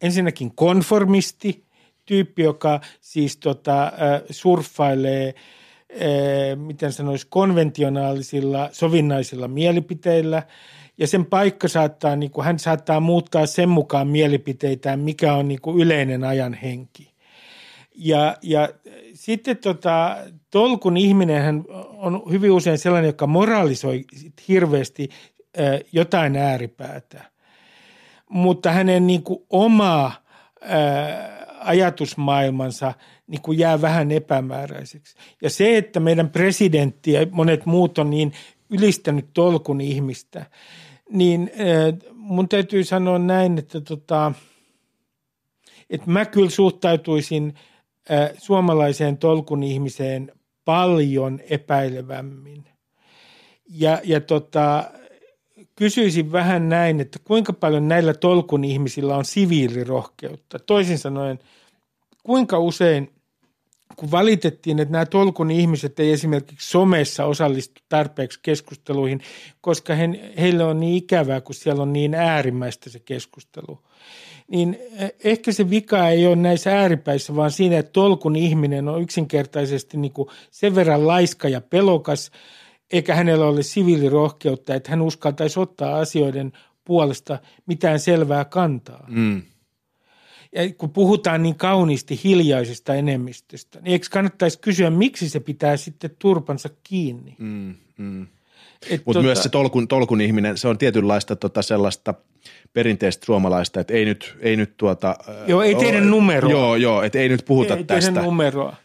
ensinnäkin 0.03 0.55
konformisti, 0.55 1.65
tyyppi, 2.05 2.43
joka 2.43 2.81
siis 3.01 3.37
tota, 3.37 3.85
äh, 3.85 3.93
surffailee, 4.31 5.35
äh, 5.93 6.57
miten 6.57 6.93
sanoisi, 6.93 7.27
konventionaalisilla, 7.31 8.69
sovinnaisilla 8.73 9.49
mielipiteillä. 9.49 10.43
Ja 10.99 11.07
sen 11.07 11.27
paikka 11.27 11.69
saattaa, 11.69 12.17
niin 12.17 12.31
kuin, 12.31 12.45
hän 12.45 12.59
saattaa 12.59 13.01
muuttaa 13.01 13.47
sen 13.47 13.69
mukaan 13.69 14.09
mielipiteitään, 14.09 15.01
mikä 15.01 15.35
on 15.35 15.49
niin 15.49 15.61
kuin 15.61 15.79
yleinen 15.79 16.25
ajan 16.25 16.55
henki. 16.55 17.12
Ja, 17.95 18.37
ja 18.43 18.69
sitten 19.15 19.57
tota, 19.57 20.17
tolkun 20.51 20.97
ihminen 20.97 21.43
hän 21.43 21.65
on 21.97 22.23
hyvin 22.31 22.51
usein 22.51 22.79
sellainen, 22.79 23.09
joka 23.09 23.27
moralisoi 23.27 24.05
hirveästi 24.49 25.09
jotain 25.93 26.37
ääripäätä. 26.37 27.25
Mutta 28.31 28.71
hänen 28.73 29.07
niin 29.07 29.23
kuin, 29.23 29.43
oma 29.51 30.07
äh, 30.07 30.13
ajatusmaailmansa 31.61 32.95
niin 33.27 33.43
kuin 33.43 33.59
jää 33.59 33.81
vähän 33.81 34.11
epämääräiseksi. 34.11 35.17
Ja 35.43 35.51
se, 35.51 35.77
että 35.77 36.01
meidän 36.01 36.31
presidentti 36.31 37.13
ja 37.13 37.27
monet 37.31 37.67
muut 37.67 37.99
on 37.99 38.11
niin 38.11 38.33
ylistänyt 38.71 39.27
tolkun 39.35 39.81
ihmistä, 39.81 40.47
niin 41.11 41.51
äh, 41.61 42.11
mun 42.15 42.49
täytyy 42.49 42.85
sanoa 42.85 43.19
näin, 43.19 43.59
että 43.59 43.81
tota, 43.81 44.33
että 45.91 46.11
mä 46.11 46.25
kyllä 46.25 46.51
suhtautuisin 46.51 47.55
suomalaiseen 48.39 49.19
tolkun 49.19 49.63
ihmiseen 49.63 50.33
paljon 50.65 51.41
epäilevämmin. 51.51 52.65
Ja, 53.69 54.01
ja 54.05 54.21
tota, 54.21 54.91
kysyisin 55.77 56.33
vähän 56.33 56.69
näin, 56.69 57.01
että 57.01 57.19
kuinka 57.25 57.53
paljon 57.53 57.89
näillä 57.89 58.15
tolkun 58.15 58.65
ihmisillä 58.65 59.17
on 59.17 59.25
siviilirohkeutta. 59.25 60.59
Toisin 60.59 60.99
sanoen, 60.99 61.39
kuinka 62.23 62.59
usein, 62.59 63.13
kun 63.97 64.11
valitettiin, 64.11 64.79
että 64.79 64.93
nämä 64.93 65.07
tolkun 65.07 65.51
ihmiset 65.51 66.01
ei 66.01 66.13
esimerkiksi 66.13 66.71
somessa 66.71 67.25
osallistu 67.25 67.81
tarpeeksi 67.89 68.41
keskusteluihin, 68.43 69.21
koska 69.61 69.95
he, 69.95 70.33
heille 70.41 70.65
on 70.65 70.81
niin 70.81 70.97
ikävää, 70.97 71.41
kun 71.41 71.55
siellä 71.55 71.83
on 71.83 71.93
niin 71.93 72.15
äärimmäistä 72.15 72.91
se 72.91 73.01
keskustelu– 73.01 73.79
niin 74.53 74.79
ehkä 75.25 75.53
se 75.53 75.71
vika 75.71 76.09
ei 76.09 76.27
ole 76.27 76.37
näissä 76.37 76.79
ääripäissä, 76.79 77.37
vaan 77.37 77.51
siinä, 77.51 77.79
että 77.79 77.93
tolkun 77.93 78.37
ihminen 78.37 78.89
on 78.89 79.03
yksinkertaisesti 79.03 79.97
niin 79.97 80.13
kuin 80.13 80.29
sen 80.51 80.75
verran 80.75 81.07
laiska 81.07 81.49
ja 81.49 81.61
pelokas, 81.61 82.31
eikä 82.93 83.15
hänellä 83.15 83.47
ole 83.47 83.63
siviilirohkeutta, 83.63 84.75
että 84.75 84.91
hän 84.91 85.03
uskaltaisi 85.03 85.61
ottaa 85.61 85.99
asioiden 85.99 86.53
puolesta 86.85 87.39
mitään 87.67 88.01
selvää 88.01 88.45
kantaa. 88.45 89.07
Mm. 89.09 89.43
Ja 90.55 90.73
kun 90.79 90.91
puhutaan 90.91 91.43
niin 91.43 91.55
kauniisti 91.55 92.21
hiljaisesta 92.25 92.95
enemmistöstä, 92.95 93.81
niin 93.81 93.93
eikö 93.93 94.07
kannattaisi 94.11 94.59
kysyä, 94.59 94.91
miksi 94.91 95.29
se 95.29 95.41
pitää 95.41 95.77
sitten 95.77 96.11
turpansa 96.19 96.69
kiinni? 96.83 97.37
Mm, 97.39 97.75
mm. 97.97 98.27
Mutta 98.91 99.05
tota... 99.05 99.23
myös 99.23 99.43
se 99.43 99.49
tolkun, 99.49 99.89
tolkun 99.89 100.21
ihminen, 100.21 100.59
se 100.59 100.69
on 100.69 100.79
tietynlaista 100.79 101.37
tota 101.37 101.63
sellaista 101.63 102.15
perinteistä 102.73 103.27
suomalaista, 103.27 103.81
että 103.81 103.95
ei 103.95 104.05
nyt, 104.05 104.37
ei 104.41 104.57
nyt 104.57 104.77
tuota... 104.77 105.17
Joo, 105.47 105.63
ei 105.63 105.75
teidän 105.75 106.11
numeroa. 106.11 106.51
Joo, 106.51 106.77
joo, 106.77 107.03
että 107.03 107.19
ei 107.19 107.29
nyt 107.29 107.45
puhuta 107.45 107.77
ei 107.77 107.85
tästä. 107.85 108.13
tehdä 108.13 108.27
numeroa. 108.27 108.77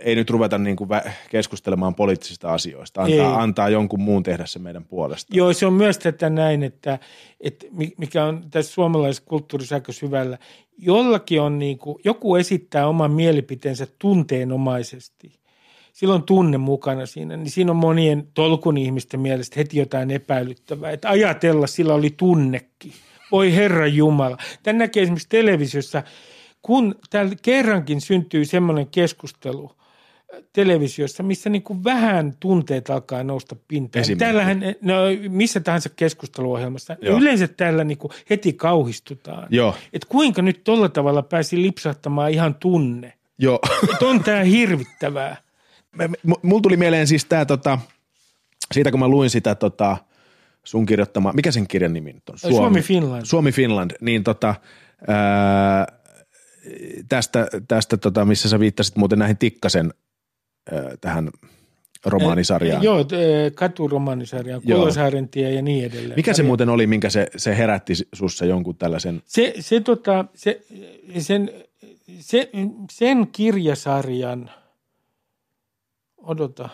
Ei 0.00 0.14
nyt 0.14 0.30
ruveta 0.30 0.58
niin 0.58 0.76
kuin 0.76 0.90
keskustelemaan 1.30 1.94
poliittisista 1.94 2.52
asioista. 2.52 3.02
Antaa, 3.02 3.42
antaa 3.42 3.68
jonkun 3.68 4.00
muun 4.00 4.22
tehdä 4.22 4.46
se 4.46 4.58
meidän 4.58 4.84
puolesta. 4.84 5.36
Joo, 5.36 5.52
se 5.52 5.66
on 5.66 5.72
myös 5.72 5.98
tätä 5.98 6.30
näin, 6.30 6.62
että, 6.62 6.98
että 7.40 7.66
mikä 7.98 8.24
on 8.24 8.44
tässä 8.50 8.72
suomalaisessa 8.72 9.22
kulttuurissa 9.26 9.74
aika 9.74 9.92
syvällä. 9.92 10.38
Jollakin 10.78 11.40
on 11.40 11.58
niin 11.58 11.78
kuin, 11.78 11.96
joku 12.04 12.36
esittää 12.36 12.86
oman 12.86 13.12
mielipiteensä 13.12 13.86
tunteenomaisesti. 13.98 15.39
Sillä 15.92 16.14
on 16.14 16.22
tunne 16.22 16.58
mukana 16.58 17.06
siinä, 17.06 17.36
niin 17.36 17.50
siinä 17.50 17.70
on 17.70 17.76
monien 17.76 18.28
tolkun 18.34 18.78
ihmisten 18.78 19.20
mielestä 19.20 19.54
heti 19.60 19.78
jotain 19.78 20.10
epäilyttävää. 20.10 20.90
Että 20.90 21.10
ajatella, 21.10 21.66
sillä 21.66 21.94
oli 21.94 22.10
tunnekin. 22.16 22.92
Voi 23.32 23.54
Herra 23.54 23.86
Jumala. 23.86 24.38
Tän 24.62 24.78
näkee 24.78 25.02
esimerkiksi 25.02 25.28
televisiossa, 25.28 26.02
kun 26.62 26.94
täällä 27.10 27.34
kerrankin 27.42 28.00
syntyy 28.00 28.44
semmoinen 28.44 28.86
keskustelu 28.86 29.70
televisiossa, 30.52 31.22
missä 31.22 31.50
niin 31.50 31.62
kuin 31.62 31.84
vähän 31.84 32.34
tunteet 32.40 32.90
alkaa 32.90 33.24
nousta 33.24 33.56
pintaan. 33.68 34.04
Täällähän, 34.18 34.60
no, 34.80 34.94
missä 35.28 35.60
tahansa 35.60 35.88
keskusteluohjelmassa, 35.88 36.96
Joo. 37.02 37.18
yleensä 37.18 37.48
täällä 37.48 37.84
niin 37.84 37.98
kuin 37.98 38.12
heti 38.30 38.52
kauhistutaan. 38.52 39.46
Joo. 39.50 39.74
Että 39.92 40.08
kuinka 40.08 40.42
nyt 40.42 40.64
tolla 40.64 40.88
tavalla 40.88 41.22
pääsi 41.22 41.62
lipsahtamaan 41.62 42.30
ihan 42.30 42.54
tunne. 42.54 43.12
Joo. 43.38 43.58
Että 43.92 44.06
on 44.06 44.24
tämä 44.24 44.42
hirvittävää. 44.42 45.36
Mulla 46.42 46.62
tuli 46.62 46.76
mieleen 46.76 47.06
siis 47.06 47.24
tämä, 47.24 47.44
tota, 47.44 47.78
siitä 48.74 48.90
kun 48.90 49.00
mä 49.00 49.08
luin 49.08 49.30
sitä 49.30 49.54
tota, 49.54 49.96
sun 50.64 50.86
kirjoittama, 50.86 51.32
mikä 51.32 51.52
sen 51.52 51.68
kirjan 51.68 51.92
nimi 51.92 52.12
nyt 52.12 52.28
on? 52.28 52.38
Suomi 52.38 52.82
Finland. 52.82 53.24
Suomi 53.24 53.52
Finland, 53.52 53.90
niin 54.00 54.24
tota, 54.24 54.54
ää, 55.08 55.86
tästä, 57.08 57.46
tästä 57.68 57.96
tota, 57.96 58.24
missä 58.24 58.48
sä 58.48 58.60
viittasit 58.60 58.96
muuten 58.96 59.18
näihin 59.18 59.38
Tikkasen 59.38 59.94
ää, 60.72 60.96
tähän 61.00 61.30
romaanisarjaan. 62.04 62.80
Eh, 62.80 62.84
Joo, 62.84 63.04
katuromaanisarjaan. 63.54 64.62
Kolosaaren 64.62 65.28
ja 65.54 65.62
niin 65.62 65.84
edelleen. 65.84 66.16
Mikä 66.16 66.34
se 66.34 66.42
muuten 66.42 66.68
oli, 66.68 66.86
minkä 66.86 67.10
se, 67.10 67.26
se 67.36 67.56
herätti 67.56 67.92
sussa 68.12 68.44
jonkun 68.44 68.76
tällaisen? 68.76 69.22
Se, 69.26 69.54
se, 69.60 69.80
tota, 69.80 70.24
se, 70.34 70.60
sen, 71.18 71.50
se, 72.18 72.50
sen 72.90 73.26
kirjasarjan, 73.32 74.50
odota, 76.22 76.68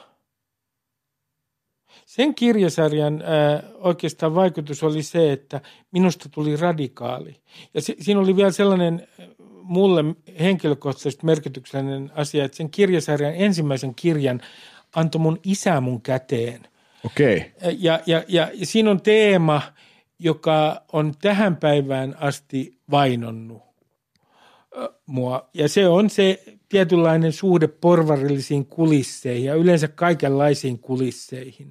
sen 2.07 2.35
kirjasarjan 2.35 3.23
ää, 3.23 3.63
oikeastaan 3.75 4.35
vaikutus 4.35 4.83
oli 4.83 5.03
se, 5.03 5.33
että 5.33 5.61
minusta 5.93 6.29
tuli 6.29 6.57
radikaali. 6.57 7.37
Ja 7.75 7.81
se, 7.81 7.95
siinä 8.01 8.21
oli 8.21 8.37
vielä 8.37 8.51
sellainen 8.51 9.09
mulle 9.63 10.05
henkilökohtaisesti 10.41 11.27
merkityksellinen 11.27 12.13
asia, 12.15 12.45
että 12.45 12.57
sen 12.57 12.71
kirjasarjan 12.71 13.35
ensimmäisen 13.37 13.95
kirjan 13.95 14.41
antoi 14.97 15.21
mun 15.21 15.41
isä 15.45 15.81
mun 15.81 16.03
käteen. 16.03 16.61
Okei. 17.05 17.37
Okay. 17.37 17.77
Ja, 17.79 18.01
ja, 18.07 18.25
ja, 18.29 18.51
ja 18.55 18.67
siinä 18.67 18.91
on 18.91 19.01
teema, 19.01 19.63
joka 20.19 20.83
on 20.93 21.15
tähän 21.21 21.57
päivään 21.57 22.17
asti 22.21 22.79
vainonnut 22.91 23.63
mua. 25.07 25.49
Ja 25.55 25.69
se 25.69 25.89
on 25.89 26.11
se 26.11 26.45
tietynlainen 26.69 27.33
suhde 27.33 27.67
porvarillisiin 27.69 28.67
kulisseihin 28.67 29.45
ja 29.45 29.55
yleensä 29.55 29.89
kaikenlaisiin 29.89 30.79
kulisseihin, 30.79 31.71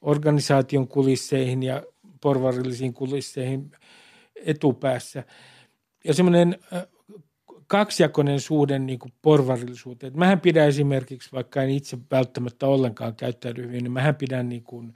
organisaation 0.00 0.88
kulisseihin 0.88 1.62
ja 1.62 1.82
porvarillisiin 2.20 2.94
kulisseihin 2.94 3.70
etupäässä. 4.36 5.24
Ja 6.04 6.14
semmoinen 6.14 6.58
kaksijakoinen 7.66 8.40
suhde 8.40 8.78
niin 8.78 8.98
kuin 8.98 9.12
porvarillisuuteen. 9.22 10.12
Mähän 10.16 10.40
pidän 10.40 10.68
esimerkiksi, 10.68 11.32
vaikka 11.32 11.62
en 11.62 11.70
itse 11.70 11.98
välttämättä 12.10 12.66
ollenkaan 12.66 13.16
käyttäydy 13.16 13.62
hyvin, 13.62 13.84
niin 13.84 13.92
mähän 13.92 14.14
pidän 14.14 14.48
niin 14.48 14.62
kuin 14.62 14.94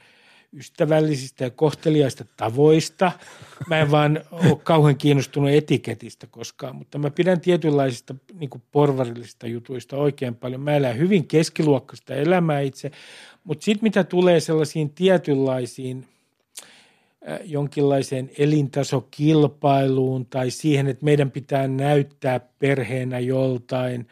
ystävällisistä 0.57 1.45
ja 1.45 1.51
kohteliaista 1.51 2.25
tavoista. 2.37 3.13
Mä 3.69 3.79
en 3.79 3.91
vaan 3.91 4.21
ole 4.33 4.61
kauhean 4.63 4.97
kiinnostunut 4.97 5.51
etiketistä 5.51 6.27
koskaan, 6.27 6.77
mutta 6.77 6.99
mä 6.99 7.11
pidän 7.11 7.41
tietynlaisista 7.41 8.15
niin 8.35 8.51
porvarillisista 8.73 9.47
jutuista 9.47 9.97
oikein 9.97 10.35
paljon. 10.35 10.61
Mä 10.61 10.77
elän 10.77 10.99
hyvin 10.99 11.27
keskiluokkaista 11.27 12.15
elämää 12.15 12.61
itse, 12.61 12.91
mutta 13.45 13.65
sitten 13.65 13.85
mitä 13.85 14.05
tulee 14.05 14.41
sellaisiin 14.41 14.91
tietynlaisiin– 14.91 16.07
jonkinlaiseen 17.45 18.31
elintasokilpailuun 18.39 20.27
tai 20.27 20.51
siihen, 20.51 20.87
että 20.87 21.05
meidän 21.05 21.31
pitää 21.31 21.69
näyttää 21.69 22.41
perheenä 22.59 23.19
joltain, 23.19 24.09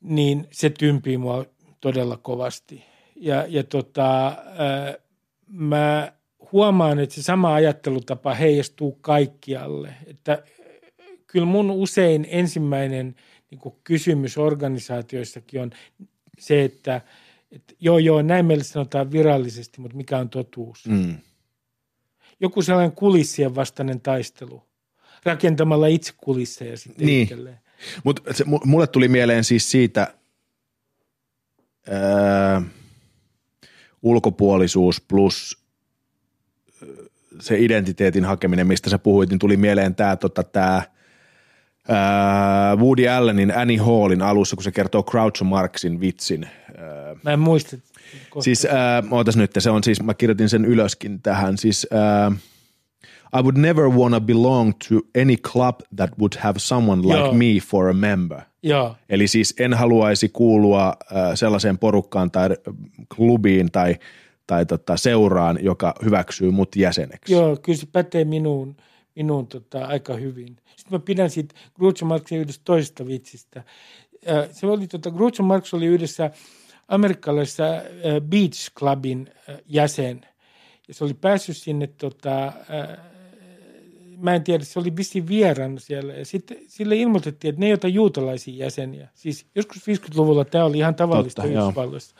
niin 0.00 0.46
se 0.50 0.70
tympii 0.70 1.18
mua 1.18 1.44
todella 1.80 2.16
kovasti. 2.16 2.84
Ja, 3.16 3.44
ja 3.48 3.64
tota, 3.64 4.36
mä 5.54 6.12
huomaan, 6.52 6.98
että 6.98 7.14
se 7.14 7.22
sama 7.22 7.54
ajattelutapa 7.54 8.34
heijastuu 8.34 8.92
kaikkialle. 8.92 9.94
Että 10.06 10.42
kyllä 11.26 11.46
mun 11.46 11.70
usein 11.70 12.26
ensimmäinen 12.30 13.14
niin 13.50 13.60
kysymys 13.84 14.38
organisaatioissakin 14.38 15.60
on 15.60 15.70
se, 16.38 16.64
että, 16.64 17.00
että 17.52 17.74
joo 17.80 17.98
joo, 17.98 18.22
näin 18.22 18.46
meille 18.46 18.64
sanotaan 18.64 19.12
virallisesti, 19.12 19.80
mutta 19.80 19.96
mikä 19.96 20.18
on 20.18 20.28
totuus? 20.28 20.86
Mm 20.86 21.16
joku 22.40 22.62
sellainen 22.62 22.92
kulissien 22.92 23.54
vastainen 23.54 24.00
taistelu 24.00 24.62
rakentamalla 25.24 25.86
itse 25.86 26.12
kulisseja 26.16 26.76
sitten 26.76 27.06
niin. 27.06 27.28
Mutta 28.04 28.22
mulle 28.64 28.86
tuli 28.86 29.08
mieleen 29.08 29.44
siis 29.44 29.70
siitä 29.70 30.14
ää, 31.88 32.62
ulkopuolisuus 34.04 35.00
plus 35.00 35.64
se 37.40 37.58
identiteetin 37.58 38.24
hakeminen, 38.24 38.66
mistä 38.66 38.90
sä 38.90 38.98
puhuit, 38.98 39.30
niin 39.30 39.38
tuli 39.38 39.56
mieleen 39.56 39.94
tämä 39.94 40.16
tota, 40.16 40.42
tää, 40.42 40.82
Woody 42.76 43.08
Allenin 43.08 43.56
Annie 43.56 43.78
Hallin 43.78 44.22
alussa, 44.22 44.56
kun 44.56 44.62
se 44.62 44.72
kertoo 44.72 45.02
Groucho 45.02 45.44
Marxin 45.44 46.00
vitsin. 46.00 46.48
Mä 47.22 47.30
en 47.32 47.38
muista 47.38 47.76
Siis, 48.40 48.64
äh, 48.64 49.12
ootas 49.12 49.36
nyt, 49.36 49.50
se 49.58 49.70
on 49.70 49.84
siis, 49.84 50.02
mä 50.02 50.14
kirjoitin 50.14 50.48
sen 50.48 50.64
ylöskin 50.64 51.22
tähän, 51.22 51.58
siis 51.58 51.86
äh, 51.92 52.38
I 53.38 53.42
would 53.42 53.56
never 53.56 53.88
wanna 53.88 54.20
belong 54.20 54.72
to 54.88 55.00
any 55.20 55.36
club 55.36 55.80
that 55.96 56.10
would 56.18 56.34
have 56.38 56.58
someone 56.58 57.02
like 57.02 57.24
Joo. 57.24 57.32
me 57.32 57.58
for 57.60 57.88
a 57.88 57.92
member. 57.92 58.40
Joo. 58.62 58.96
Eli 59.08 59.28
siis 59.28 59.54
en 59.60 59.74
haluaisi 59.74 60.28
kuulua 60.28 60.86
äh, 60.88 61.34
sellaiseen 61.34 61.78
porukkaan 61.78 62.30
tai 62.30 62.48
klubiin 63.16 63.72
tai, 63.72 63.96
tai 64.46 64.66
tota, 64.66 64.96
seuraan, 64.96 65.58
joka 65.62 65.94
hyväksyy 66.04 66.50
mut 66.50 66.76
jäseneksi. 66.76 67.32
Joo, 67.32 67.56
kyllä 67.62 67.78
se 67.78 67.86
pätee 67.92 68.24
minuun, 68.24 68.76
minuun 69.14 69.46
tota, 69.46 69.86
aika 69.86 70.14
hyvin. 70.14 70.56
Sitten 70.76 70.92
mä 70.92 70.98
pidän 70.98 71.30
siitä 71.30 71.54
Groucho 71.76 72.06
Marxin 72.06 72.38
yhdestä 72.38 72.62
toisesta 72.64 73.06
vitsistä. 73.06 73.62
Äh, 74.28 74.48
se 74.52 74.66
oli, 74.66 74.86
tota, 74.86 75.10
Groucho 75.10 75.42
Marx 75.42 75.74
oli 75.74 75.86
yhdessä– 75.86 76.30
amerikkalaisessa 76.88 77.76
äh, 77.76 77.82
Beach 78.20 78.72
Clubin 78.78 79.30
äh, 79.48 79.56
jäsen. 79.66 80.26
Ja 80.88 80.94
se 80.94 81.04
oli 81.04 81.14
päässyt 81.14 81.56
sinne, 81.56 81.86
tota, 81.86 82.46
äh, 82.46 82.52
mä 84.18 84.34
en 84.34 84.44
tiedä, 84.44 84.64
se 84.64 84.78
oli 84.78 84.96
vissiin 84.96 85.28
vieraan 85.28 85.78
siellä. 85.78 86.12
Ja 86.12 86.24
sitten 86.24 86.56
sille 86.66 86.96
ilmoitettiin, 86.96 87.48
että 87.48 87.60
ne 87.60 87.66
ei 87.66 87.72
ota 87.72 87.88
juutalaisia 87.88 88.64
jäseniä. 88.64 89.08
Siis 89.14 89.46
joskus 89.54 89.82
50-luvulla 89.82 90.44
tämä 90.44 90.64
oli 90.64 90.78
ihan 90.78 90.94
tavallista 90.94 91.42
Totta, 91.42 91.60
Yhdysvalloissa. 91.60 92.16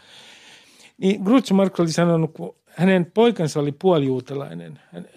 Niin 0.98 1.22
Groucho 1.22 1.54
Marx 1.54 1.80
oli 1.80 1.92
sanonut, 1.92 2.30
kun 2.32 2.56
hänen 2.66 3.10
poikansa 3.14 3.60
oli 3.60 3.72
puolijuutalainen, 3.72 4.80
hän, 4.92 5.08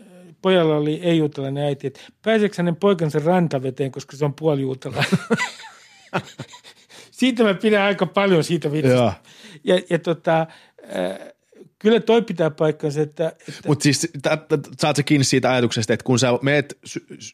pojalla 0.41 0.77
oli 0.77 0.99
ei-juutalainen 1.03 1.63
äiti, 1.63 1.87
että 1.87 1.99
pääseekö 2.21 2.55
hänen 2.57 2.75
poikansa 2.75 3.19
rantaveteen, 3.19 3.91
koska 3.91 4.17
se 4.17 4.25
on 4.25 4.33
puolijuutalainen. 4.33 5.19
siitä 7.11 7.43
mä 7.43 7.53
pidän 7.53 7.81
aika 7.81 8.05
paljon 8.05 8.43
siitä 8.43 8.71
vitsistä. 8.71 9.13
Ja, 9.63 9.81
ja 9.89 9.99
tota, 9.99 10.41
äh, 10.41 11.33
kyllä 11.79 11.99
toi 11.99 12.21
pitää 12.21 12.49
paikkansa, 12.49 13.01
että... 13.01 13.27
että 13.27 13.67
Mutta 13.67 13.83
siis 13.83 14.11
saat 14.79 14.95
sä 14.95 15.03
kiinni 15.03 15.23
siitä 15.23 15.51
ajatuksesta, 15.51 15.93
että 15.93 16.03
kun 16.03 16.19
sä 16.19 16.27
meet 16.41 16.77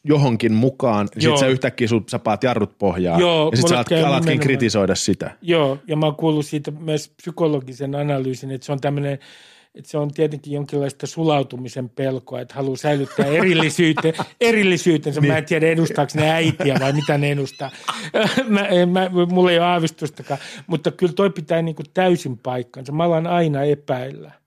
johonkin 0.03 0.53
mukaan, 0.53 1.09
niin 1.15 1.21
sit 1.21 1.39
sä 1.39 1.47
yhtäkkiä 1.47 1.87
sul, 1.87 2.01
sä 2.11 2.19
paat 2.19 2.43
jarrut 2.43 2.77
pohjaa 2.77 3.19
Joo, 3.19 3.49
ja 3.51 3.57
sit 3.57 3.67
sä 3.67 3.75
alatkin 3.75 3.97
nimenomaan. 3.97 4.39
kritisoida 4.39 4.95
sitä. 4.95 5.37
Joo, 5.41 5.79
ja 5.87 5.95
mä 5.95 6.05
oon 6.05 6.15
kuullut 6.15 6.45
siitä 6.45 6.71
myös 6.71 7.11
psykologisen 7.17 7.95
analyysin, 7.95 8.51
että 8.51 8.65
se 8.65 8.71
on 8.71 8.81
tämmöinen– 8.81 9.19
että 9.75 9.91
se 9.91 9.97
on 9.97 10.13
tietenkin 10.13 10.53
jonkinlaista 10.53 11.07
sulautumisen 11.07 11.89
pelkoa, 11.89 12.41
että 12.41 12.53
haluaa 12.53 12.77
säilyttää 12.77 13.25
erillisyyte, 13.25 14.13
erillisyytensä. 14.41 15.21
Mä 15.21 15.27
en 15.27 15.33
niin. 15.33 15.45
tiedä, 15.45 15.67
edustaako 15.67 16.11
ne 16.15 16.31
äitiä 16.31 16.77
vai 16.79 16.93
mitä 16.93 17.17
ne 17.17 17.31
edustaa. 17.31 17.71
Mä, 18.47 18.61
mä, 18.85 19.09
mulla 19.25 19.51
ei 19.51 19.57
ole 19.57 19.65
aavistustakaan, 19.65 20.39
mutta 20.67 20.91
kyllä 20.91 21.13
toi 21.13 21.29
pitää 21.29 21.61
niin 21.61 21.75
kuin 21.75 21.85
täysin 21.93 22.37
paikkansa. 22.37 22.91
Mä 22.91 23.03
alan 23.03 23.27
aina 23.27 23.63
epäillä. 23.63 24.42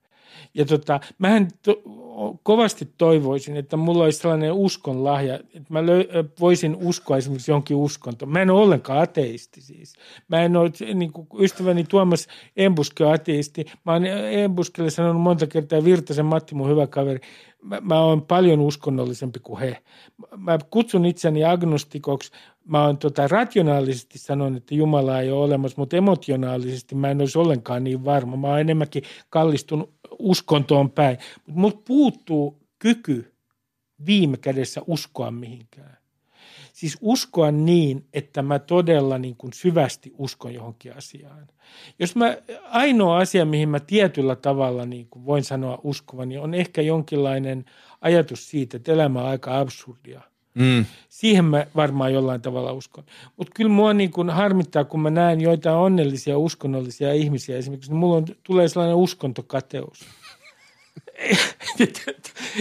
Ja 0.57 0.65
tota, 0.65 0.99
mähän 1.17 1.47
to, 1.61 1.81
kovasti 2.43 2.89
toivoisin, 2.97 3.57
että 3.57 3.77
mulla 3.77 4.03
olisi 4.03 4.19
sellainen 4.19 4.53
uskon 4.53 5.03
lahja, 5.03 5.35
että 5.35 5.73
mä 5.73 5.81
lö- 5.81 6.29
voisin 6.39 6.75
uskoa 6.75 7.17
esimerkiksi 7.17 7.51
jonkin 7.51 7.77
uskontoon. 7.77 8.31
Mä 8.31 8.41
en 8.41 8.49
ole 8.49 8.61
ollenkaan 8.61 8.99
ateisti 8.99 9.61
siis. 9.61 9.93
Mä 10.27 10.41
en 10.41 10.55
ole, 10.55 10.71
niin 10.93 11.13
kuin 11.13 11.27
ystäväni 11.39 11.83
Tuomas 11.83 12.27
Embuske 12.55 13.05
on 13.05 13.13
ateisti. 13.13 13.65
Mä 13.85 13.93
oon 13.93 14.05
Embuskelle 14.05 14.89
sanonut 14.89 15.21
monta 15.21 15.47
kertaa, 15.47 15.83
Virtasen 15.83 16.25
Matti, 16.25 16.55
mun 16.55 16.69
hyvä 16.69 16.87
kaveri, 16.87 17.19
mä, 17.61 17.81
mä 17.81 17.99
oon 17.99 18.21
paljon 18.21 18.59
uskonnollisempi 18.59 19.39
kuin 19.39 19.59
he. 19.59 19.77
Mä 20.37 20.57
kutsun 20.69 21.05
itseni 21.05 21.45
agnostikoksi. 21.45 22.31
Mä 22.65 22.85
oon 22.85 22.97
tota, 22.97 23.27
rationaalisesti 23.27 24.19
sanonut, 24.19 24.57
että 24.57 24.75
Jumala 24.75 25.21
ei 25.21 25.31
ole 25.31 25.45
olemassa, 25.45 25.75
mutta 25.77 25.97
emotionaalisesti 25.97 26.95
mä 26.95 27.09
en 27.09 27.21
olisi 27.21 27.39
ollenkaan 27.39 27.83
niin 27.83 28.05
varma. 28.05 28.37
Mä 28.37 28.47
oon 28.47 28.59
enemmänkin 28.59 29.03
kallistunut 29.29 29.89
uskontoon 30.19 30.91
päin. 30.91 31.17
Mutta 31.45 31.59
mut 31.59 31.85
puuttuu 31.85 32.59
kyky 32.79 33.33
viime 34.05 34.37
kädessä 34.37 34.81
uskoa 34.87 35.31
mihinkään. 35.31 35.97
Siis 36.73 36.97
uskoa 37.01 37.51
niin, 37.51 38.05
että 38.13 38.41
mä 38.41 38.59
todella 38.59 39.17
niin 39.17 39.35
kuin 39.35 39.53
syvästi 39.53 40.13
uskon 40.17 40.53
johonkin 40.53 40.97
asiaan. 40.97 41.47
Jos 41.99 42.15
mä, 42.15 42.37
ainoa 42.63 43.17
asia, 43.17 43.45
mihin 43.45 43.69
mä 43.69 43.79
tietyllä 43.79 44.35
tavalla 44.35 44.85
niin 44.85 45.07
kuin 45.09 45.25
voin 45.25 45.43
sanoa 45.43 45.79
uskovani, 45.83 46.37
on 46.37 46.53
ehkä 46.53 46.81
jonkinlainen 46.81 47.65
ajatus 48.01 48.49
siitä, 48.49 48.77
että 48.77 48.91
elämä 48.91 49.21
on 49.21 49.27
aika 49.27 49.59
absurdia. 49.59 50.21
Mm. 50.57 50.85
Siihen 51.09 51.45
mä 51.45 51.65
varmaan 51.75 52.13
jollain 52.13 52.41
tavalla 52.41 52.71
uskon. 52.71 53.03
Mutta 53.37 53.53
kyllä 53.55 53.71
mua 53.71 53.93
niin 53.93 54.11
kun 54.11 54.29
harmittaa, 54.29 54.83
kun 54.83 54.99
mä 54.99 55.09
näen 55.09 55.41
joitain 55.41 55.75
onnellisia 55.75 56.37
uskonnollisia 56.37 57.13
ihmisiä 57.13 57.57
esimerkiksi, 57.57 57.91
niin 57.91 57.99
mulla 57.99 58.15
on, 58.15 58.25
tulee 58.43 58.67
sellainen 58.67 58.95
uskontokateus. 58.95 60.05
että, 61.79 62.11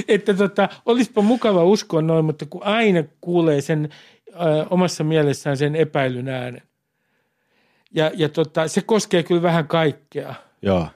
että 0.08 0.34
tota, 0.34 0.68
olisipa 0.86 1.22
mukava 1.22 1.64
uskoa 1.64 2.02
noin, 2.02 2.24
mutta 2.24 2.46
kun 2.46 2.62
aina 2.62 3.04
kuulee 3.20 3.60
sen 3.60 3.88
ö, 4.28 4.32
omassa 4.70 5.04
mielessään 5.04 5.56
sen 5.56 5.76
epäilyn 5.76 6.28
äänen. 6.28 6.62
Ja, 7.94 8.10
ja 8.14 8.28
tota, 8.28 8.68
se 8.68 8.80
koskee 8.80 9.22
kyllä 9.22 9.42
vähän 9.42 9.68
kaikkea. 9.68 10.34
Joo. 10.62 10.88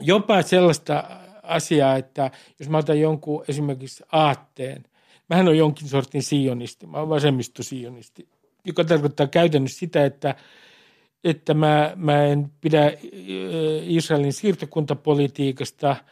Jopa 0.00 0.42
sellaista 0.42 1.04
asiaa, 1.42 1.96
että 1.96 2.30
jos 2.58 2.68
mä 2.68 2.78
otan 2.78 3.00
jonkun 3.00 3.44
esimerkiksi 3.48 4.04
aatteen, 4.12 4.84
mähän 5.28 5.48
on 5.48 5.58
jonkin 5.58 5.88
sortin 5.88 6.22
sionisti, 6.22 6.86
mä 6.86 6.98
oon 6.98 7.08
vasemmistosionisti, 7.08 8.28
joka 8.64 8.84
tarkoittaa 8.84 9.26
käytännössä 9.26 9.78
sitä, 9.78 10.04
että, 10.04 10.34
että 11.24 11.54
mä, 11.54 11.92
mä 11.96 12.24
en 12.24 12.50
pidä 12.60 12.92
Israelin 13.82 14.32
siirtokuntapolitiikasta– 14.32 15.96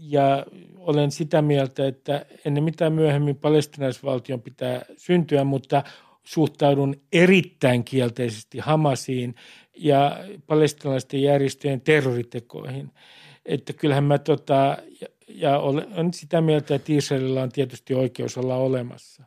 ja 0.00 0.46
olen 0.76 1.10
sitä 1.10 1.42
mieltä, 1.42 1.86
että 1.86 2.26
ennen 2.44 2.64
mitään 2.64 2.92
myöhemmin 2.92 3.36
palestinaisvaltion 3.36 4.42
pitää 4.42 4.84
syntyä, 4.96 5.44
mutta 5.44 5.84
suhtaudun 6.24 6.96
erittäin 7.12 7.84
kielteisesti 7.84 8.58
Hamasiin, 8.58 9.34
ja 9.76 10.24
palestinalaisten 10.46 11.22
järjestöjen 11.22 11.80
terroritekoihin. 11.80 12.90
Että 13.46 13.72
kyllähän 13.72 14.04
mä 14.04 14.18
tota, 14.18 14.76
ja, 15.28 15.58
olen 15.58 16.14
sitä 16.14 16.40
mieltä, 16.40 16.74
että 16.74 16.92
Israelilla 16.92 17.42
on 17.42 17.52
tietysti 17.52 17.94
oikeus 17.94 18.38
olla 18.38 18.56
olemassa. 18.56 19.22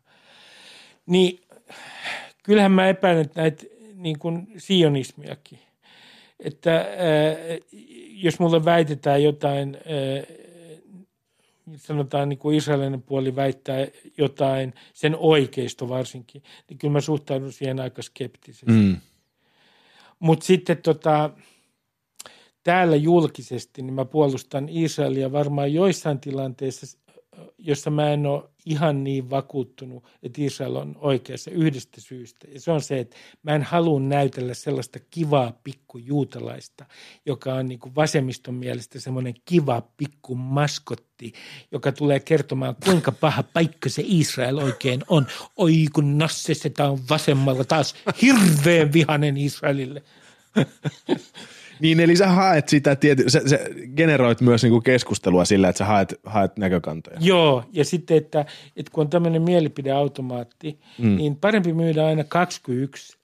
Niin 1.06 1.40
kyllähän 2.44 2.72
mä 2.72 2.88
epäilen 2.88 3.30
näitä 3.36 3.66
niin 3.94 4.20
kuin 4.20 4.48
sionismiakin. 4.58 5.60
Että 6.40 6.76
ää, 6.76 6.86
jos 8.12 8.40
mulle 8.40 8.66
väitetään 8.66 9.24
jotain, 9.24 9.76
ää, 9.76 10.38
sanotaan 11.76 12.30
niin 12.30 12.40
kuin 12.40 12.58
israelinen 12.58 13.02
puoli 13.02 13.36
väittää 13.36 13.88
jotain, 14.18 14.74
sen 14.94 15.16
oikeisto 15.20 15.90
varsinkin, 15.90 16.44
niin 16.70 16.78
kyllä 16.78 16.92
mä 16.92 17.02
suhtaudun 17.02 17.52
siihen 17.52 17.80
aika 17.80 18.02
skeptisesti. 18.02 18.72
Mm. 18.72 18.98
Mutta 20.20 20.46
sitten 20.46 20.78
tota, 20.78 21.30
täällä 22.68 22.96
julkisesti 22.96 23.82
niin 23.82 23.94
mä 23.94 24.06
puolustan 24.06 24.70
Israelia 24.70 25.32
varmaan 25.32 25.74
joissain 25.74 26.20
tilanteissa, 26.20 26.98
jossa 27.58 27.90
mä 27.90 28.10
en 28.10 28.26
ole 28.26 28.44
ihan 28.66 29.04
niin 29.04 29.30
vakuuttunut, 29.30 30.04
että 30.24 30.42
Israel 30.42 30.76
on 30.76 30.96
oikeassa 31.00 31.52
yhdestä 31.52 32.02
syystä. 32.02 32.48
Ja 32.54 32.60
se 32.60 32.72
on 32.72 32.82
se, 32.82 33.00
että 33.00 33.16
mä 33.44 33.56
en 33.56 33.64
halua 33.64 34.00
näytellä 34.00 34.54
sellaista 34.54 35.00
kivaa 35.10 35.60
pikku 35.64 35.98
juutalaista, 35.98 36.86
joka 37.26 37.54
on 37.54 37.68
niin 37.68 37.80
kuin 37.80 37.96
vasemmiston 37.96 38.54
mielestä 38.54 39.00
semmoinen 39.00 39.34
kiva 39.46 39.82
pikku 39.98 40.36
maskotti, 40.36 41.34
joka 41.72 41.92
tulee 41.92 42.20
kertomaan, 42.20 42.76
kuinka 42.86 43.12
paha 43.12 43.44
paikka 43.44 43.90
se 43.90 44.04
Israel 44.06 44.58
oikein 44.58 45.04
on. 45.08 45.28
Oi 45.58 45.86
kun 45.94 46.18
Nasse, 46.18 46.70
tämä 46.70 46.90
on 46.90 47.00
vasemmalla 47.10 47.64
taas 47.64 47.96
hirveän 48.22 48.94
vihanen 48.94 49.38
Israelille. 49.38 50.04
Niin, 51.80 52.00
eli 52.00 52.16
sä 52.16 52.28
haet 52.28 52.70
sitä, 52.70 52.96
tiety, 52.96 53.30
sä, 53.30 53.42
sä 53.46 53.60
generoit 53.96 54.42
myös 54.42 54.64
niinku 54.64 54.82
keskustelua 54.82 55.46
sillä, 55.46 55.70
että 55.70 55.78
sä 55.78 55.86
haet, 55.86 56.20
haet 56.26 56.58
näkökantoja. 56.58 57.18
Joo, 57.22 57.64
ja 57.74 57.86
sitten, 57.86 58.18
että, 58.18 58.46
että 58.76 58.92
kun 58.92 59.02
on 59.02 59.10
tämmöinen 59.10 59.42
mielipideautomaatti, 59.42 60.80
mm. 60.98 61.16
niin 61.16 61.36
parempi 61.36 61.74
myydä 61.74 62.06
aina 62.06 62.24
kaksi 62.24 62.62
kuin 62.64 62.78
yksi. 62.78 63.18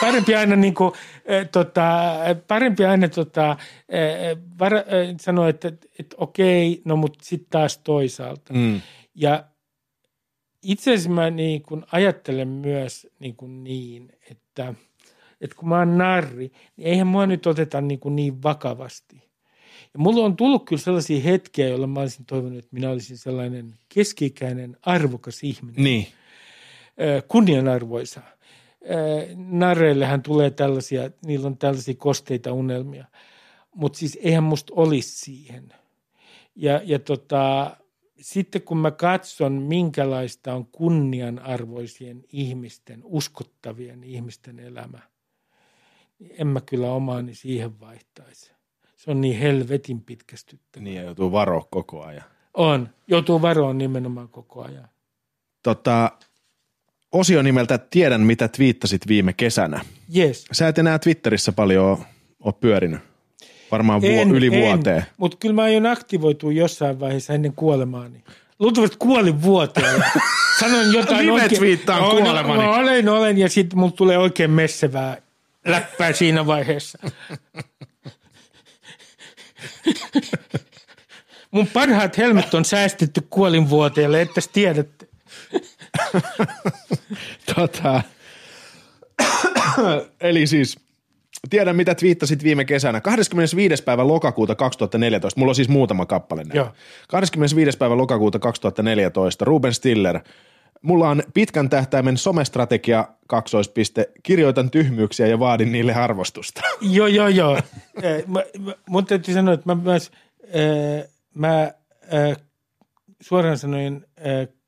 parempi 0.00 0.34
aina, 0.34 0.56
niin 0.56 0.74
kuin, 0.74 0.92
äh, 1.30 1.48
tota, 1.52 2.14
parempi 2.48 2.84
aina 2.84 3.08
tota, 3.08 3.50
äh, 3.50 3.58
var, 4.58 4.74
äh, 4.74 4.84
sanoa, 5.20 5.48
että, 5.48 5.68
että, 5.98 6.16
okei, 6.18 6.82
no 6.84 6.96
mutta 6.96 7.18
sitten 7.22 7.50
taas 7.50 7.78
toisaalta. 7.78 8.52
Mm. 8.52 8.80
Ja 9.14 9.44
itse 10.62 10.90
asiassa 10.90 11.10
mä 11.10 11.30
niin 11.30 11.62
kuin 11.62 11.84
ajattelen 11.92 12.48
myös 12.48 13.06
niin, 13.18 13.36
kuin 13.36 13.64
niin 13.64 14.12
että– 14.30 14.74
että 15.40 15.56
kun 15.56 15.68
mä 15.68 15.78
oon 15.78 15.98
narri, 15.98 16.52
niin 16.76 16.88
eihän 16.88 17.06
mua 17.06 17.26
nyt 17.26 17.46
oteta 17.46 17.80
niin, 17.80 18.00
kuin 18.00 18.16
niin 18.16 18.42
vakavasti. 18.42 19.16
Ja 19.94 19.98
mulla 19.98 20.24
on 20.24 20.36
tullut 20.36 20.64
kyllä 20.64 20.82
sellaisia 20.82 21.20
hetkiä, 21.20 21.68
joilla 21.68 21.86
mä 21.86 22.00
olisin 22.00 22.26
toivonut, 22.26 22.58
että 22.58 22.70
minä 22.72 22.90
olisin 22.90 23.18
sellainen 23.18 23.74
keskikäinen, 23.94 24.76
arvokas 24.82 25.44
ihminen. 25.44 25.84
Niin. 25.84 26.06
Kunnianarvoisa. 27.28 28.20
Narreillehän 29.36 30.22
tulee 30.22 30.50
tällaisia, 30.50 31.10
niillä 31.26 31.46
on 31.46 31.58
tällaisia 31.58 31.94
kosteita 31.98 32.52
unelmia. 32.52 33.04
Mutta 33.74 33.98
siis 33.98 34.18
eihän 34.22 34.44
musta 34.44 34.72
olisi 34.76 35.18
siihen. 35.18 35.68
Ja, 36.56 36.80
ja 36.84 36.98
tota, 36.98 37.76
sitten 38.20 38.62
kun 38.62 38.78
mä 38.78 38.90
katson, 38.90 39.52
minkälaista 39.52 40.54
on 40.54 40.66
kunnianarvoisien 40.66 42.24
ihmisten, 42.32 43.00
uskottavien 43.04 44.04
ihmisten 44.04 44.58
elämä– 44.58 44.98
en 46.38 46.46
mä 46.46 46.60
kyllä 46.60 46.92
omaani 46.92 47.34
siihen 47.34 47.80
vaihtaisi. 47.80 48.52
Se 48.96 49.10
on 49.10 49.20
niin 49.20 49.38
helvetin 49.38 50.00
pitkästyttävä. 50.00 50.84
Niin 50.84 50.96
ja 50.96 51.02
joutuu 51.02 51.32
varoa 51.32 51.66
koko 51.70 52.04
ajan. 52.04 52.24
On, 52.54 52.88
joutuu 53.08 53.42
varoon 53.42 53.78
nimenomaan 53.78 54.28
koko 54.28 54.62
ajan. 54.64 54.88
Tota, 55.62 56.12
osio 57.12 57.42
nimeltä 57.42 57.78
Tiedän, 57.78 58.20
mitä 58.20 58.48
twiittasit 58.48 59.08
viime 59.08 59.32
kesänä. 59.32 59.80
Yes. 60.16 60.44
Sä 60.52 60.68
et 60.68 60.78
enää 60.78 60.98
Twitterissä 60.98 61.52
paljon 61.52 61.98
ole 62.44 62.54
pyörinyt. 62.60 63.00
Varmaan 63.70 64.00
vuo, 64.00 64.10
en, 64.10 64.30
yli 64.30 64.46
en, 64.46 64.52
vuoteen. 64.52 65.04
Mutta 65.16 65.36
kyllä 65.40 65.54
mä 65.54 65.62
aion 65.62 65.86
aktivoitua 65.86 66.52
jossain 66.52 67.00
vaiheessa 67.00 67.32
ennen 67.32 67.52
kuolemaani. 67.52 68.24
Luultavasti 68.58 68.96
kuolin 68.98 69.42
vuoteen. 69.42 70.04
Sanoin 70.60 70.92
jotain 70.92 71.30
oikein. 71.30 71.60
Viime 71.60 71.82
no, 71.86 72.10
kuolemani. 72.10 72.62
No, 72.62 72.72
olen, 72.72 73.08
olen 73.08 73.38
ja 73.38 73.48
sitten 73.48 73.78
mulla 73.78 73.92
tulee 73.92 74.18
oikein 74.18 74.50
messevää 74.50 75.16
läppää 75.66 76.12
siinä 76.12 76.46
vaiheessa. 76.46 76.98
Mun 81.50 81.66
parhaat 81.66 82.18
helmet 82.18 82.54
on 82.54 82.64
säästetty 82.64 83.20
kuolinvuoteelle, 83.30 84.20
että 84.20 84.40
tiedätte. 84.52 85.06
tota, 87.54 88.02
eli 90.20 90.46
siis 90.46 90.78
tiedän 91.50 91.76
mitä 91.76 91.94
twiittasit 91.94 92.42
viime 92.42 92.64
kesänä. 92.64 93.00
25. 93.00 93.82
päivä 93.82 94.08
lokakuuta 94.08 94.54
2014, 94.54 95.40
mulla 95.40 95.50
on 95.50 95.54
siis 95.54 95.68
muutama 95.68 96.06
kappale 96.06 96.44
näin. 96.44 96.66
25. 97.08 97.78
päivä 97.78 97.96
lokakuuta 97.96 98.38
2014, 98.38 99.44
Ruben 99.44 99.74
Stiller– 99.74 100.20
Mulla 100.86 101.08
on 101.08 101.22
pitkän 101.34 101.70
tähtäimen 101.70 102.16
somestrategia, 102.16 103.08
kaksoispiste, 103.26 104.10
kirjoitan 104.22 104.70
tyhmyyksiä 104.70 105.26
ja 105.26 105.38
vaadin 105.38 105.72
niille 105.72 105.94
arvostusta. 105.94 106.60
Joo, 106.96 107.06
joo, 107.06 107.28
joo. 107.28 107.58
mun 108.88 109.06
täytyy 109.06 109.34
sanoa, 109.34 109.54
että 109.54 109.74
mä 109.74 109.82
myös, 109.82 110.10
mä 111.34 111.72
suoraan 113.20 113.58
sanoen 113.58 114.06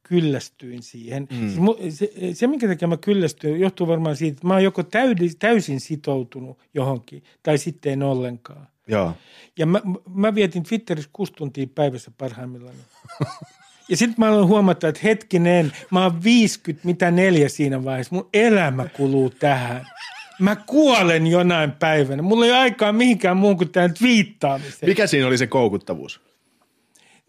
kyllästyin 0.03 0.83
siihen. 0.83 1.29
Mm. 1.31 1.51
Se, 1.91 2.11
se, 2.35 2.47
minkä 2.47 2.69
takia 2.69 2.89
mä 2.89 2.97
kyllästyin, 2.97 3.61
johtuu 3.61 3.87
varmaan 3.87 4.16
siitä, 4.16 4.37
että 4.37 4.47
mä 4.47 4.55
oon 4.55 4.64
joko 4.64 4.83
täysin 5.39 5.81
sitoutunut 5.81 6.59
johonkin 6.75 7.23
tai 7.43 7.59
sitten 7.59 7.93
en 7.93 8.03
ollenkaan. 8.03 8.69
Joo. 8.87 9.12
Ja 9.59 9.66
mä, 9.66 9.81
mä 10.14 10.35
vietin 10.35 10.62
Twitterissä 10.62 11.11
kuusi 11.12 11.33
tuntia 11.33 11.66
päivässä 11.75 12.11
parhaimmillaan. 12.19 12.77
Ja 13.89 13.97
sitten 13.97 14.14
mä 14.18 14.28
aloin 14.28 14.49
huomata, 14.49 14.89
että 14.89 15.01
hetkinen, 15.05 15.72
mä 15.91 16.03
oon 16.03 16.24
50, 16.24 16.86
mitä 16.86 17.11
neljä 17.11 17.49
siinä 17.49 17.84
vaiheessa. 17.84 18.14
Mun 18.14 18.28
elämä 18.34 18.89
kuluu 18.89 19.30
tähän. 19.30 19.86
Mä 20.41 20.57
kuolen 20.57 21.26
jonain 21.26 21.72
päivänä. 21.72 22.22
Mulla 22.22 22.47
ei 22.47 22.53
aikaa 22.53 22.93
mihinkään 22.93 23.36
muun 23.36 23.57
kuin 23.57 23.68
tähän 23.68 23.95
twiittaamiseen. 23.95 24.91
Mikä 24.91 25.07
siinä 25.07 25.26
oli 25.26 25.39
se 25.39 25.47
koukuttavuus? 25.47 26.20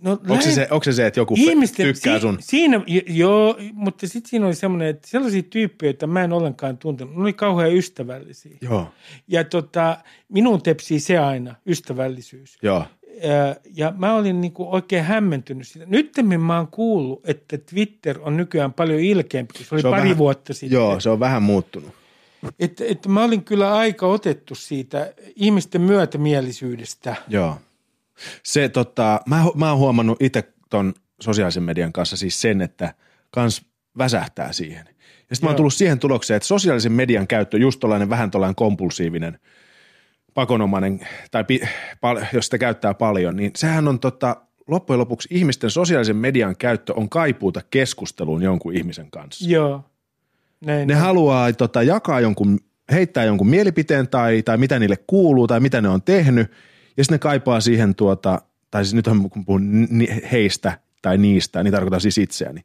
No, 0.01 0.11
onko, 0.11 0.41
se 0.41 0.51
se, 0.51 0.67
onko 0.71 0.83
se 0.83 0.93
se, 0.93 1.07
että 1.07 1.19
joku 1.19 1.33
ihmisten, 1.37 1.85
tykkää 1.85 2.19
sun? 2.19 2.37
Si- 2.39 2.47
siinä, 2.47 2.81
joo, 3.07 3.57
mutta 3.73 4.07
sitten 4.07 4.29
siinä 4.29 4.45
oli 4.45 4.55
semmoinen, 4.55 4.87
että 4.87 5.07
sellaisia 5.07 5.43
tyyppejä, 5.43 5.89
joita 5.89 6.07
mä 6.07 6.23
en 6.23 6.33
ollenkaan 6.33 6.77
tuntenut, 6.77 7.15
ne 7.15 7.21
oli 7.21 7.33
kauhean 7.33 7.75
ystävällisiä. 7.75 8.57
Joo. 8.61 8.91
Ja 9.27 9.43
tota, 9.43 9.97
minun 10.29 10.61
tepsii 10.61 10.99
se 10.99 11.17
aina, 11.17 11.55
ystävällisyys. 11.65 12.57
Joo 12.61 12.85
ja 13.75 13.93
mä 13.97 14.15
olin 14.15 14.41
niin 14.41 14.53
kuin 14.53 14.69
oikein 14.69 15.03
hämmentynyt 15.03 15.67
siitä. 15.67 15.85
Nyt 15.89 16.13
mä 16.37 16.57
oon 16.57 16.67
kuullut, 16.67 17.29
että 17.29 17.57
Twitter 17.57 18.19
on 18.21 18.37
nykyään 18.37 18.73
paljon 18.73 18.99
ilkeämpi, 18.99 19.63
se 19.63 19.75
oli 19.75 19.81
se 19.81 19.89
pari 19.89 20.01
vähän, 20.01 20.17
vuotta 20.17 20.53
sitten. 20.53 20.75
Joo, 20.75 20.99
se 20.99 21.09
on 21.09 21.19
vähän 21.19 21.43
muuttunut. 21.43 21.89
Että, 22.59 22.83
että 22.87 23.09
mä 23.09 23.23
olin 23.23 23.43
kyllä 23.43 23.73
aika 23.73 24.07
otettu 24.07 24.55
siitä 24.55 25.13
ihmisten 25.35 25.81
myötämielisyydestä. 25.81 27.15
Joo. 27.27 27.57
Se 28.43 28.69
tota, 28.69 29.21
mä, 29.25 29.45
mä 29.55 29.69
oon 29.69 29.79
huomannut 29.79 30.21
itse 30.21 30.43
ton 30.69 30.93
sosiaalisen 31.21 31.63
median 31.63 31.93
kanssa 31.93 32.17
siis 32.17 32.41
sen, 32.41 32.61
että 32.61 32.93
kans 33.31 33.65
väsähtää 33.97 34.53
siihen. 34.53 34.85
Ja 35.29 35.35
sitten 35.35 35.47
mä 35.47 35.49
oon 35.49 35.55
tullut 35.57 35.73
siihen 35.73 35.99
tulokseen, 35.99 36.35
että 36.35 36.47
sosiaalisen 36.47 36.91
median 36.91 37.27
käyttö 37.27 37.57
just 37.57 37.79
tollainen 37.79 38.09
vähän 38.09 38.31
tollainen 38.31 38.55
kompulsiivinen– 38.55 39.39
pakonomainen, 40.39 40.99
tai 41.31 41.43
pi, 41.43 41.61
pal, 42.01 42.21
jos 42.33 42.45
sitä 42.45 42.57
käyttää 42.57 42.93
paljon, 42.93 43.35
niin 43.35 43.51
sehän 43.55 43.87
on 43.87 43.99
tota, 43.99 44.35
loppujen 44.67 44.99
lopuksi 44.99 45.27
ihmisten 45.31 45.69
sosiaalisen 45.69 46.15
median 46.15 46.55
käyttö 46.55 46.93
on 46.93 47.09
kaipuuta 47.09 47.61
keskusteluun 47.71 48.43
jonkun 48.43 48.75
ihmisen 48.75 49.11
kanssa. 49.11 49.49
Joo. 49.49 49.83
Näin, 50.65 50.87
ne 50.87 50.93
näin. 50.93 51.05
haluaa 51.05 51.53
tota, 51.53 51.83
jakaa 51.83 52.19
jonkun, 52.19 52.59
heittää 52.91 53.23
jonkun 53.23 53.47
mielipiteen 53.49 54.07
tai, 54.07 54.43
tai 54.43 54.57
mitä 54.57 54.79
niille 54.79 54.97
kuuluu 55.07 55.47
tai 55.47 55.59
mitä 55.59 55.81
ne 55.81 55.89
on 55.89 56.01
tehnyt, 56.01 56.51
ja 56.97 57.03
sitten 57.03 57.15
ne 57.15 57.19
kaipaa 57.19 57.61
siihen, 57.61 57.95
tuota, 57.95 58.41
tai 58.71 58.85
siis 58.85 58.93
nyt 58.93 59.05
kun 59.31 59.45
puhun 59.45 59.87
heistä 60.31 60.79
tai 61.01 61.17
niistä, 61.17 61.63
niin 61.63 61.71
tarkoitan 61.71 62.01
siis 62.01 62.17
itseäni. 62.17 62.61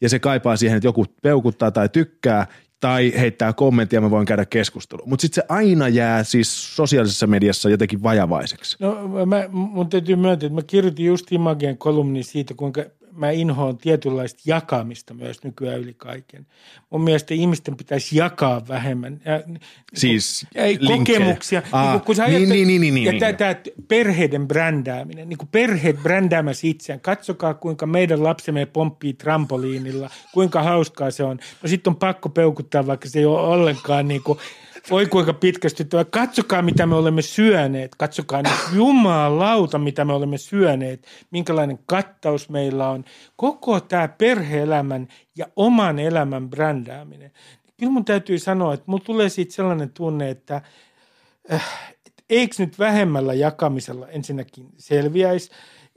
Ja 0.00 0.08
se 0.08 0.18
kaipaa 0.18 0.56
siihen, 0.56 0.76
että 0.76 0.86
joku 0.88 1.04
peukuttaa 1.22 1.70
tai 1.70 1.88
tykkää, 1.88 2.46
tai 2.80 3.12
heittää 3.18 3.52
kommenttia, 3.52 4.00
mä 4.00 4.10
voin 4.10 4.26
käydä 4.26 4.44
keskustelua. 4.44 5.06
Mutta 5.06 5.22
sitten 5.22 5.42
se 5.42 5.54
aina 5.54 5.88
jää 5.88 6.24
siis 6.24 6.76
sosiaalisessa 6.76 7.26
mediassa 7.26 7.70
jotenkin 7.70 8.02
vajavaiseksi. 8.02 8.76
No 8.80 9.26
mä, 9.26 9.44
mun 9.50 9.88
täytyy 9.88 10.16
myöntää, 10.16 10.46
että 10.46 10.54
mä 10.54 10.62
kirjoitin 10.62 11.06
just 11.06 11.32
Imagen 11.32 11.78
kolumni 11.78 12.22
siitä, 12.22 12.54
kuinka 12.54 12.84
mä 13.16 13.30
inhoan 13.30 13.78
tietynlaista 13.78 14.42
jakamista 14.44 15.14
myös 15.14 15.44
nykyään 15.44 15.80
yli 15.80 15.94
kaiken. 15.94 16.46
Mun 16.90 17.04
mielestä 17.04 17.34
ihmisten 17.34 17.76
pitäisi 17.76 18.16
jakaa 18.16 18.68
vähemmän. 18.68 19.20
Ja, 19.24 19.56
siis 19.94 20.46
ei, 20.54 20.78
kokemuksia. 20.78 21.62
Aa, 21.72 21.92
niin, 21.92 22.00
kun 22.00 22.14
sä 22.14 22.26
niin, 22.26 22.48
niin, 22.48 22.68
niin, 22.68 22.94
niin, 22.94 23.04
ja 23.04 23.12
niin, 23.12 23.20
tämä, 23.20 23.30
niin. 23.30 23.38
tämä 23.38 23.54
perheiden 23.88 24.48
brändääminen, 24.48 25.28
niin 25.28 25.38
kuin 25.38 25.48
perheet 25.52 26.02
brändäämässä 26.02 26.66
itseään. 26.66 27.00
Katsokaa, 27.00 27.54
kuinka 27.54 27.86
meidän 27.86 28.22
lapsemme 28.22 28.66
pomppii 28.66 29.12
trampoliinilla, 29.12 30.10
kuinka 30.32 30.62
hauskaa 30.62 31.10
se 31.10 31.24
on. 31.24 31.38
No 31.62 31.68
sitten 31.68 31.90
on 31.90 31.96
pakko 31.96 32.28
peukuttaa, 32.28 32.86
vaikka 32.86 33.08
se 33.08 33.18
ei 33.18 33.24
ole 33.24 33.40
ollenkaan 33.40 34.08
niin 34.08 34.22
kuin, 34.22 34.38
voi 34.90 35.06
kuinka 35.06 35.32
pitkästyttävä. 35.32 36.04
Katsokaa, 36.04 36.62
mitä 36.62 36.86
me 36.86 36.94
olemme 36.94 37.22
syöneet. 37.22 37.94
Katsokaa 37.94 38.42
nyt 38.42 38.52
jumalauta, 38.74 39.78
mitä 39.78 40.04
me 40.04 40.12
olemme 40.12 40.38
syöneet. 40.38 41.06
Minkälainen 41.30 41.78
kattaus 41.86 42.48
meillä 42.48 42.88
on. 42.88 43.04
Koko 43.36 43.80
tämä 43.80 44.08
perheelämän 44.08 45.08
ja 45.36 45.46
oman 45.56 45.98
elämän 45.98 46.50
brändääminen. 46.50 47.30
Kyllä 47.76 47.92
mun 47.92 48.04
täytyy 48.04 48.38
sanoa, 48.38 48.74
että 48.74 48.84
mulla 48.86 49.04
tulee 49.04 49.28
siitä 49.28 49.54
sellainen 49.54 49.90
tunne, 49.90 50.30
että 50.30 50.62
äh, 51.52 51.94
eikö 52.30 52.54
nyt 52.58 52.78
vähemmällä 52.78 53.34
jakamisella 53.34 54.08
ensinnäkin 54.08 54.68
selviäisi 54.76 55.50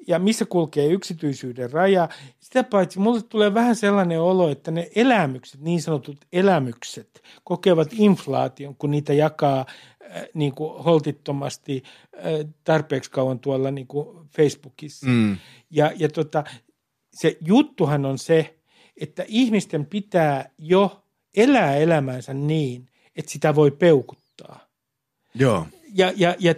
ja 0.07 0.19
missä 0.19 0.45
kulkee 0.45 0.87
yksityisyyden 0.87 1.71
raja. 1.71 2.09
Sitä 2.39 2.63
paitsi 2.63 2.99
mulle 2.99 3.21
tulee 3.21 3.53
vähän 3.53 3.75
sellainen 3.75 4.21
olo, 4.21 4.49
että 4.49 4.71
ne 4.71 4.89
elämykset, 4.95 5.61
niin 5.61 5.81
sanotut 5.81 6.17
elämykset, 6.33 7.23
kokevat 7.43 7.89
inflaation, 7.91 8.75
kun 8.75 8.91
niitä 8.91 9.13
jakaa 9.13 9.65
äh, 10.15 10.23
niin 10.33 10.55
kuin 10.55 10.83
holtittomasti 10.83 11.83
äh, 12.17 12.23
tarpeeksi 12.63 13.11
kauan 13.11 13.39
tuolla 13.39 13.71
niin 13.71 13.87
kuin 13.87 14.27
Facebookissa. 14.35 15.07
Mm. 15.07 15.37
Ja, 15.69 15.91
ja 15.95 16.09
tota, 16.09 16.43
se 17.13 17.37
juttuhan 17.41 18.05
on 18.05 18.17
se, 18.17 18.59
että 19.01 19.25
ihmisten 19.27 19.85
pitää 19.85 20.49
jo 20.57 21.03
elää 21.37 21.75
elämänsä 21.75 22.33
niin, 22.33 22.85
että 23.15 23.31
sitä 23.31 23.55
voi 23.55 23.71
peukuttaa. 23.71 24.67
Joo. 25.35 25.67
Ja, 25.93 26.13
ja, 26.15 26.35
ja 26.39 26.55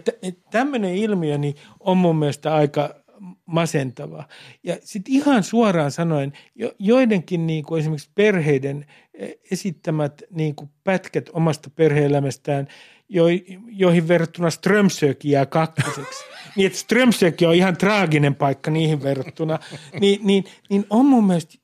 tämmöinen 0.50 0.96
ilmiö 0.96 1.38
niin 1.38 1.54
on 1.80 1.96
mun 1.96 2.16
mielestä 2.16 2.54
aika 2.54 3.01
masentava. 3.46 4.28
Ja 4.62 4.76
sitten 4.80 5.14
ihan 5.14 5.42
suoraan 5.42 5.90
sanoen, 5.90 6.32
jo, 6.54 6.72
joidenkin 6.78 7.46
niin 7.46 7.64
kuin 7.64 7.80
esimerkiksi 7.80 8.10
perheiden 8.14 8.86
eh, 9.14 9.34
esittämät 9.50 10.22
niin 10.30 10.54
kuin 10.54 10.70
pätkät 10.84 11.30
omasta 11.32 11.70
perheelämästään, 11.70 12.68
jo, 13.08 13.24
joihin 13.66 14.08
verrattuna 14.08 14.50
Strömsöki 14.50 15.30
jää 15.30 15.46
kakkoseksi. 15.46 16.24
niin, 16.56 16.66
että 16.66 16.78
Strömsöki 16.78 17.46
on 17.46 17.54
ihan 17.54 17.76
traaginen 17.76 18.34
paikka 18.34 18.70
niihin 18.70 19.02
verrattuna. 19.02 19.58
Niin, 20.00 20.20
niin, 20.26 20.44
niin 20.70 20.86
on 20.90 21.06
mun 21.06 21.26
mielestä 21.26 21.54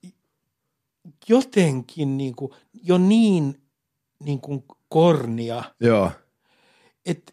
jotenkin 1.29 2.19
niin 2.19 2.37
kuin, 2.37 2.53
jo 2.83 2.99
niin, 2.99 3.63
niin 4.25 4.41
kuin 4.41 4.65
kornia, 4.89 5.63
Joo. 5.81 6.13
että 7.07 7.33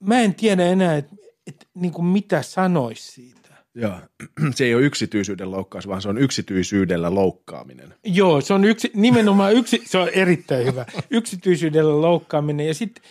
mä 0.00 0.20
en 0.20 0.34
tiedä 0.34 0.66
enää, 0.66 0.96
että, 0.96 1.16
että 1.46 1.66
niin 1.74 1.92
kuin 1.92 2.06
mitä 2.06 2.42
sanoisi 2.42 3.12
siitä. 3.12 3.45
Joo. 3.76 4.00
Se 4.54 4.64
ei 4.64 4.74
ole 4.74 4.82
yksityisyyden 4.82 5.50
loukkaus, 5.50 5.88
vaan 5.88 6.02
se 6.02 6.08
on 6.08 6.18
yksityisyydellä 6.18 7.14
loukkaaminen. 7.14 7.94
Joo, 8.04 8.40
se 8.40 8.54
on 8.54 8.64
yksi, 8.64 8.90
nimenomaan 8.94 9.52
yksi, 9.52 9.82
se 9.84 9.98
on 9.98 10.08
erittäin 10.08 10.66
hyvä. 10.66 10.86
Yksityisyydellä 11.10 12.02
loukkaaminen 12.02 12.66
ja 12.66 12.74
sitten 12.74 13.04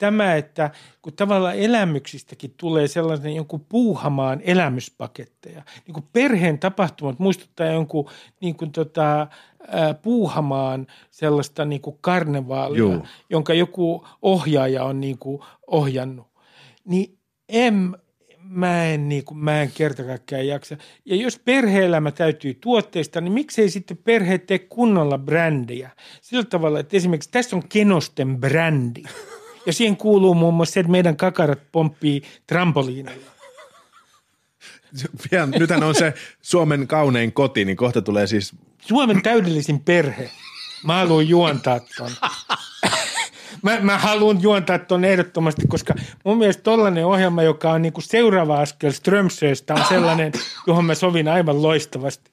tämä, 0.00 0.34
että 0.34 0.70
kun 1.02 1.12
tavallaan 1.12 1.58
elämyksistäkin 1.58 2.54
tulee 2.56 2.88
sellainen 2.88 3.34
jonkun 3.34 3.66
puuhamaan 3.68 4.40
elämyspaketteja. 4.44 5.62
Niin 5.86 5.94
kuin 5.94 6.04
perheen 6.12 6.58
tapahtumat 6.58 7.18
muistuttaa 7.18 7.66
jonkun 7.66 8.10
niin 8.40 8.56
kuin 8.56 8.72
tota, 8.72 9.26
ää, 9.68 9.94
puuhamaan 9.94 10.86
sellaista 11.10 11.64
niin 11.64 11.80
kuin 11.80 11.98
karnevaalia, 12.00 12.78
Juu. 12.78 13.06
jonka 13.30 13.54
joku 13.54 14.06
ohjaaja 14.22 14.84
on 14.84 15.00
niin 15.00 15.18
kuin 15.18 15.42
ohjannut. 15.66 16.26
Niin 16.84 17.18
en, 17.48 17.96
mä 18.50 18.84
en, 18.84 19.08
niin 19.08 19.24
kuin, 19.24 19.38
mä 19.38 19.62
en 19.62 19.72
kerta 19.74 20.04
kaikkiaan 20.04 20.46
jaksa. 20.46 20.76
Ja 21.04 21.16
jos 21.16 21.38
perhe-elämä 21.38 22.10
täytyy 22.10 22.54
tuotteista, 22.54 23.20
niin 23.20 23.32
miksei 23.32 23.70
sitten 23.70 23.96
perhe 23.96 24.38
tee 24.38 24.58
kunnolla 24.58 25.18
brändiä? 25.18 25.90
Sillä 26.20 26.44
tavalla, 26.44 26.80
että 26.80 26.96
esimerkiksi 26.96 27.30
tässä 27.30 27.56
on 27.56 27.68
Kenosten 27.68 28.40
brändi. 28.40 29.02
Ja 29.66 29.72
siihen 29.72 29.96
kuuluu 29.96 30.34
muun 30.34 30.54
muassa 30.54 30.72
se, 30.72 30.80
että 30.80 30.92
meidän 30.92 31.16
kakarat 31.16 31.60
pomppii 31.72 32.22
trampoliinilla. 32.46 33.30
Pian, 35.30 35.50
nythän 35.50 35.82
on 35.82 35.94
se 35.94 36.14
Suomen 36.42 36.86
kaunein 36.86 37.32
koti, 37.32 37.64
niin 37.64 37.76
kohta 37.76 38.02
tulee 38.02 38.26
siis 38.26 38.52
Suomen 38.78 39.22
täydellisin 39.22 39.80
perhe. 39.80 40.30
Mä 40.84 40.96
haluan 40.96 41.28
juontaa 41.28 41.80
ton. 41.98 42.10
Mä, 43.62 43.80
mä 43.80 43.98
haluan 43.98 44.42
juontaa 44.42 44.78
ton 44.78 45.04
ehdottomasti, 45.04 45.62
koska 45.68 45.94
mun 46.24 46.38
mielestä 46.38 46.62
tollainen 46.62 47.06
ohjelma, 47.06 47.42
joka 47.42 47.72
on 47.72 47.82
niinku 47.82 48.00
seuraava 48.00 48.60
askel 48.60 48.90
Strömsöstä, 48.92 49.74
on 49.74 49.84
sellainen, 49.88 50.32
johon 50.66 50.84
mä 50.84 50.94
sovin 50.94 51.28
aivan 51.28 51.62
loistavasti. 51.62 52.30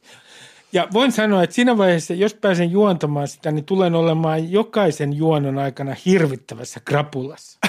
Ja 0.73 0.87
voin 0.93 1.11
sanoa, 1.11 1.43
että 1.43 1.53
siinä 1.53 1.77
vaiheessa, 1.77 2.13
jos 2.13 2.33
pääsen 2.33 2.71
juontamaan 2.71 3.27
sitä, 3.27 3.51
niin 3.51 3.65
tulen 3.65 3.95
olemaan 3.95 4.51
jokaisen 4.51 5.13
juonon 5.13 5.57
aikana 5.57 5.95
hirvittävässä 6.05 6.79
krapulassa. 6.85 7.59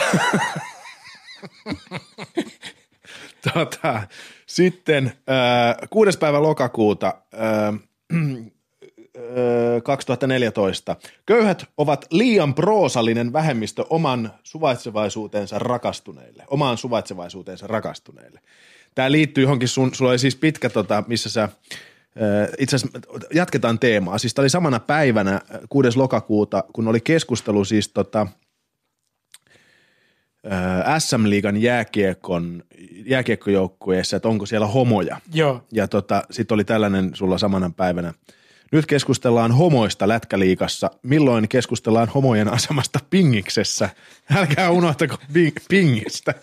Tota, 3.54 4.02
sitten 4.46 5.06
äh, 5.06 5.88
6. 5.90 6.18
päivä 6.18 6.42
lokakuuta 6.42 7.14
äh, 7.34 7.80
2014. 9.82 10.96
Köyhät 11.26 11.64
ovat 11.76 12.06
liian 12.10 12.54
proosallinen 12.54 13.32
vähemmistö 13.32 13.84
oman 13.90 14.32
suvaitsevaisuutensa 14.42 15.58
rakastuneille. 15.58 16.44
Omaan 16.46 16.78
suvaitsevaisuutensa 16.78 17.66
rakastuneille. 17.66 18.40
Tämä 18.94 19.12
liittyy 19.12 19.44
johonkin, 19.44 19.68
sun, 19.68 19.94
sulla 19.94 20.10
oli 20.10 20.18
siis 20.18 20.36
pitkä, 20.36 20.70
tota, 20.70 21.04
missä 21.06 21.30
sä, 21.30 21.48
itse 22.58 22.76
asiassa 22.76 22.98
jatketaan 23.34 23.78
teemaa. 23.78 24.18
Siis 24.18 24.34
tämä 24.34 24.42
oli 24.42 24.50
samana 24.50 24.80
päivänä, 24.80 25.34
äh, 25.34 25.60
6. 25.68 25.98
lokakuuta, 25.98 26.64
kun 26.72 26.88
oli 26.88 27.00
keskustelu 27.00 27.64
siis 27.64 27.88
tota, 27.88 28.26
SM-liigan 30.98 31.56
jääkiekon, 31.56 32.62
jääkiekkojoukkueessa, 33.06 34.16
että 34.16 34.28
onko 34.28 34.46
siellä 34.46 34.66
homoja. 34.66 35.20
Joo. 35.34 35.64
Ja 35.72 35.88
tota, 35.88 36.22
sitten 36.30 36.54
oli 36.54 36.64
tällainen 36.64 37.10
sulla 37.14 37.38
samana 37.38 37.70
päivänä. 37.76 38.14
Nyt 38.72 38.86
keskustellaan 38.86 39.52
homoista 39.52 40.08
lätkäliikassa. 40.08 40.90
Milloin 41.02 41.48
keskustellaan 41.48 42.08
homojen 42.08 42.48
asemasta 42.48 42.98
pingiksessä? 43.10 43.90
Älkää 44.36 44.70
unohtako 44.70 45.16
ping- 45.32 45.64
pingistä. 45.68 46.34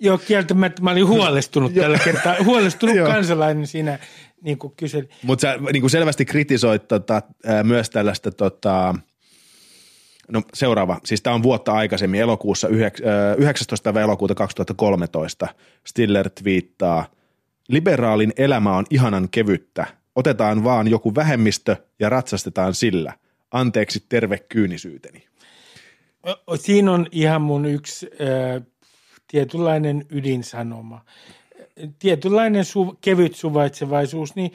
Joo, 0.00 0.18
kieltämättä 0.18 0.82
mä 0.82 0.90
olin 0.90 1.06
huolestunut 1.06 1.74
tällä 1.74 1.98
kertaa. 1.98 2.36
Huolestunut 2.44 2.96
kansalainen 3.06 3.66
siinä 3.66 3.98
niin 4.42 4.58
kuin 4.58 4.72
kyseli. 4.76 5.08
Mutta 5.22 5.42
sä 5.42 5.56
niin 5.72 5.80
kuin 5.80 5.90
selvästi 5.90 6.24
kritisoit 6.24 6.88
tota, 6.88 7.22
ää, 7.46 7.62
myös 7.62 7.90
tällaista, 7.90 8.30
tota, 8.30 8.94
no 10.28 10.42
seuraava, 10.54 11.00
siis 11.04 11.22
tämä 11.22 11.34
on 11.34 11.42
vuotta 11.42 11.72
aikaisemmin, 11.72 12.20
elokuussa, 12.20 12.68
yhdek- 12.68 13.06
ää, 13.06 13.34
19. 13.34 13.92
päivä 13.92 14.04
elokuuta 14.04 14.34
2013, 14.34 15.48
Stiller 15.86 16.30
twiittaa, 16.30 17.06
liberaalin 17.68 18.32
elämä 18.36 18.76
on 18.76 18.84
ihanan 18.90 19.28
kevyttä, 19.28 19.86
otetaan 20.14 20.64
vaan 20.64 20.88
joku 20.88 21.14
vähemmistö 21.14 21.76
ja 21.98 22.08
ratsastetaan 22.08 22.74
sillä. 22.74 23.12
Anteeksi 23.50 24.04
terve 24.08 24.38
kyynisyyteni. 24.38 25.24
Siinä 26.54 26.92
on 26.92 27.06
ihan 27.12 27.42
mun 27.42 27.64
yksi 27.64 28.10
äh, 28.12 28.62
tietynlainen 29.28 30.06
ydinsanoma. 30.10 31.04
Tietynlainen 31.98 32.64
su- 32.64 32.96
kevyt 33.00 33.34
suvaitsevaisuus 33.34 34.34
niin 34.34 34.52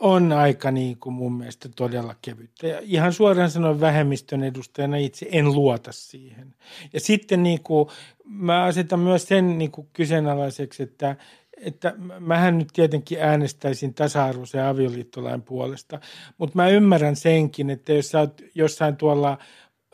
on 0.00 0.32
aika 0.32 0.70
niin 0.70 0.96
kuin 0.98 1.12
mun 1.12 1.32
mielestä 1.32 1.68
todella 1.76 2.14
kevyttä. 2.22 2.66
Ja 2.66 2.80
ihan 2.82 3.12
suoraan 3.12 3.50
sanoen 3.50 3.80
vähemmistön 3.80 4.44
edustajana 4.44 4.96
itse 4.96 5.26
en 5.32 5.52
luota 5.52 5.92
siihen. 5.92 6.54
Ja 6.92 7.00
sitten 7.00 7.42
niin 7.42 7.62
kuin, 7.62 7.88
mä 8.24 8.62
asetan 8.62 9.00
myös 9.00 9.28
sen 9.28 9.58
niin 9.58 9.70
kuin 9.70 9.88
kyseenalaiseksi, 9.92 10.82
että 10.82 11.16
että 11.60 11.94
mähän 12.20 12.58
nyt 12.58 12.68
tietenkin 12.72 13.18
äänestäisin 13.20 13.94
tasa-arvoisen 13.94 14.64
avioliittolain 14.64 15.42
puolesta, 15.42 16.00
mutta 16.38 16.56
mä 16.56 16.68
ymmärrän 16.68 17.16
senkin, 17.16 17.70
että 17.70 17.92
jos 17.92 18.08
sä 18.08 18.20
oot 18.20 18.42
jossain 18.54 18.96
tuolla 18.96 19.38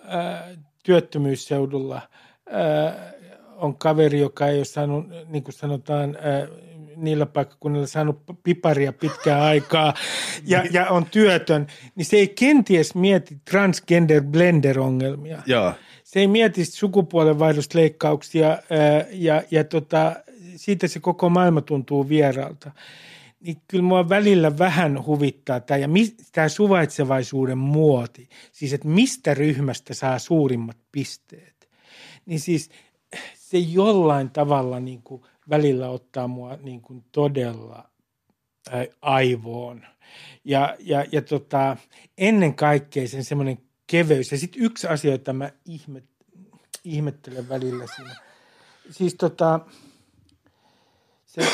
ää, 0.04 0.48
työttömyysseudulla 0.84 2.00
ää, 2.50 3.12
on 3.56 3.76
kaveri, 3.76 4.20
joka 4.20 4.46
ei 4.46 4.56
ole 4.56 4.64
saanut, 4.64 5.06
niin 5.28 5.44
kuin 5.44 5.54
sanotaan, 5.54 6.18
ää, 6.20 6.46
niillä 6.96 7.26
paikkakunnilla 7.26 7.86
saanut 7.86 8.22
piparia 8.42 8.92
pitkään 8.92 9.42
aikaa 9.52 9.94
ja, 10.46 10.64
ja 10.70 10.90
on 10.90 11.06
työtön, 11.10 11.66
niin 11.94 12.04
se 12.04 12.16
ei 12.16 12.28
kenties 12.28 12.94
mieti 12.94 13.38
transgender 13.50 14.22
blender 14.22 14.80
ongelmia. 14.80 15.42
Joo. 15.46 15.72
Se 16.04 16.20
ei 16.20 16.26
mieti 16.26 16.64
sukupuolenvaihdosleikkauksia 16.64 18.48
ää, 18.48 18.58
ja, 19.10 19.42
ja 19.50 19.64
tota, 19.64 20.16
siitä 20.56 20.88
se 20.88 21.00
koko 21.00 21.28
maailma 21.28 21.60
tuntuu 21.60 22.08
vieraalta. 22.08 22.70
Niin 23.40 23.56
kyllä 23.68 23.84
mua 23.84 24.08
välillä 24.08 24.58
vähän 24.58 25.06
huvittaa 25.06 25.60
tämä 25.60 25.78
ja 25.78 25.88
tämä 26.32 26.48
suvaitsevaisuuden 26.48 27.58
muoti. 27.58 28.28
Siis, 28.52 28.72
että 28.72 28.88
mistä 28.88 29.34
ryhmästä 29.34 29.94
saa 29.94 30.18
suurimmat 30.18 30.76
pisteet. 30.92 31.68
Niin 32.26 32.40
siis 32.40 32.70
se 33.34 33.58
jollain 33.58 34.30
tavalla 34.30 34.80
niin 34.80 35.02
kuin 35.02 35.22
välillä 35.48 35.88
ottaa 35.88 36.28
mua 36.28 36.58
niin 36.62 36.80
kuin 36.80 37.04
todella 37.12 37.90
aivoon. 39.02 39.86
Ja, 40.44 40.76
ja, 40.80 41.04
ja 41.12 41.22
tota, 41.22 41.76
ennen 42.18 42.54
kaikkea 42.54 43.08
sen 43.08 43.24
semmoinen 43.24 43.58
keveys. 43.86 44.32
Ja 44.32 44.38
sitten 44.38 44.62
yksi 44.62 44.86
asia, 44.86 45.12
jota 45.12 45.32
mä 45.32 45.50
ihmet, 45.64 46.04
ihmettelen 46.84 47.48
välillä 47.48 47.84
siinä. 47.96 48.16
Siis 48.90 49.14
tota, 49.14 49.60
se, 51.38 51.48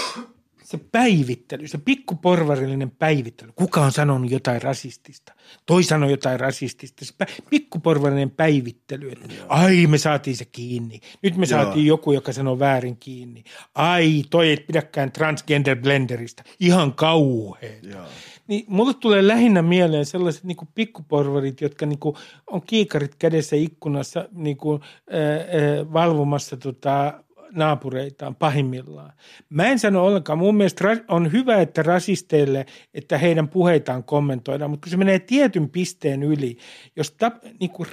se 0.62 0.78
päivittely, 0.92 1.68
se 1.68 1.78
pikkuporvarillinen 1.78 2.90
päivittely. 2.90 3.52
Kuka 3.56 3.80
on 3.80 3.92
sanonut 3.92 4.30
jotain 4.30 4.62
rasistista? 4.62 5.32
Toi 5.66 5.82
sanoi 5.82 6.10
jotain 6.10 6.40
rasistista. 6.40 7.04
Se 7.04 7.14
pikkuporvarillinen 7.50 8.30
päivittely, 8.30 9.10
että 9.10 9.28
ai 9.48 9.86
me 9.86 9.98
saatiin 9.98 10.36
se 10.36 10.44
kiinni. 10.44 11.00
Nyt 11.22 11.36
me 11.36 11.46
Joo. 11.50 11.62
saatiin 11.62 11.86
joku, 11.86 12.12
joka 12.12 12.32
sanoo 12.32 12.58
väärin 12.58 12.96
kiinni. 12.96 13.44
Ai 13.74 14.24
toi 14.30 14.48
ei 14.48 14.56
pidäkään 14.56 15.12
transgender 15.12 15.76
blenderistä. 15.76 16.42
Ihan 16.60 16.94
kauheeta. 16.94 17.98
Niin 18.46 18.64
mulle 18.68 18.94
tulee 18.94 19.26
lähinnä 19.26 19.62
mieleen 19.62 20.06
sellaiset 20.06 20.44
niin 20.44 20.56
pikkuporvarit, 20.74 21.60
jotka 21.60 21.86
niin 21.86 21.98
on 22.50 22.62
kiikarit 22.62 23.14
kädessä 23.14 23.56
ikkunassa 23.56 24.28
niin 24.32 24.56
kuin, 24.56 24.80
äh, 24.82 25.20
äh, 25.20 25.92
valvomassa 25.92 26.56
tota, 26.56 27.24
naapureitaan 27.52 28.34
pahimmillaan. 28.34 29.12
Mä 29.48 29.66
en 29.66 29.78
sano 29.78 30.04
ollenkaan. 30.04 30.38
Mun 30.38 30.56
mielestä 30.56 30.84
on 31.08 31.32
hyvä, 31.32 31.60
että 31.60 31.82
rasisteille, 31.82 32.66
että 32.94 33.18
heidän 33.18 33.48
puheitaan 33.48 34.04
kommentoidaan, 34.04 34.70
mutta 34.70 34.84
kun 34.84 34.90
se 34.90 34.96
menee 34.96 35.18
tietyn 35.18 35.70
pisteen 35.70 36.22
yli, 36.22 36.56
jos 36.96 37.10
tap, 37.10 37.34
niin 37.60 37.70
kuin, 37.70 37.88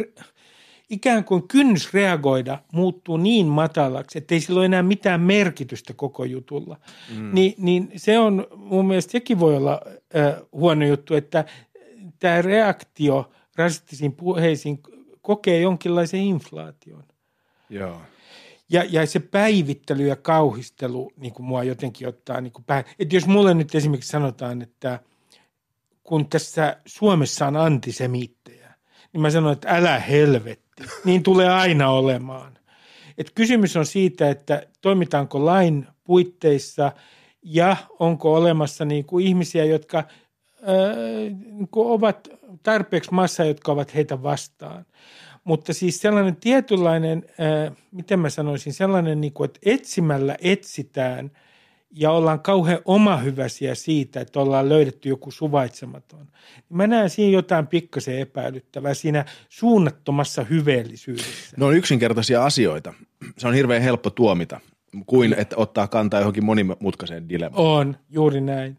ikään 0.90 1.24
kuin 1.24 1.48
kynnys 1.48 1.94
reagoida 1.94 2.60
muuttuu 2.74 3.18
niin 3.18 3.48
matalaksi, 3.48 4.18
että 4.18 4.36
ei 4.36 4.42
sillä 4.42 4.58
ole 4.58 4.66
enää 4.66 4.84
mitään 4.84 5.22
merkitystä 5.22 5.94
koko 5.94 6.24
jutulla, 6.24 6.78
mm. 7.18 7.30
niin, 7.34 7.54
niin 7.58 7.92
se 7.96 8.20
on 8.20 8.48
mun 8.56 8.88
mielestä 8.88 9.12
sekin 9.12 9.40
voi 9.40 9.58
olla 9.58 9.82
äh, 10.16 10.36
huono 10.52 10.86
juttu, 10.86 11.16
että 11.16 11.46
tämä 12.20 12.42
reaktio 12.42 13.32
rasistisiin 13.56 14.12
puheisiin 14.12 14.80
kokee 15.22 15.62
jonkinlaisen 15.62 16.20
inflaation. 16.20 17.04
Joo. 17.70 18.02
Ja, 18.70 18.86
ja 18.90 19.06
se 19.06 19.20
päivittely 19.20 20.08
ja 20.08 20.16
kauhistelu 20.16 21.12
niin 21.18 21.34
kuin 21.34 21.46
mua 21.46 21.64
jotenkin 21.64 22.08
ottaa 22.08 22.42
niin 22.42 22.54
kuin 22.54 22.66
päin. 22.66 22.86
Että 23.00 23.16
jos 23.16 23.28
mulle 23.28 23.54
nyt 23.54 23.76
esimerkiksi 23.76 24.10
sanotaan, 24.10 24.62
että 24.62 25.00
kun 26.04 26.30
tässä 26.30 26.78
Suomessa 26.86 27.48
on 27.48 27.58
antisemiittejä, 27.58 28.74
niin 29.14 29.22
mä 29.22 29.30
sanon, 29.30 29.54
että 29.54 29.70
älä 29.70 30.00
helvetti. 30.00 30.84
Niin 31.06 31.24
tulee 31.24 31.50
aina 31.50 31.90
olemaan. 31.90 32.58
Et 33.18 33.32
kysymys 33.36 33.78
on 33.78 33.86
siitä, 33.86 34.30
että 34.30 34.64
toimitaanko 34.82 35.46
lain 35.46 35.88
puitteissa 36.04 36.92
ja 37.44 37.78
onko 38.00 38.34
olemassa 38.34 38.86
niin 38.86 39.06
kuin 39.06 39.26
ihmisiä, 39.26 39.66
jotka 39.66 39.98
ää, 39.98 40.96
niin 41.30 41.68
kuin 41.72 41.88
ovat 41.88 42.28
tarpeeksi 42.64 43.14
massa, 43.14 43.46
jotka 43.46 43.72
ovat 43.72 43.96
heitä 43.96 44.24
vastaan. 44.24 44.86
Mutta 45.50 45.74
siis 45.74 46.02
sellainen 46.02 46.36
tietynlainen, 46.36 47.26
äh, 47.40 47.78
miten 47.92 48.20
mä 48.20 48.30
sanoisin, 48.30 48.74
sellainen, 48.74 49.22
niin 49.22 49.34
kuin, 49.34 49.46
että 49.46 49.60
etsimällä 49.66 50.36
etsitään 50.42 51.32
ja 51.96 52.12
ollaan 52.12 52.40
kauhean 52.40 52.80
omahyväisiä 52.86 53.76
siitä, 53.76 54.22
että 54.22 54.40
ollaan 54.40 54.70
löydetty 54.70 55.10
joku 55.10 55.32
suvaitsematon. 55.32 56.28
Mä 56.70 56.88
näen 56.88 57.10
siinä 57.10 57.34
jotain 57.34 57.68
pikkasen 57.68 58.20
epäilyttävää 58.20 58.94
siinä 58.94 59.26
suunnattomassa 59.50 60.44
hyveellisyydessä. 60.44 61.58
Ne 61.58 61.66
on 61.66 61.76
yksinkertaisia 61.76 62.46
asioita. 62.46 62.94
Se 63.38 63.48
on 63.48 63.54
hirveän 63.54 63.82
helppo 63.82 64.10
tuomita, 64.10 64.60
kuin 65.06 65.36
että 65.38 65.56
ottaa 65.58 65.88
kantaa 65.88 66.20
johonkin 66.20 66.46
monimutkaiseen 66.46 67.30
dilemmaan. 67.30 67.66
On, 67.66 67.98
juuri 68.10 68.42
näin. 68.42 68.78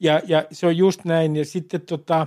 Ja, 0.00 0.20
ja 0.26 0.44
se 0.52 0.66
on 0.66 0.76
just 0.76 1.04
näin. 1.04 1.36
Ja 1.36 1.44
sitten 1.44 1.80
tota, 1.80 2.26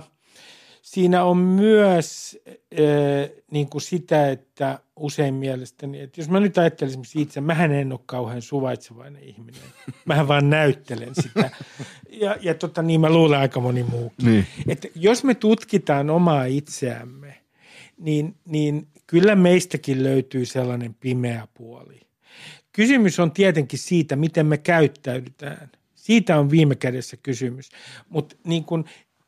siinä 0.86 1.24
on 1.24 1.36
myös 1.36 2.38
äh, 2.48 3.30
niin 3.50 3.68
kuin 3.68 3.82
sitä, 3.82 4.30
että 4.30 4.78
usein 4.96 5.34
mielestäni, 5.34 6.00
että 6.00 6.20
jos 6.20 6.28
mä 6.28 6.40
nyt 6.40 6.58
ajattelisin 6.58 7.02
itse, 7.14 7.40
mähän 7.40 7.72
en 7.72 7.92
ole 7.92 8.00
kauhean 8.06 8.42
suvaitsevainen 8.42 9.22
ihminen. 9.22 9.60
Mähän 10.04 10.28
vaan 10.28 10.50
näyttelen 10.50 11.14
sitä. 11.14 11.50
Ja, 12.10 12.36
ja 12.40 12.54
tota, 12.54 12.82
niin 12.82 13.00
mä 13.00 13.10
luulen 13.10 13.40
aika 13.40 13.60
moni 13.60 13.82
muukin. 13.82 14.26
Niin. 14.26 14.46
Että 14.68 14.88
jos 14.94 15.24
me 15.24 15.34
tutkitaan 15.34 16.10
omaa 16.10 16.44
itseämme, 16.44 17.34
niin, 17.98 18.34
niin 18.44 18.88
kyllä 19.06 19.34
meistäkin 19.34 20.02
löytyy 20.04 20.44
sellainen 20.44 20.94
pimeä 20.94 21.48
puoli. 21.54 22.00
Kysymys 22.72 23.20
on 23.20 23.30
tietenkin 23.32 23.78
siitä, 23.78 24.16
miten 24.16 24.46
me 24.46 24.58
käyttäydytään. 24.58 25.70
Siitä 25.94 26.38
on 26.38 26.50
viime 26.50 26.74
kädessä 26.74 27.16
kysymys. 27.16 27.70
Mutta 28.08 28.36
niin 28.44 28.64
kun, 28.64 28.84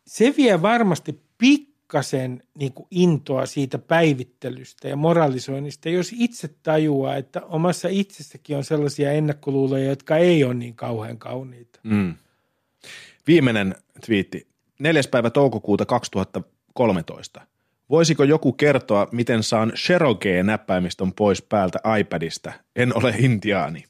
se 0.08 0.34
vie 0.36 0.62
varmasti 0.62 1.20
pikkasen 1.38 2.42
niin 2.58 2.72
kuin 2.72 2.86
intoa 2.90 3.46
siitä 3.46 3.78
päivittelystä 3.78 4.88
ja 4.88 4.96
moralisoinnista, 4.96 5.88
jos 5.88 6.14
itse 6.18 6.48
tajuaa, 6.62 7.16
että 7.16 7.40
omassa 7.40 7.88
itsessäkin 7.90 8.56
on 8.56 8.64
sellaisia 8.64 9.12
ennakkoluuloja, 9.12 9.84
jotka 9.84 10.16
ei 10.16 10.44
ole 10.44 10.54
niin 10.54 10.74
kauhean 10.74 11.18
kauniita. 11.18 11.80
Mm. 11.82 12.14
Viimeinen 13.26 13.74
twiitti. 14.06 14.46
4. 14.78 15.02
päivä 15.10 15.30
toukokuuta 15.30 15.86
2013. 15.86 17.40
Voisiko 17.90 18.24
joku 18.24 18.52
kertoa, 18.52 19.08
miten 19.12 19.42
saan 19.42 19.72
Cherokee-näppäimistön 19.76 21.12
pois 21.12 21.42
päältä 21.42 21.78
iPadista? 22.00 22.52
En 22.76 22.96
ole 22.96 23.14
intiaani. 23.18 23.84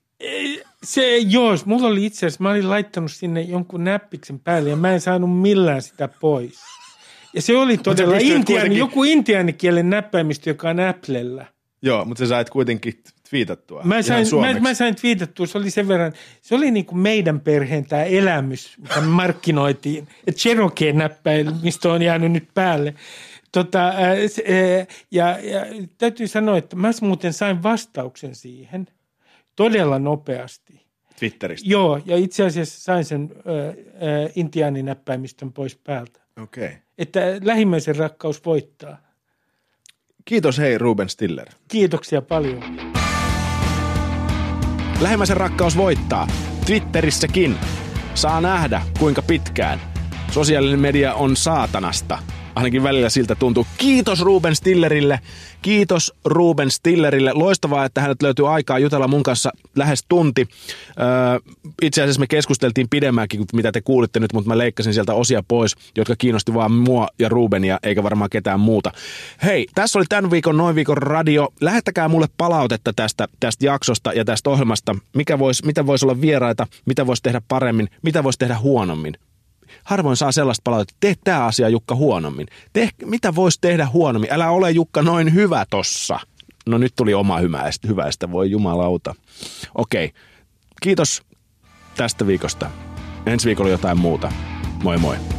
Se, 0.84 1.16
joo, 1.16 1.56
mulla 1.64 1.88
oli 1.88 2.06
itse 2.06 2.26
asiassa, 2.26 2.42
mä 2.42 2.50
olin 2.50 2.70
laittanut 2.70 3.12
sinne 3.12 3.40
jonkun 3.40 3.84
näppiksen 3.84 4.38
päälle 4.38 4.70
ja 4.70 4.76
mä 4.76 4.92
en 4.92 5.00
saanut 5.00 5.40
millään 5.40 5.82
sitä 5.82 6.08
pois. 6.08 6.58
Ja 7.34 7.42
se 7.42 7.56
oli 7.56 7.78
todella 7.78 8.16
intiaani, 8.16 8.44
kuitenkin... 8.44 8.78
joku 8.78 9.04
intiaanikielen 9.04 9.90
näppäimistö, 9.90 10.50
joka 10.50 10.70
on 10.70 10.80
Applella. 10.80 11.44
Joo, 11.82 12.04
mutta 12.04 12.24
sä 12.24 12.28
sait 12.28 12.50
kuitenkin 12.50 13.02
twiitattua 13.30 13.82
mä 13.84 14.02
sain, 14.02 14.26
mä, 14.40 14.60
mä 14.60 14.74
sain 14.74 14.94
twiitattua, 14.94 15.46
se 15.46 15.58
oli 15.58 15.70
sen 15.70 15.88
verran, 15.88 16.12
se 16.40 16.54
oli 16.54 16.70
niin 16.70 16.86
kuin 16.86 16.98
meidän 16.98 17.40
perheen 17.40 17.86
tämä 17.86 18.02
elämys, 18.02 18.78
mitä 18.78 19.00
me 19.00 19.06
markkinoitiin. 19.06 20.08
Että 20.26 20.40
Cherokee-näppäimistö 20.40 21.92
on 21.92 22.02
jäänyt 22.02 22.32
nyt 22.32 22.48
päälle. 22.54 22.94
Tota, 23.52 23.92
ja, 25.10 25.38
ja 25.38 25.66
täytyy 25.98 26.28
sanoa, 26.28 26.58
että 26.58 26.76
mä 26.76 26.90
muuten 27.00 27.32
sain 27.32 27.62
vastauksen 27.62 28.34
siihen 28.34 28.86
todella 29.59 29.98
nopeasti. 29.98 30.86
Twitteristä? 31.18 31.68
Joo, 31.68 32.00
ja 32.06 32.16
itse 32.16 32.44
asiassa 32.44 32.80
sain 32.80 33.04
sen 33.04 33.30
äh, 33.32 34.32
intiaaninäppäimistön 34.36 35.52
pois 35.52 35.76
päältä. 35.76 36.20
Okei. 36.42 36.66
Okay. 36.66 36.76
Että 36.98 37.20
lähimmäisen 37.42 37.96
rakkaus 37.96 38.44
voittaa. 38.44 38.98
Kiitos 40.24 40.59
hei 40.59 40.78
Ruben 40.78 41.09
Stiller. 41.09 41.48
Kiitoksia 41.68 42.22
paljon. 42.22 42.62
Lähimmäisen 45.00 45.36
rakkaus 45.36 45.76
voittaa. 45.76 46.28
Twitterissäkin. 46.66 47.56
Saa 48.14 48.40
nähdä, 48.40 48.82
kuinka 48.98 49.22
pitkään. 49.22 49.80
Sosiaalinen 50.30 50.80
media 50.80 51.14
on 51.14 51.36
saatanasta. 51.36 52.18
Ainakin 52.59 52.82
välillä 52.82 53.09
siltä 53.09 53.34
tuntuu. 53.34 53.66
Kiitos 53.76 54.20
Ruben 54.20 54.56
Stillerille. 54.56 55.20
Kiitos 55.62 56.12
Ruben 56.24 56.70
Stillerille. 56.70 57.32
Loistavaa, 57.34 57.84
että 57.84 58.00
hänet 58.00 58.22
löytyy 58.22 58.54
aikaa 58.54 58.78
jutella 58.78 59.09
mun 59.09 59.22
kanssa 59.22 59.50
lähes 59.76 60.04
tunti. 60.09 60.48
Öö, 61.00 61.52
itse 61.82 62.02
asiassa 62.02 62.20
me 62.20 62.26
keskusteltiin 62.26 62.88
pidemmäänkin 62.90 63.44
mitä 63.52 63.72
te 63.72 63.80
kuulitte 63.80 64.20
nyt, 64.20 64.32
mutta 64.32 64.48
mä 64.48 64.59
leikkasin 64.59 64.94
sieltä 64.94 65.14
osia 65.14 65.42
pois, 65.48 65.76
jotka 65.96 66.14
kiinnosti 66.18 66.54
vaan 66.54 66.72
mua 66.72 67.09
ja 67.18 67.28
Rubenia, 67.28 67.78
eikä 67.82 68.02
varmaan 68.02 68.30
ketään 68.30 68.61
muuta. 68.61 68.92
Hei, 69.42 69.66
tässä 69.74 69.98
oli 69.98 70.06
tämän 70.09 70.30
viikon 70.30 70.56
Noin 70.56 70.74
viikon 70.74 70.96
radio. 70.96 71.48
Lähettäkää 71.61 72.09
mulle 72.09 72.26
palautetta 72.36 72.92
tästä, 72.92 73.28
tästä 73.40 73.66
jaksosta 73.66 74.12
ja 74.12 74.24
tästä 74.24 74.50
ohjelmasta. 74.50 74.96
Mikä 75.16 75.38
vois, 75.38 75.64
mitä 75.64 75.86
voisi 75.86 76.04
olla 76.04 76.20
vieraita, 76.20 76.66
mitä 76.86 77.06
voisi 77.06 77.22
tehdä 77.22 77.42
paremmin, 77.48 77.88
mitä 78.02 78.24
voisi 78.24 78.38
tehdä 78.38 78.59
huonommin 78.59 79.14
harvoin 79.89 80.16
saa 80.16 80.32
sellaista 80.32 80.62
palautetta, 80.64 80.97
tee 81.01 81.14
tämä 81.24 81.45
asia 81.45 81.68
Jukka 81.68 81.95
huonommin. 81.95 82.47
Tee, 82.72 82.89
mitä 83.05 83.34
voisi 83.34 83.59
tehdä 83.61 83.86
huonommin? 83.86 84.32
Älä 84.32 84.51
ole 84.51 84.70
Jukka 84.70 85.03
noin 85.03 85.34
hyvä 85.34 85.66
tossa. 85.70 86.20
No 86.66 86.78
nyt 86.78 86.93
tuli 86.97 87.14
oma 87.14 87.39
hyväistä, 87.39 87.89
hyväistä 87.89 88.30
voi 88.32 88.51
jumalauta. 88.51 89.14
Okei, 89.74 90.12
kiitos 90.82 91.22
tästä 91.97 92.26
viikosta. 92.26 92.70
Ensi 93.26 93.47
viikolla 93.47 93.70
jotain 93.70 93.99
muuta. 93.99 94.32
Moi 94.82 94.99
moi. 94.99 95.38